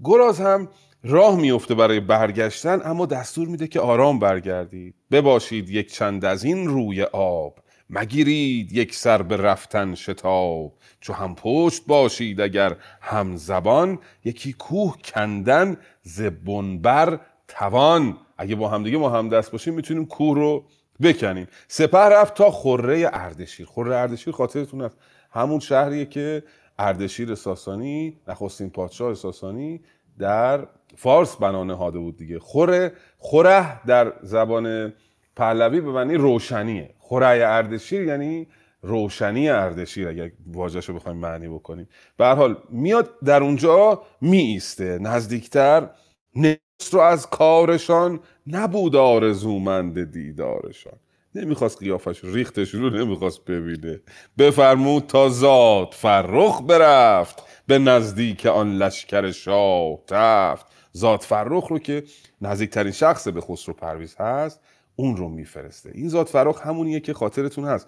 گراز 0.03 0.41
هم 0.41 0.67
راه 1.03 1.36
میفته 1.36 1.76
برای 1.76 1.99
برگشتن 1.99 2.82
اما 2.84 3.05
دستور 3.05 3.47
میده 3.47 3.67
که 3.67 3.80
آرام 3.80 4.20
برگردید. 4.20 4.95
بباشید 5.11 5.70
یک 5.70 5.93
چند 5.93 6.26
از 6.26 6.43
این 6.43 6.67
روی 6.67 7.03
آب. 7.03 7.59
مگیرید 7.89 8.72
یک 8.74 8.95
سر 8.95 9.22
به 9.22 9.38
رفتن 9.38 9.95
شتاب. 9.95 10.74
چو 10.99 11.13
هم 11.13 11.36
پشت 11.36 11.86
باشید 11.86 12.41
اگر 12.41 12.76
هم 13.01 13.36
زبان 13.36 13.99
یکی 14.26 14.53
کوه 14.53 14.97
کندن 15.03 15.78
ز 16.01 16.22
بنبر 16.22 17.20
توان. 17.47 18.17
اگه 18.38 18.55
با 18.55 18.70
همدیگه 18.70 18.97
ما 18.97 19.09
هم 19.09 19.30
دست 19.30 19.51
باشیم 19.51 19.74
می‌تونیم 19.74 20.05
کوه 20.05 20.36
رو 20.36 20.65
بکنیم. 21.01 21.47
سپه 21.67 21.97
رفت 21.97 22.34
تا 22.34 22.51
خره 22.51 23.09
اردشیر. 23.13 23.65
خره 23.65 23.95
اردشیر 23.95 24.34
خاطرتون 24.34 24.82
هست. 24.82 24.97
همون 25.32 25.59
شهریه 25.59 26.05
که 26.05 26.43
اردشیر 26.80 27.36
ساسانی 27.36 28.17
نخستین 28.27 28.69
پادشاه 28.69 29.13
ساسانی 29.13 29.82
در 30.19 30.67
فارس 30.97 31.36
بنا 31.36 31.63
نهاده 31.63 31.99
بود 31.99 32.17
دیگه. 32.17 32.39
خوره 32.39 32.91
خوره 33.17 33.86
در 33.86 34.13
زبان 34.23 34.93
پهلوی 35.36 35.82
به 35.82 35.91
معنی 35.91 36.15
روشنیه. 36.15 36.95
خوره 36.99 37.27
اردشیر 37.27 38.03
یعنی 38.03 38.47
روشنی 38.82 39.49
اردشیر 39.49 40.07
اگر 40.07 40.32
واژه‌شو 40.47 40.93
بخوایم 40.93 41.17
معنی 41.17 41.47
بکنیم. 41.47 41.88
به 42.17 42.25
هر 42.25 42.36
حال 42.36 42.57
میاد 42.69 43.19
در 43.25 43.43
اونجا 43.43 44.01
می 44.21 44.38
ایسته 44.38 44.99
نزدیکتر 45.01 45.89
نصر 46.36 46.57
رو 46.91 46.99
از 46.99 47.30
کارشان 47.30 48.19
نبود 48.47 48.95
آرزومند 48.95 50.11
دیدارشان. 50.11 50.99
نمی‌خواست 51.36 51.80
قیافش 51.80 52.23
ریختش 52.23 52.69
رو 52.69 52.89
نمی‌خواست 52.89 53.45
ببینه. 53.45 53.99
بفرمود 54.38 55.03
تا 55.03 55.30
زاد 55.30 55.93
فرخ 55.93 56.61
برفت 56.67 57.43
به 57.67 57.80
نزدیک 57.80 58.45
آن 58.45 58.77
لشکر 58.77 59.32
شاه 59.32 59.99
تفت. 60.07 60.65
زاد 60.91 61.21
فرخ 61.21 61.67
رو 61.67 61.80
که 61.80 62.03
نزدیکترین 62.41 62.91
شخص 62.91 63.27
به 63.27 63.41
خسرو 63.41 63.73
پرویز 63.73 64.15
هست 64.15 64.61
اون 64.95 65.17
رو 65.17 65.30
میفرسته. 65.30 65.91
این 65.93 66.09
زاد 66.09 66.27
فرخ 66.27 66.67
همونیه 66.67 66.99
که 66.99 67.13
خاطرتون 67.13 67.65
هست. 67.65 67.88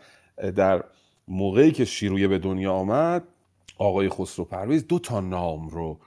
در 0.55 0.83
موقعی 1.27 1.71
که 1.71 1.85
شیرویه 1.85 2.27
به 2.27 2.37
دنیا 2.37 2.73
آمد 2.73 3.23
آقای 3.77 4.09
خسرو 4.09 4.45
پرویز 4.45 4.87
دو 4.87 4.99
تا 4.99 5.19
نام 5.19 5.69
رو 5.69 5.99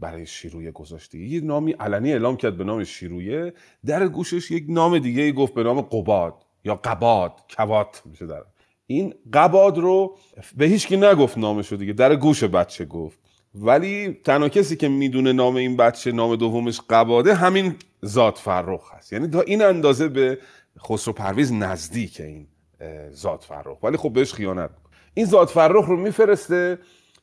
برای 0.00 0.26
شیرویه 0.26 0.70
گذاشته. 0.70 1.18
یه 1.18 1.40
نامی 1.40 1.72
علنی 1.72 2.12
اعلام 2.12 2.36
کرد 2.36 2.56
به 2.56 2.64
نام 2.64 2.84
شیرویه. 2.84 3.52
در 3.86 4.08
گوشش 4.08 4.50
یک 4.50 4.64
نام 4.68 4.98
دیگه 4.98 5.32
گفت 5.32 5.54
به 5.54 5.62
نام 5.62 5.80
قباد. 5.80 6.34
یا 6.64 6.74
قباد 6.74 7.32
کوات 7.56 8.02
میشه 8.04 8.26
در. 8.26 8.42
این 8.86 9.14
قباد 9.32 9.78
رو 9.78 10.16
به 10.56 10.64
هیچ 10.66 10.86
کی 10.86 10.96
نگفت 10.96 11.38
نامشو 11.38 11.76
دیگه. 11.76 11.92
در 11.92 12.16
گوش 12.16 12.44
بچه 12.44 12.84
گفت. 12.84 13.18
ولی 13.54 14.20
تنها 14.24 14.48
کسی 14.48 14.76
که 14.76 14.88
می‌دونه 14.88 15.32
نام 15.32 15.56
این 15.56 15.76
بچه 15.76 16.12
نام 16.12 16.36
دومش 16.36 16.80
قباده 16.90 17.34
همین 17.34 17.76
زاد 18.02 18.34
فرخ 18.34 18.94
هست. 18.94 19.12
یعنی 19.12 19.28
تا 19.28 19.40
این 19.40 19.62
اندازه 19.62 20.08
به 20.08 20.38
خسرو 20.88 21.12
پرویز 21.12 21.52
نزدیک 21.52 22.20
این 22.20 22.46
زاد 23.10 23.40
فرخ. 23.48 23.84
ولی 23.84 23.96
خب 23.96 24.12
بهش 24.12 24.32
خیانت. 24.32 24.70
این 25.14 25.26
زاد 25.26 25.48
فرخ 25.48 25.84
رو 25.84 25.96
میفرسته 25.96 26.78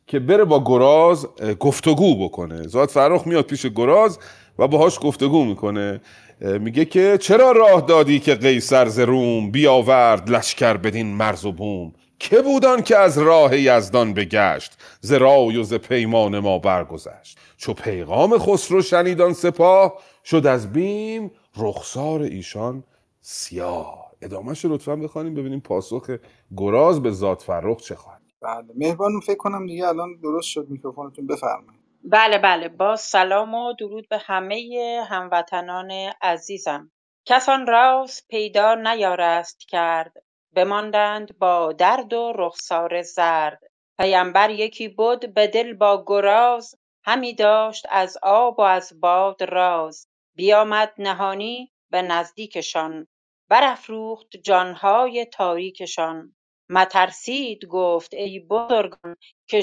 که 0.07 0.19
بره 0.19 0.45
با 0.45 0.63
گراز 0.63 1.27
گفتگو 1.59 2.25
بکنه. 2.25 2.67
زاد 2.67 2.89
فرخ 2.89 3.27
میاد 3.27 3.45
پیش 3.45 3.65
گراز 3.65 4.19
و 4.59 4.67
باهاش 4.67 4.99
گفتگو 5.01 5.45
می‌کنه. 5.45 6.01
میگه 6.41 6.85
که 6.85 7.17
چرا 7.21 7.51
راه 7.51 7.81
دادی 7.81 8.19
که 8.19 8.35
قیصر 8.35 8.87
ز 8.87 8.99
روم 8.99 9.51
بیاورد 9.51 10.29
لشکر 10.29 10.77
بدین 10.77 11.07
مرز 11.07 11.45
و 11.45 11.51
بوم؟ 11.51 11.93
که 12.19 12.41
بودان 12.41 12.81
که 12.81 12.97
از 12.97 13.17
راه 13.17 13.57
یزدان 13.57 14.13
بگشت 14.13 14.77
ز 15.01 15.11
رای 15.11 15.57
و 15.57 15.63
ز 15.63 15.73
پیمان 15.73 16.39
ما 16.39 16.59
برگذشت؟ 16.59 17.39
چو 17.57 17.73
پیغام 17.73 18.37
خسرو 18.37 18.81
شنیدان 18.81 19.33
سپاه 19.33 20.01
شد 20.23 20.47
از 20.47 20.73
بیم 20.73 21.31
رخسار 21.57 22.21
ایشان 22.21 22.83
سیاه. 23.21 24.11
ادامهش 24.21 24.65
رو 24.65 24.73
لطفا 24.73 24.95
بخوانیم 24.95 25.33
ببینیم 25.33 25.59
پاسخ 25.59 26.17
گراز 26.57 27.03
به 27.03 27.11
زاد 27.11 27.39
فرخ 27.39 27.81
چه 27.81 27.95
خواهد. 27.95 28.21
بله 28.41 28.73
مهربانو 28.75 29.19
فکر 29.19 29.37
کنم 29.37 29.67
دیگه 29.67 29.87
الان 29.87 30.15
درست 30.23 30.47
شد 30.47 30.69
میکروفونتون 30.69 31.27
بفرمایید. 31.27 31.76
بله 32.09 32.37
بله. 32.37 32.69
با 32.69 32.95
سلام 32.95 33.53
و 33.53 33.73
درود 33.73 34.09
به 34.09 34.17
همه 34.17 35.05
هموطنان 35.09 35.91
عزیزم. 36.21 36.91
کسان 37.25 37.67
راست 37.67 38.27
پیدا 38.27 38.75
نیارست 38.75 39.59
کرد 39.67 40.13
بماندند 40.53 41.37
با 41.37 41.73
درد 41.73 42.13
و 42.13 42.33
رخسار 42.35 43.01
زرد. 43.01 43.59
پیمبر 43.99 44.49
یکی 44.49 44.87
بد 44.87 45.33
به 45.33 45.47
دل 45.47 45.73
با 45.73 46.03
گراز. 46.07 46.75
همی 47.05 47.33
داشت 47.33 47.85
از 47.89 48.17
آب 48.23 48.59
و 48.59 48.61
از 48.61 48.99
باد 49.01 49.43
راز. 49.43 50.07
بیامد 50.35 50.93
نهانی 50.97 51.71
به 51.91 52.01
نزدیکشان. 52.01 53.07
برافروخت 53.49 54.37
جانهای 54.37 55.25
تاریکشان. 55.25 56.35
مترسید 56.69 57.65
گفت 57.65 58.13
ای 58.13 58.39
بزرگان 58.39 59.15
که 59.47 59.61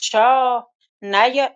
شاه 0.00 0.73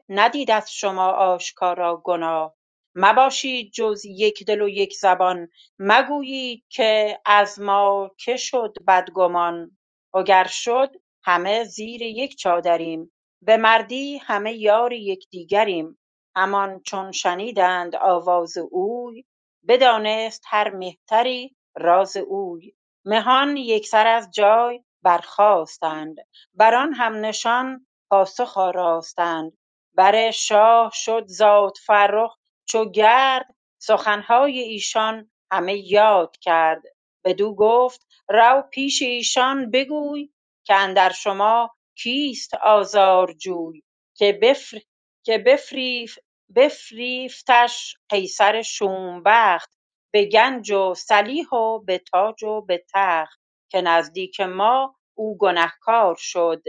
ندید 0.09 0.51
از 0.51 0.73
شما 0.73 1.07
آشکارا 1.11 2.03
گناه. 2.05 2.55
مباشید 2.95 3.73
جز 3.73 4.05
یک 4.05 4.45
دل 4.47 4.63
و 4.63 4.69
یک 4.69 4.95
زبان. 4.95 5.49
مگویید 5.79 6.65
که 6.69 7.21
از 7.27 7.61
ما 7.61 8.11
که 8.19 8.37
شد 8.37 8.75
بدگمان. 8.89 9.79
وگر 10.15 10.45
شد 10.45 10.91
همه 11.25 11.65
زیر 11.65 12.03
یک 12.03 12.37
چادریم. 12.37 13.13
به 13.43 13.57
مردی 13.57 14.19
همه 14.19 14.53
یار 14.53 14.93
یکدیگریم 14.93 15.99
همان 16.37 16.81
چون 16.81 17.13
شنیدند 17.13 17.97
آواز 17.97 18.55
اوی 18.71 19.25
بدانست 19.69 20.43
هر 20.47 20.71
مهتری 20.71 21.57
راز 21.77 22.17
اوی. 22.17 22.75
مهان 23.05 23.57
یکسر 23.57 24.07
از 24.07 24.31
جای 24.31 24.85
برخاستند. 25.03 26.17
بر 26.55 26.75
آن 26.75 26.93
هم 26.95 27.25
نشان 27.27 27.88
پاسخ 28.11 28.59
آراستند. 28.59 29.59
بر 29.95 30.31
شاه 30.31 30.91
شد 30.95 31.25
زاد 31.27 31.73
فرخ 31.87 32.37
چو 32.69 32.91
گرد 32.91 33.55
سخنهای 33.79 34.59
ایشان 34.59 35.31
همه 35.53 35.77
یاد 35.79 36.37
کرد. 36.41 36.83
بدو 37.25 37.55
گفت 37.55 38.07
رو 38.29 38.63
پیش 38.73 39.03
ایشان 39.03 39.71
بگوی 39.71 40.31
که 40.65 40.75
اندر 40.75 41.11
شما 41.11 41.71
کیست 41.95 42.55
آزارجوی 42.55 43.83
که 44.15 44.39
بفر... 44.43 44.79
که 45.25 45.39
بفریف... 45.39 46.19
بفریفتش 46.57 47.97
قیصر 48.09 48.63
شومبخت. 48.63 49.79
به 50.11 50.25
گنج 50.25 50.71
و 50.71 50.95
سلیح 50.95 51.49
و 51.49 51.79
به 51.79 51.99
تاج 51.99 52.43
و 52.45 52.61
به 52.61 52.85
تخت 52.95 53.41
که 53.71 53.81
نزدیک 53.81 54.41
ما 54.41 54.97
او 55.15 55.39
گنهکار 55.39 56.17
شد. 56.19 56.63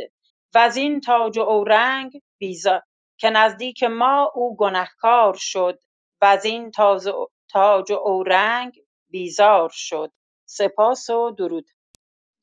وزین 0.56 1.02
تاج 1.02 1.38
و 1.38 1.42
اورنگ 1.42 2.22
بیزار 2.38 2.82
که 3.18 3.30
نزدیک 3.30 3.84
ما 3.84 4.32
او 4.36 4.58
گنهکار 4.58 5.36
شد. 5.38 5.80
وزین 6.22 6.72
تاج 6.72 7.92
و 7.92 7.96
اورنگ 8.04 8.74
بیزار 9.10 9.70
شد. 9.74 10.12
سپاس 10.46 11.10
و 11.10 11.32
درود. 11.32 11.70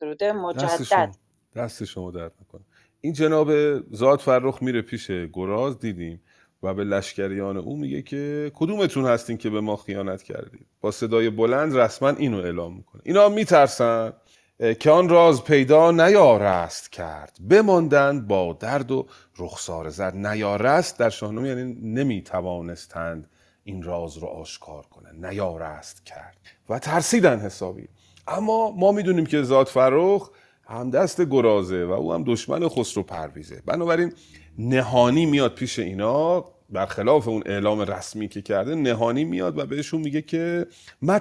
درود 0.00 0.24
مجدد. 0.24 1.14
دست 1.56 1.84
شما 1.84 2.10
درد 2.10 2.32
نکنه. 2.40 2.64
این 3.00 3.12
جناب 3.12 3.78
زاد 3.94 4.20
فرخ 4.20 4.62
میره 4.62 4.82
پیش 4.82 5.10
گراز 5.10 5.78
دیدیم. 5.78 6.22
و 6.62 6.74
به 6.74 6.84
لشکریان 6.84 7.56
او 7.56 7.76
میگه 7.76 8.02
که 8.02 8.52
کدومتون 8.54 9.04
هستین 9.06 9.36
که 9.36 9.50
به 9.50 9.60
ما 9.60 9.76
خیانت 9.76 10.22
کردید؟ 10.22 10.66
با 10.80 10.90
صدای 10.90 11.30
بلند 11.30 11.76
رسما 11.76 12.08
اینو 12.08 12.36
اعلام 12.36 12.76
می‌کنه. 12.76 13.02
اینا 13.04 13.28
میترسن؟ 13.28 14.12
که 14.80 14.90
آن 14.90 15.08
راز 15.08 15.44
پیدا 15.44 15.90
نیارست 15.90 16.92
کرد. 16.92 17.36
بماندند 17.50 18.26
با 18.26 18.52
درد 18.52 18.90
و 18.90 19.06
رخسار 19.38 19.88
زرد. 19.88 20.16
نیارست 20.16 20.98
در 20.98 21.10
شاهنامه 21.10 21.48
یعنی 21.48 21.74
نمی‌توانستند 21.82 23.30
این 23.64 23.82
راز 23.82 24.18
رو 24.18 24.28
آشکار 24.28 24.86
کنن 24.86 25.26
نیارست 25.26 26.06
کرد. 26.06 26.36
و 26.68 26.78
ترسیدن 26.78 27.40
حسابی. 27.40 27.88
اما 28.28 28.70
ما 28.70 28.92
می‌دونیم 28.92 29.26
که 29.26 29.42
زاد 29.42 29.66
فرخ 29.66 30.30
هم 30.68 30.90
دست 30.90 31.20
گرازه 31.20 31.84
و 31.84 31.92
او 31.92 32.12
هم 32.12 32.24
دشمن 32.26 32.68
خسرو 32.68 33.02
پرویزه. 33.02 33.62
بنابراین 33.66 34.12
نهانی 34.58 35.26
میاد 35.26 35.54
پیش 35.54 35.78
اینا. 35.78 36.44
برخلاف 36.70 37.28
اون 37.28 37.42
اعلام 37.46 37.80
رسمی 37.80 38.28
که 38.28 38.42
کرده 38.42 38.74
نهانی 38.74 39.24
میاد 39.24 39.58
و 39.58 39.66
بهشون 39.66 40.00
میگه 40.00 40.22
که 40.22 40.66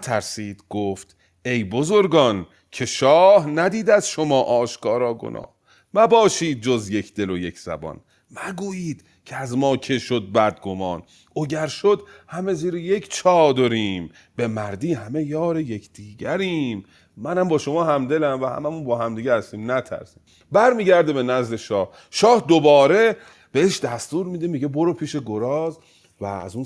ترسید 0.01 0.63
گفت 0.69 1.17
ای 1.45 1.63
بزرگان 1.63 2.47
که 2.76 2.86
شاه 2.86 3.47
ندید 3.47 3.89
از 3.89 4.09
شما 4.09 4.41
آشکارا 4.41 5.13
گناه. 5.13 5.55
مباشید 5.93 6.61
جز 6.61 6.89
یک 6.89 7.13
دل 7.13 7.30
و 7.30 7.38
یک 7.38 7.59
زبان. 7.59 7.99
مگویید 8.32 9.03
که 9.26 9.36
از 9.36 9.57
ما 9.57 9.78
که 9.78 9.99
شد 9.99 10.32
بدگمان. 10.32 11.03
اگر 11.36 11.67
شد 11.67 12.01
همه 12.28 12.53
زیر 12.53 12.76
یک 12.76 13.09
چادریم. 13.09 14.09
به 14.36 14.47
مردی 14.47 14.93
همه 14.93 15.23
یار 15.23 15.59
یکدیگریم 15.59 16.86
منم 17.17 17.47
با 17.47 17.57
شما 17.57 17.84
همدلم 17.84 18.41
و 18.41 18.45
هممون 18.45 18.84
با 18.84 18.97
همدیگه 18.97 19.34
هستیم 19.34 19.71
نترسیم. 19.71 20.23
برمیگرده 20.51 21.13
به 21.13 21.23
نزد 21.23 21.55
شاه. 21.55 21.89
شاه 22.09 22.43
دوباره 22.47 23.17
بهش 23.51 23.80
دستور 23.80 24.26
میده 24.26 24.47
میگه 24.47 24.67
برو 24.67 24.93
پیش 24.93 25.15
گراز. 25.15 25.80
و 26.22 26.26
از 26.26 26.55
اون 26.55 26.63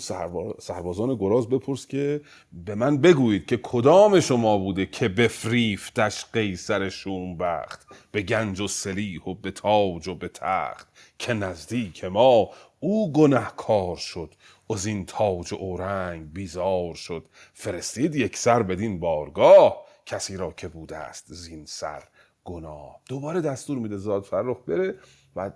سربازان 0.59 1.15
گراز 1.15 1.49
بپرس 1.49 1.87
که 1.87 2.21
به 2.53 2.75
من 2.75 2.97
بگویید 2.97 3.45
که 3.45 3.57
کدام 3.57 4.19
شما 4.19 4.57
بوده 4.57 4.85
که 4.85 5.07
بفریفتش 5.07 6.25
قیصر 6.33 6.89
شومبخت 6.89 7.87
به 8.11 8.21
گنج 8.21 8.59
و 8.59 8.67
سلیح 8.67 9.21
و 9.21 9.33
به 9.33 9.51
تاج 9.51 10.07
و 10.07 10.15
به 10.15 10.27
تخت 10.27 10.87
که 11.19 11.33
نزدیک 11.33 12.03
ما 12.03 12.49
او 12.79 13.13
گنهکار 13.13 13.95
شد 13.95 14.33
از 14.69 14.85
این 14.85 15.05
تاج 15.05 15.53
و 15.53 15.55
اورنگ 15.55 16.33
بیزار 16.33 16.95
شد. 16.95 17.25
فرستید 17.53 18.15
یک 18.15 18.37
سر 18.37 18.63
بدین 18.63 18.99
بارگاه 18.99 19.85
کسی 20.05 20.37
را 20.37 20.51
که 20.51 20.67
بوده 20.67 20.97
است 20.97 21.33
زین 21.33 21.65
سر 21.65 22.03
گناه. 22.43 22.99
دوباره 23.09 23.41
دستور 23.41 23.77
میده 23.77 23.97
زاد 23.97 24.23
فرخ 24.23 24.57
بره 24.67 24.95
و 25.35 25.51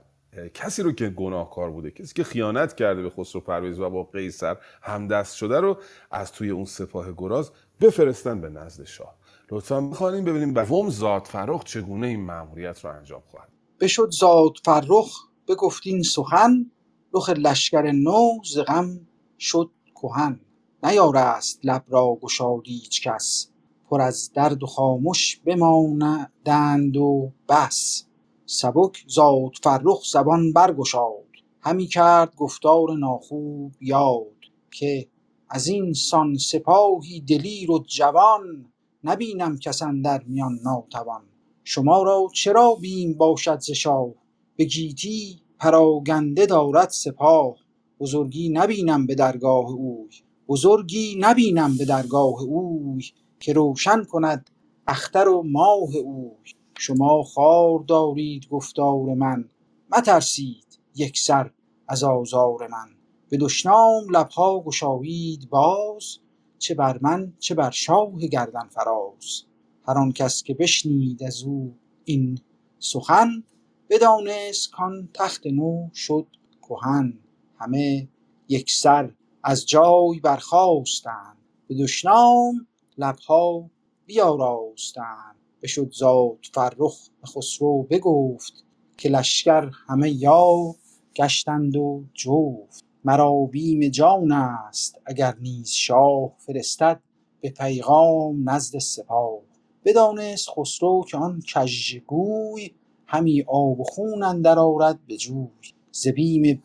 کسی 0.54 0.84
رو 0.84 0.92
که 0.92 1.10
گناهکار 1.10 1.72
بوده 1.72 1.92
کسی 1.92 2.14
که 2.14 2.24
خیانت 2.24 2.76
کرده 2.76 3.02
به 3.02 3.10
خسرو 3.10 3.42
پرویز 3.42 3.80
و 3.80 3.90
با 3.90 4.04
قیصر 4.04 4.58
همدست 4.82 5.36
شده 5.36 5.60
رو 5.60 5.78
از 6.12 6.32
توی 6.32 6.50
اون 6.50 6.66
سپاه 6.66 7.12
گراز 7.18 7.52
بفرستن 7.82 8.42
به 8.42 8.50
نزد 8.50 8.84
شاه. 8.84 9.16
لطفا 9.52 9.82
بخوانیم 9.82 10.26
ببینیم 10.26 10.54
دوم 10.54 10.90
زاد 10.90 11.26
فرخ 11.26 11.64
چگونه 11.64 12.08
این 12.08 12.26
مأموریت 12.26 12.86
رو 12.86 12.92
انجام 12.92 13.24
خواهد. 13.32 13.50
بشد 13.80 14.10
زاد 14.12 14.54
فرخ 14.66 15.14
بگفت 15.48 15.82
این 15.86 16.04
سخن 16.04 16.72
رخ 17.14 17.30
لشکر 17.30 17.92
نو 17.92 18.30
ز 18.54 18.60
غم 18.60 19.08
شد 19.40 19.72
کهن. 19.96 20.40
نیارست 20.84 21.60
لب 21.64 21.84
را 21.90 22.18
گشاد 22.22 22.62
ایچ 22.64 23.08
کس 23.08 23.50
پر 23.90 24.02
از 24.02 24.32
درد 24.36 24.64
و 24.64 24.66
خامش 24.66 25.42
بماندند 25.46 26.98
و 26.98 27.32
بس. 27.50 28.06
سبک 28.54 29.06
زاد 29.08 29.52
فرخ 29.64 30.04
زبان 30.12 30.54
برگشاد 30.54 31.24
همی 31.62 31.88
کرد 31.88 32.36
گفتار 32.36 32.98
ناخوب 32.98 33.72
یاد 33.82 34.36
که 34.72 35.08
از 35.50 35.68
این 35.68 35.94
سان 35.94 36.38
سپاهی 36.38 37.22
دلیر 37.22 37.72
و 37.72 37.84
جوان 37.88 38.66
نبینم 39.04 39.58
کس 39.58 39.82
اندر 39.82 40.24
میان 40.24 40.60
ناتوان 40.66 41.22
شما 41.64 42.04
را 42.04 42.28
چرا 42.34 42.76
بیم 42.76 43.14
باشد 43.14 43.60
ز 43.60 43.72
شاه؟ 43.72 44.10
به 44.56 44.66
گیتی 44.66 45.40
پراگنده 45.60 46.46
دارد 46.46 46.90
سپاه 46.90 47.56
بزرگی 48.00 48.50
نبینم 48.50 49.08
به 49.08 49.16
درگاه 49.16 49.72
اوی 49.72 50.10
بزرگی 50.48 51.16
نبینم 51.20 51.78
به 51.78 51.86
درگاه 51.86 52.42
اوی 52.42 53.04
که 53.40 53.54
روشن 53.54 54.04
کند 54.04 54.50
اختر 54.88 55.28
و 55.28 55.44
ماه 55.46 55.96
اوی 55.96 56.54
شما 56.78 57.24
خوار 57.24 57.80
دارید 57.80 58.48
گفتار 58.50 59.14
من. 59.14 59.50
مترسید 59.98 60.80
یکسر 60.96 61.52
از 61.88 62.04
آزار 62.04 62.68
من. 62.68 62.88
به 63.30 63.38
دشنام 63.38 64.04
لبها 64.10 64.60
گشایید 64.60 65.50
باز 65.50 66.18
چه 66.60 66.76
بر 66.76 67.00
من 67.02 67.34
چه 67.40 67.56
بر 67.56 67.72
شاه 67.72 68.20
گردن 68.20 68.68
فراز. 68.68 69.44
هر 69.88 69.98
آن 69.98 70.12
کس 70.12 70.44
که 70.44 70.54
بشنید 70.54 71.24
از 71.24 71.44
او 71.44 71.76
این 72.06 72.40
سخن 72.80 73.44
بدانست 73.90 74.72
کان 74.72 75.10
تخت 75.14 75.48
نو 75.48 75.90
شد 75.94 76.28
کهن. 76.62 77.20
همه 77.60 78.08
یکسر 78.50 79.14
از 79.44 79.66
جای 79.66 80.20
برخاستند 80.20 81.38
به 81.68 81.76
دشنام 81.76 82.68
لبها 82.98 83.70
بیاراستند. 84.06 85.36
بشد 85.64 85.92
زاد 85.92 86.38
فرخ 86.54 87.10
به 87.22 87.28
خسرو 87.28 87.84
بگفت 87.84 88.54
که 88.98 89.10
لشکر 89.10 89.70
همه 89.88 90.12
یار 90.12 90.76
گشتند 91.16 91.76
و 91.76 92.04
جفت. 92.14 92.84
مرا 93.06 93.46
بیم 93.46 93.90
جان 93.90 94.32
است 94.32 95.02
اگر 95.06 95.36
نیز 95.42 95.70
شاه 95.70 96.34
فرستد 96.38 97.00
به 97.42 97.50
پیغام 97.50 98.50
نزد 98.50 98.78
سپاه. 98.78 99.40
بدانست 99.86 100.50
خسرو 100.50 101.06
که 101.08 101.18
آن 101.18 101.42
کژگوی 101.54 102.72
همی 103.08 103.42
آب 103.48 103.80
و 103.80 103.84
خون 103.84 104.24
اندر 104.24 104.60
آرد 104.60 105.00
به 105.08 105.18
جوی. 105.18 105.48
ز 105.92 106.08
بیم 106.08 106.62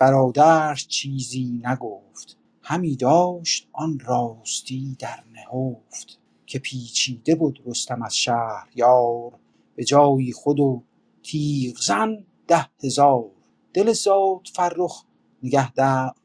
چیزی 0.88 1.62
نگفت 1.64 2.36
همی 2.62 2.96
داشت 2.96 3.68
آن 3.72 3.98
راستی 3.98 4.96
در 4.98 5.24
نهفت. 5.32 6.18
که 6.48 6.58
پیچیده 6.58 7.34
بد 7.34 7.54
رستم 7.66 8.02
از 8.02 8.16
شهریار. 8.16 9.32
به 9.76 9.84
جای 9.84 10.32
خود 10.32 10.60
و 10.60 10.82
تیغ 11.22 11.76
زن 11.80 12.24
ده 12.46 12.66
هزار. 12.84 13.30
دل 13.72 13.92
زاد 13.92 14.46
فرخ 14.54 15.04
نگه 15.42 15.72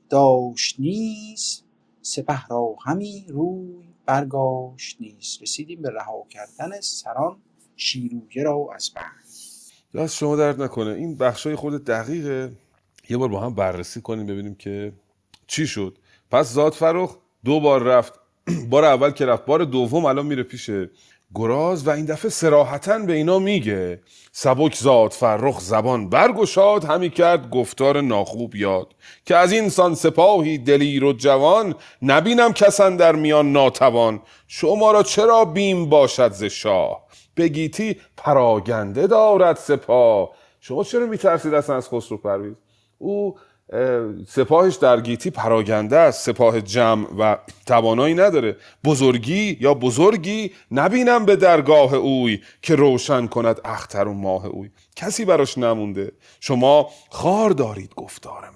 داشت 0.10 0.80
نیز. 0.80 1.64
سپه 2.02 2.48
را 2.48 2.76
همی 2.86 3.26
روی 3.30 3.84
برگاشت 4.06 4.98
نیز. 5.00 5.38
رسیدیم 5.42 5.82
به 5.82 5.90
رها 5.90 6.26
کردن 6.30 6.82
سران 6.82 7.38
شیرویه 7.76 8.44
را 8.44 8.68
از 8.76 8.92
بند 8.96 10.04
دست 10.04 10.16
شما 10.16 10.36
درد 10.36 10.62
نکنه. 10.62 10.90
این 10.90 11.18
بخشای 11.18 11.56
خود 11.56 11.86
دقیقه. 11.86 12.52
یه 13.10 13.18
بار 13.18 13.30
با 13.30 13.40
هم 13.40 13.56
بررسی 13.56 14.02
کنیم 14.02 14.26
ببینیم 14.26 14.56
که 14.56 14.94
چی 15.48 15.68
شد. 15.68 15.98
پس 16.32 16.54
زاد 16.54 16.74
فرخ 16.74 17.18
دو 17.46 17.60
بار 17.60 17.84
رفت 17.84 18.23
بار 18.70 18.86
اول 18.86 19.12
که 19.12 19.26
رفت 19.26 19.46
بار 19.46 19.64
دوم 19.64 20.06
الان 20.06 20.26
میره 20.26 20.44
پیش 20.44 20.70
گراز 21.36 21.88
و 21.88 21.90
این 21.90 22.06
دفعه 22.06 22.32
سراحتا 22.32 23.00
به 23.00 23.14
اینا 23.14 23.40
میگه 23.40 24.02
سبک 24.32 24.76
زاد 24.76 25.12
فرخ 25.12 25.60
زبان 25.60 26.10
برگشاد 26.10 26.84
همی 26.84 27.10
کرد 27.10 27.50
گفتار 27.50 28.02
ناخوب 28.02 28.56
یاد 28.56 28.88
که 29.26 29.36
از 29.36 29.52
این 29.52 29.70
سان 29.70 29.96
سپاهی 29.96 30.58
دلیر 30.58 31.04
و 31.04 31.14
جوان 31.14 31.76
نبینم 32.02 32.54
کسن 32.54 32.96
در 32.96 33.16
میان 33.16 33.52
ناتوان 33.52 34.22
شما 34.48 34.92
را 34.92 35.04
چرا 35.04 35.46
بیم 35.46 35.90
باشد 35.90 36.32
ز 36.32 36.44
شاه؟ 36.44 37.04
بگیتی 37.38 37.98
پراگنده 38.18 39.08
دارد 39.08 39.56
سپاه. 39.56 40.30
شما 40.60 40.84
چرا 40.84 41.06
میترسید 41.06 41.54
اصلا 41.54 41.76
از 41.76 41.90
خسرو 41.90 42.18
پرویز؟ 42.18 42.54
او 42.98 43.36
سپاهش 44.28 44.76
در 44.76 45.02
گیتی 45.02 45.30
پراگنده 45.30 45.98
است. 45.98 46.26
سپاه 46.26 46.62
جمع 46.62 47.08
و 47.20 47.38
توانایی 47.66 48.16
نداره. 48.16 48.58
بزرگی 48.84 49.58
یا 49.62 49.74
بزرگی 49.74 50.52
نبینم 50.72 51.26
به 51.26 51.36
درگاه 51.36 51.94
اوی 51.94 52.42
که 52.62 52.76
روشن 52.76 53.28
کند 53.28 53.62
اختر 53.66 54.08
و 54.08 54.14
ماه 54.14 54.46
اوی. 54.46 54.70
کسی 54.96 55.26
براش 55.26 55.58
نمونده. 55.58 56.12
شما 56.40 56.90
خار 57.10 57.50
دارید 57.50 57.94
گفتار 57.96 58.50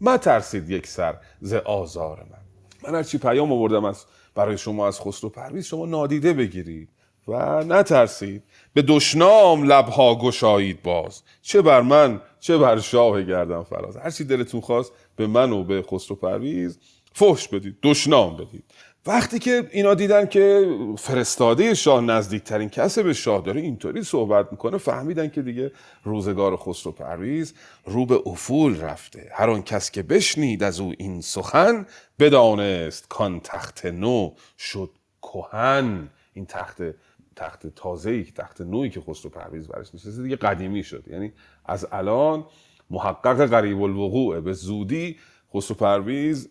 من. 0.00 0.16
ترسید 0.16 0.70
یک 0.70 0.86
سر 0.86 1.16
ز 1.40 1.54
آزار 1.54 2.26
من. 2.30 2.42
من 2.90 2.94
هرچی 2.94 3.18
پیام 3.18 3.52
آوردم 3.52 3.84
از 3.84 4.04
برای 4.34 4.58
شما 4.58 4.86
از 4.86 5.00
خسرو 5.00 5.30
پرویز 5.30 5.66
شما 5.66 5.86
نادیده 5.86 6.32
بگیرید 6.32 6.88
و 7.28 7.64
نترسید. 7.64 8.42
به 8.74 8.82
دشنام 8.82 9.64
لبها 9.64 10.14
گشایید 10.14 10.82
باز. 10.82 11.22
چه 11.42 11.62
بر 11.62 11.80
من 11.80 12.20
چه 12.40 12.58
بر 12.58 12.78
شاه 12.78 13.22
گردم 13.22 13.62
فراز. 13.62 13.96
هرچی 13.96 14.24
دلتون 14.24 14.60
خواست 14.60 14.92
به 15.16 15.26
من 15.26 15.52
و 15.52 15.64
به 15.64 15.82
خسرو 15.82 16.16
پرویز 16.16 16.78
فحش 17.12 17.48
بدید 17.48 17.76
دشنام 17.82 18.36
بدید. 18.36 18.64
وقتی 19.06 19.38
که 19.38 19.68
اینا 19.72 19.94
دیدن 19.94 20.26
که 20.26 20.76
فرستاده 20.98 21.74
شاه 21.74 22.00
نزدیکترین 22.00 22.68
کس 22.68 22.98
به 22.98 23.12
شاه 23.12 23.42
داره 23.42 23.60
اینطوری 23.60 24.02
صحبت 24.02 24.48
می‌کنه 24.50 24.78
فهمیدن 24.78 25.28
که 25.28 25.42
دیگه 25.42 25.72
روزگار 26.04 26.56
خسرو 26.56 26.92
پرویز 26.92 27.54
رو 27.84 28.06
به 28.06 28.20
افول 28.26 28.80
رفته. 28.80 29.30
هر 29.32 29.50
آن 29.50 29.62
کس 29.62 29.90
که 29.90 30.02
بشنید 30.02 30.62
از 30.62 30.80
او 30.80 30.94
این 30.98 31.20
سخن 31.20 31.86
بدانست 32.18 33.08
کان 33.08 33.40
تخت 33.40 33.86
نو 33.86 34.30
شد 34.58 34.90
کهن. 35.22 36.08
این 36.34 36.46
تخت 36.46 36.82
تخت 37.36 37.66
تازه 37.66 38.10
ای 38.10 38.24
تخت 38.24 38.60
نوعی 38.60 38.90
که 38.90 39.00
خسرو 39.00 39.30
پرویز 39.30 39.68
برش 39.68 39.94
نشسته 39.94 40.22
دیگه 40.22 40.36
قدیمی 40.36 40.82
شد. 40.82 41.04
یعنی 41.08 41.32
از 41.64 41.86
الان 41.92 42.46
محقق 42.90 43.46
قریب 43.46 43.82
الوقوع 43.82 44.40
به 44.40 44.52
زودی 44.52 45.16
خسرو 45.54 45.76
پرویز 45.76 46.48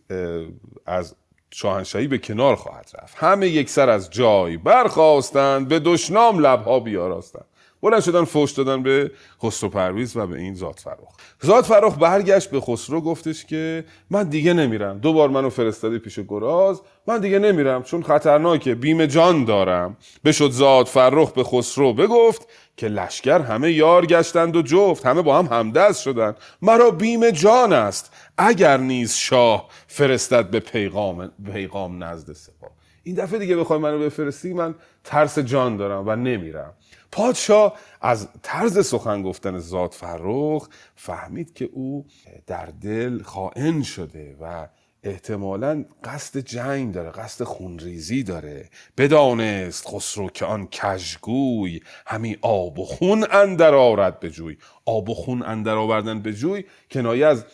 از 0.85 1.15
شاهنشاهی 1.51 2.07
به 2.07 2.17
کنار 2.17 2.55
خواهد 2.55 2.91
رفت. 3.01 3.15
همه 3.17 3.47
یک 3.47 3.69
سر 3.69 3.89
از 3.89 4.09
جای 4.09 4.57
برخواستند 4.57 5.67
به 5.67 5.79
دشنام 5.79 6.39
لبها 6.39 6.79
بیاراستند. 6.79 7.45
بلند 7.81 8.01
شدن 8.01 8.23
فوش 8.23 8.51
دادن 8.51 8.83
به 8.83 9.11
خسرو 9.43 9.69
پرویز 9.69 10.17
و 10.17 10.27
به 10.27 10.37
این 10.37 10.55
ذات 10.55 10.79
فراخ 10.79 11.15
ذات 11.45 11.65
فراخ 11.65 11.97
برگشت 11.97 12.51
به 12.51 12.61
خسرو 12.61 13.01
گفتش 13.01 13.45
که 13.45 13.85
من 14.09 14.29
دیگه 14.29 14.53
نمیرم. 14.53 14.99
دو 14.99 15.13
بار 15.13 15.29
منو 15.29 15.49
فرستاده 15.49 15.99
پیش 15.99 16.19
گراز. 16.19 16.81
من 17.07 17.19
دیگه 17.19 17.39
نمیرم 17.39 17.83
چون 17.83 18.03
خطرناکه. 18.03 18.75
بیم 18.75 19.05
جان 19.05 19.45
دارم. 19.45 19.97
بشد 20.25 20.51
ذات 20.51 20.87
فرخ 20.87 21.31
به 21.31 21.43
خسرو. 21.43 21.93
بگفت 21.93 22.47
که 22.77 22.87
لشکر 22.87 23.39
همه 23.39 23.71
یار 23.71 24.05
گشتند 24.05 24.55
و 24.55 24.61
جفت. 24.61 25.05
همه 25.05 25.21
با 25.21 25.39
هم 25.39 25.45
همدست 25.45 26.01
شدند. 26.01 26.37
مرا 26.61 26.91
بیم 26.91 27.29
جان 27.29 27.73
است. 27.73 28.13
اگر 28.37 28.77
نیز 28.77 29.13
شاه 29.13 29.69
فرستد 29.87 30.49
به 30.49 30.59
پیغام 30.59 31.31
پیغام 31.53 32.03
نزد 32.03 32.33
سپاه. 32.33 32.71
این 33.03 33.15
دفعه 33.15 33.39
دیگه 33.39 33.55
بخوای 33.55 33.79
منو 33.79 33.99
بفرستی 33.99 34.53
من 34.53 34.75
ترس 35.03 35.39
جان 35.39 35.77
دارم 35.77 36.03
و 36.07 36.15
نمیرم. 36.15 36.73
پادشاه 37.11 37.77
از 38.01 38.27
طرز 38.41 38.87
سخن 38.87 39.21
گفتن 39.21 39.59
زاد 39.59 39.91
فرخ 39.91 40.67
فهمید 40.95 41.53
که 41.53 41.69
او 41.73 42.05
در 42.47 42.65
دل 42.65 43.21
خائن 43.21 43.83
شده 43.83 44.35
و 44.41 44.67
احتمالا 45.03 45.85
قصد 46.03 46.39
جنگ 46.39 46.93
داره 46.93 47.09
قصد 47.09 47.43
خونریزی 47.43 48.23
داره. 48.23 48.69
بدانست 48.97 49.87
خسرو 49.87 50.29
که 50.29 50.45
آن 50.45 50.67
کژگوی 50.67 51.81
همی 52.07 52.37
آب 52.41 52.79
و 52.79 52.85
خون 52.85 53.25
اندر 53.31 53.73
آرد 53.73 54.19
به 54.19 54.29
جوی. 54.29 54.57
آب 54.85 55.09
و 55.09 55.13
خون 55.13 55.43
اندر 55.43 55.75
آوردن 55.75 56.21
به 56.21 56.33
جوی 56.33 56.63
کنایه 56.91 57.25
از 57.25 57.45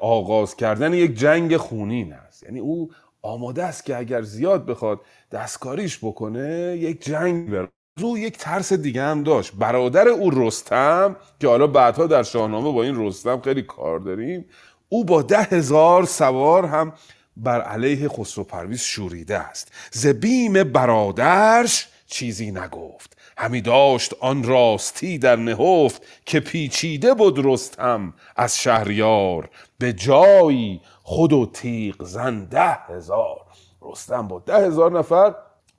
آغاز 0.00 0.56
کردن 0.56 0.94
یک 0.94 1.18
جنگ 1.18 1.56
خونین 1.56 2.12
است. 2.12 2.42
یعنی 2.42 2.60
او 2.60 2.90
آماده 3.22 3.64
است 3.64 3.84
که 3.84 3.96
اگر 3.96 4.22
زیاد 4.22 4.66
بخواد 4.66 5.00
دستکاریش 5.32 5.98
بکنه 5.98 6.76
یک 6.80 7.04
جنگ 7.04 7.50
بر 7.50 7.68
او 8.02 8.18
یک 8.18 8.38
ترس 8.38 8.72
دیگه 8.72 9.02
هم 9.02 9.22
داشت. 9.22 9.52
برادر 9.58 10.08
او 10.08 10.30
رستم 10.30 11.16
که 11.40 11.48
حالا 11.48 11.66
بعدها 11.66 12.06
در 12.06 12.22
شاهنامه 12.22 12.72
با 12.72 12.82
این 12.82 13.06
رستم 13.06 13.40
خیلی 13.40 13.62
کار 13.62 13.98
داریم 13.98 14.44
او 14.88 15.04
با 15.04 15.22
ده 15.22 15.42
هزار 15.42 16.04
سوار 16.04 16.66
هم 16.66 16.92
بر 17.36 17.60
علیه 17.60 18.08
خسرو 18.08 18.44
پرویز 18.44 18.80
شوریده 18.80 19.38
است. 19.38 19.72
ز 19.90 20.06
بیم 20.06 20.64
برادرش 20.64 21.88
چیزی 22.06 22.50
نگفت. 22.50 23.16
همی 23.38 23.60
داشت 23.60 24.14
آن 24.20 24.44
راستی 24.44 25.18
در 25.18 25.36
نهفت 25.36 26.02
که 26.26 26.40
پیچیده 26.40 27.14
بود 27.14 27.46
رستم 27.46 28.14
از 28.36 28.58
شهریار. 28.58 29.50
به 29.78 29.92
جایی 29.92 30.80
خود 31.02 31.32
و 31.32 31.50
تیغ 31.52 32.04
زن 32.04 32.44
ده 32.44 32.78
هزار. 32.88 33.40
رستم 33.82 34.28
با 34.28 34.42
ده 34.46 34.66
هزار 34.66 34.98
نفر 34.98 35.34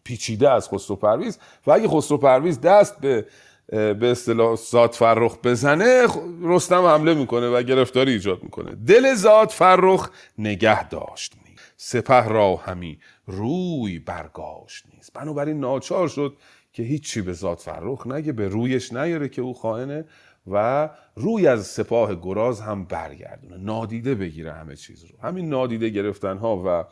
پیچیده 0.05 0.49
از 0.49 0.69
خسرو 0.69 0.95
پرویز 0.95 1.39
و 1.67 1.71
اگه 1.71 1.87
خسرو 1.87 2.17
پرویز 2.17 2.61
دست 2.61 2.99
به 2.99 3.25
به 3.69 4.11
اصطلاح 4.11 4.55
زاد 4.55 4.91
فرخ 4.91 5.37
بزنه 5.43 6.07
رستم 6.41 6.85
حمله 6.85 7.13
می‌کنه 7.13 7.49
و 7.49 7.63
گرفتاری 7.63 8.11
ایجاد 8.11 8.43
می‌کنه. 8.43 8.75
دل 8.75 9.13
زاد 9.15 9.49
فرخ 9.49 10.09
نگه 10.37 10.89
داشت 10.89 11.33
سپه 11.77 12.27
را 12.27 12.55
همی 12.55 12.99
روی 13.27 13.99
برگاشت 13.99 14.85
نیست 14.93 15.13
بنابراین 15.13 15.59
ناچار 15.59 16.07
شد 16.07 16.37
که 16.73 16.83
هیچی 16.83 17.21
به 17.21 17.33
ذات 17.33 17.61
فرخ 17.61 18.07
نگه 18.07 18.31
به 18.31 18.47
رویش 18.47 18.93
نیاره 18.93 19.29
که 19.29 19.41
او 19.41 19.53
خائنه 19.53 20.05
و 20.47 20.89
روی 21.15 21.47
از 21.47 21.67
سپاه 21.67 22.15
گراز 22.15 22.61
هم 22.61 22.85
برگردونه. 22.85 23.57
نادیده 23.57 24.15
بگیره 24.15 24.53
همه 24.53 24.75
چیز 24.75 25.05
رو. 25.05 25.27
همین 25.27 25.49
نادیده 25.49 25.89
گرفتن 25.89 26.37
ها 26.37 26.63
و 26.65 26.85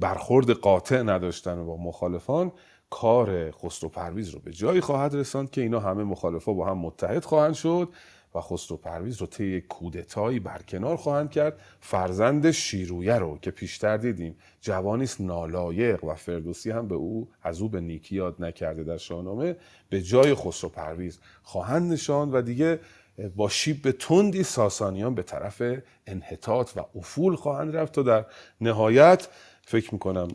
برخورد 0.00 0.50
قاطع 0.50 1.02
نداشتن 1.02 1.66
با 1.66 1.76
مخالفان 1.76 2.52
کار 2.90 3.50
خسرو 3.50 3.88
پرویز 3.88 4.28
رو 4.28 4.40
به 4.40 4.52
جایی 4.52 4.80
خواهد 4.80 5.14
رساند 5.14 5.50
که 5.50 5.60
اینا 5.60 5.80
همه 5.80 6.04
مخالفا 6.04 6.52
با 6.52 6.66
هم 6.66 6.78
متحد 6.78 7.24
خواهند 7.24 7.54
شد 7.54 7.88
و 8.34 8.40
خسرو 8.40 8.76
پرویز 8.76 9.20
رو 9.20 9.26
طی 9.26 9.60
کودتایی 9.60 10.40
برکنار 10.40 10.96
خواهند 10.96 11.30
کرد. 11.30 11.60
فرزند 11.80 12.50
شیرویه 12.50 13.14
رو 13.14 13.38
که 13.38 13.50
پیشتر 13.50 13.96
دیدیم 13.96 14.36
جوانیست 14.60 15.20
نالایق 15.20 16.04
و 16.04 16.14
فردوسی 16.14 16.70
هم 16.70 16.88
به 16.88 16.94
او 16.94 17.28
از 17.42 17.60
او 17.60 17.68
به 17.68 17.80
نیکی 17.80 18.16
یاد 18.16 18.36
نکرده 18.38 18.84
در 18.84 18.96
شاهنامه 18.96 19.56
به 19.88 20.02
جای 20.02 20.34
خسرو 20.34 20.70
پرویز 20.70 21.18
خواهند 21.42 21.92
نشان 21.92 22.32
و 22.32 22.42
دیگه 22.42 22.80
با 23.36 23.48
شیب 23.48 23.90
تندی 23.90 24.42
ساسانیان 24.42 25.14
به 25.14 25.22
طرف 25.22 25.62
انحطاط 26.06 26.70
و 26.76 26.84
افول 26.98 27.36
خواهند 27.36 27.76
رفت 27.76 27.92
تا 27.92 28.02
در 28.02 28.26
نهایت 28.60 29.28
فکر 29.62 29.94
می‌کنم 29.94 30.28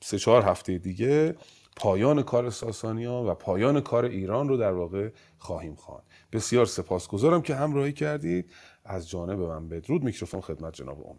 سه 0.00 0.18
چهار 0.18 0.42
هفته 0.42 0.78
دیگه 0.78 1.34
پایان 1.76 2.22
کار 2.22 2.50
ساسانیان 2.50 3.26
و 3.26 3.34
پایان 3.34 3.80
کار 3.80 4.04
ایران 4.04 4.48
رو 4.48 4.56
در 4.56 4.72
واقع 4.72 5.08
خواهیم 5.38 5.74
خواند. 5.74 6.02
بسیار 6.32 6.66
سپاسگزارم 6.66 7.42
که 7.42 7.54
همراهی 7.54 7.92
کردید. 7.92 8.50
از 8.84 9.08
جانب 9.08 9.40
من 9.40 9.68
بدرود. 9.68 10.04
میکروفون 10.04 10.40
خدمت 10.40 10.74
جناب 10.74 10.98
امید 10.98 11.12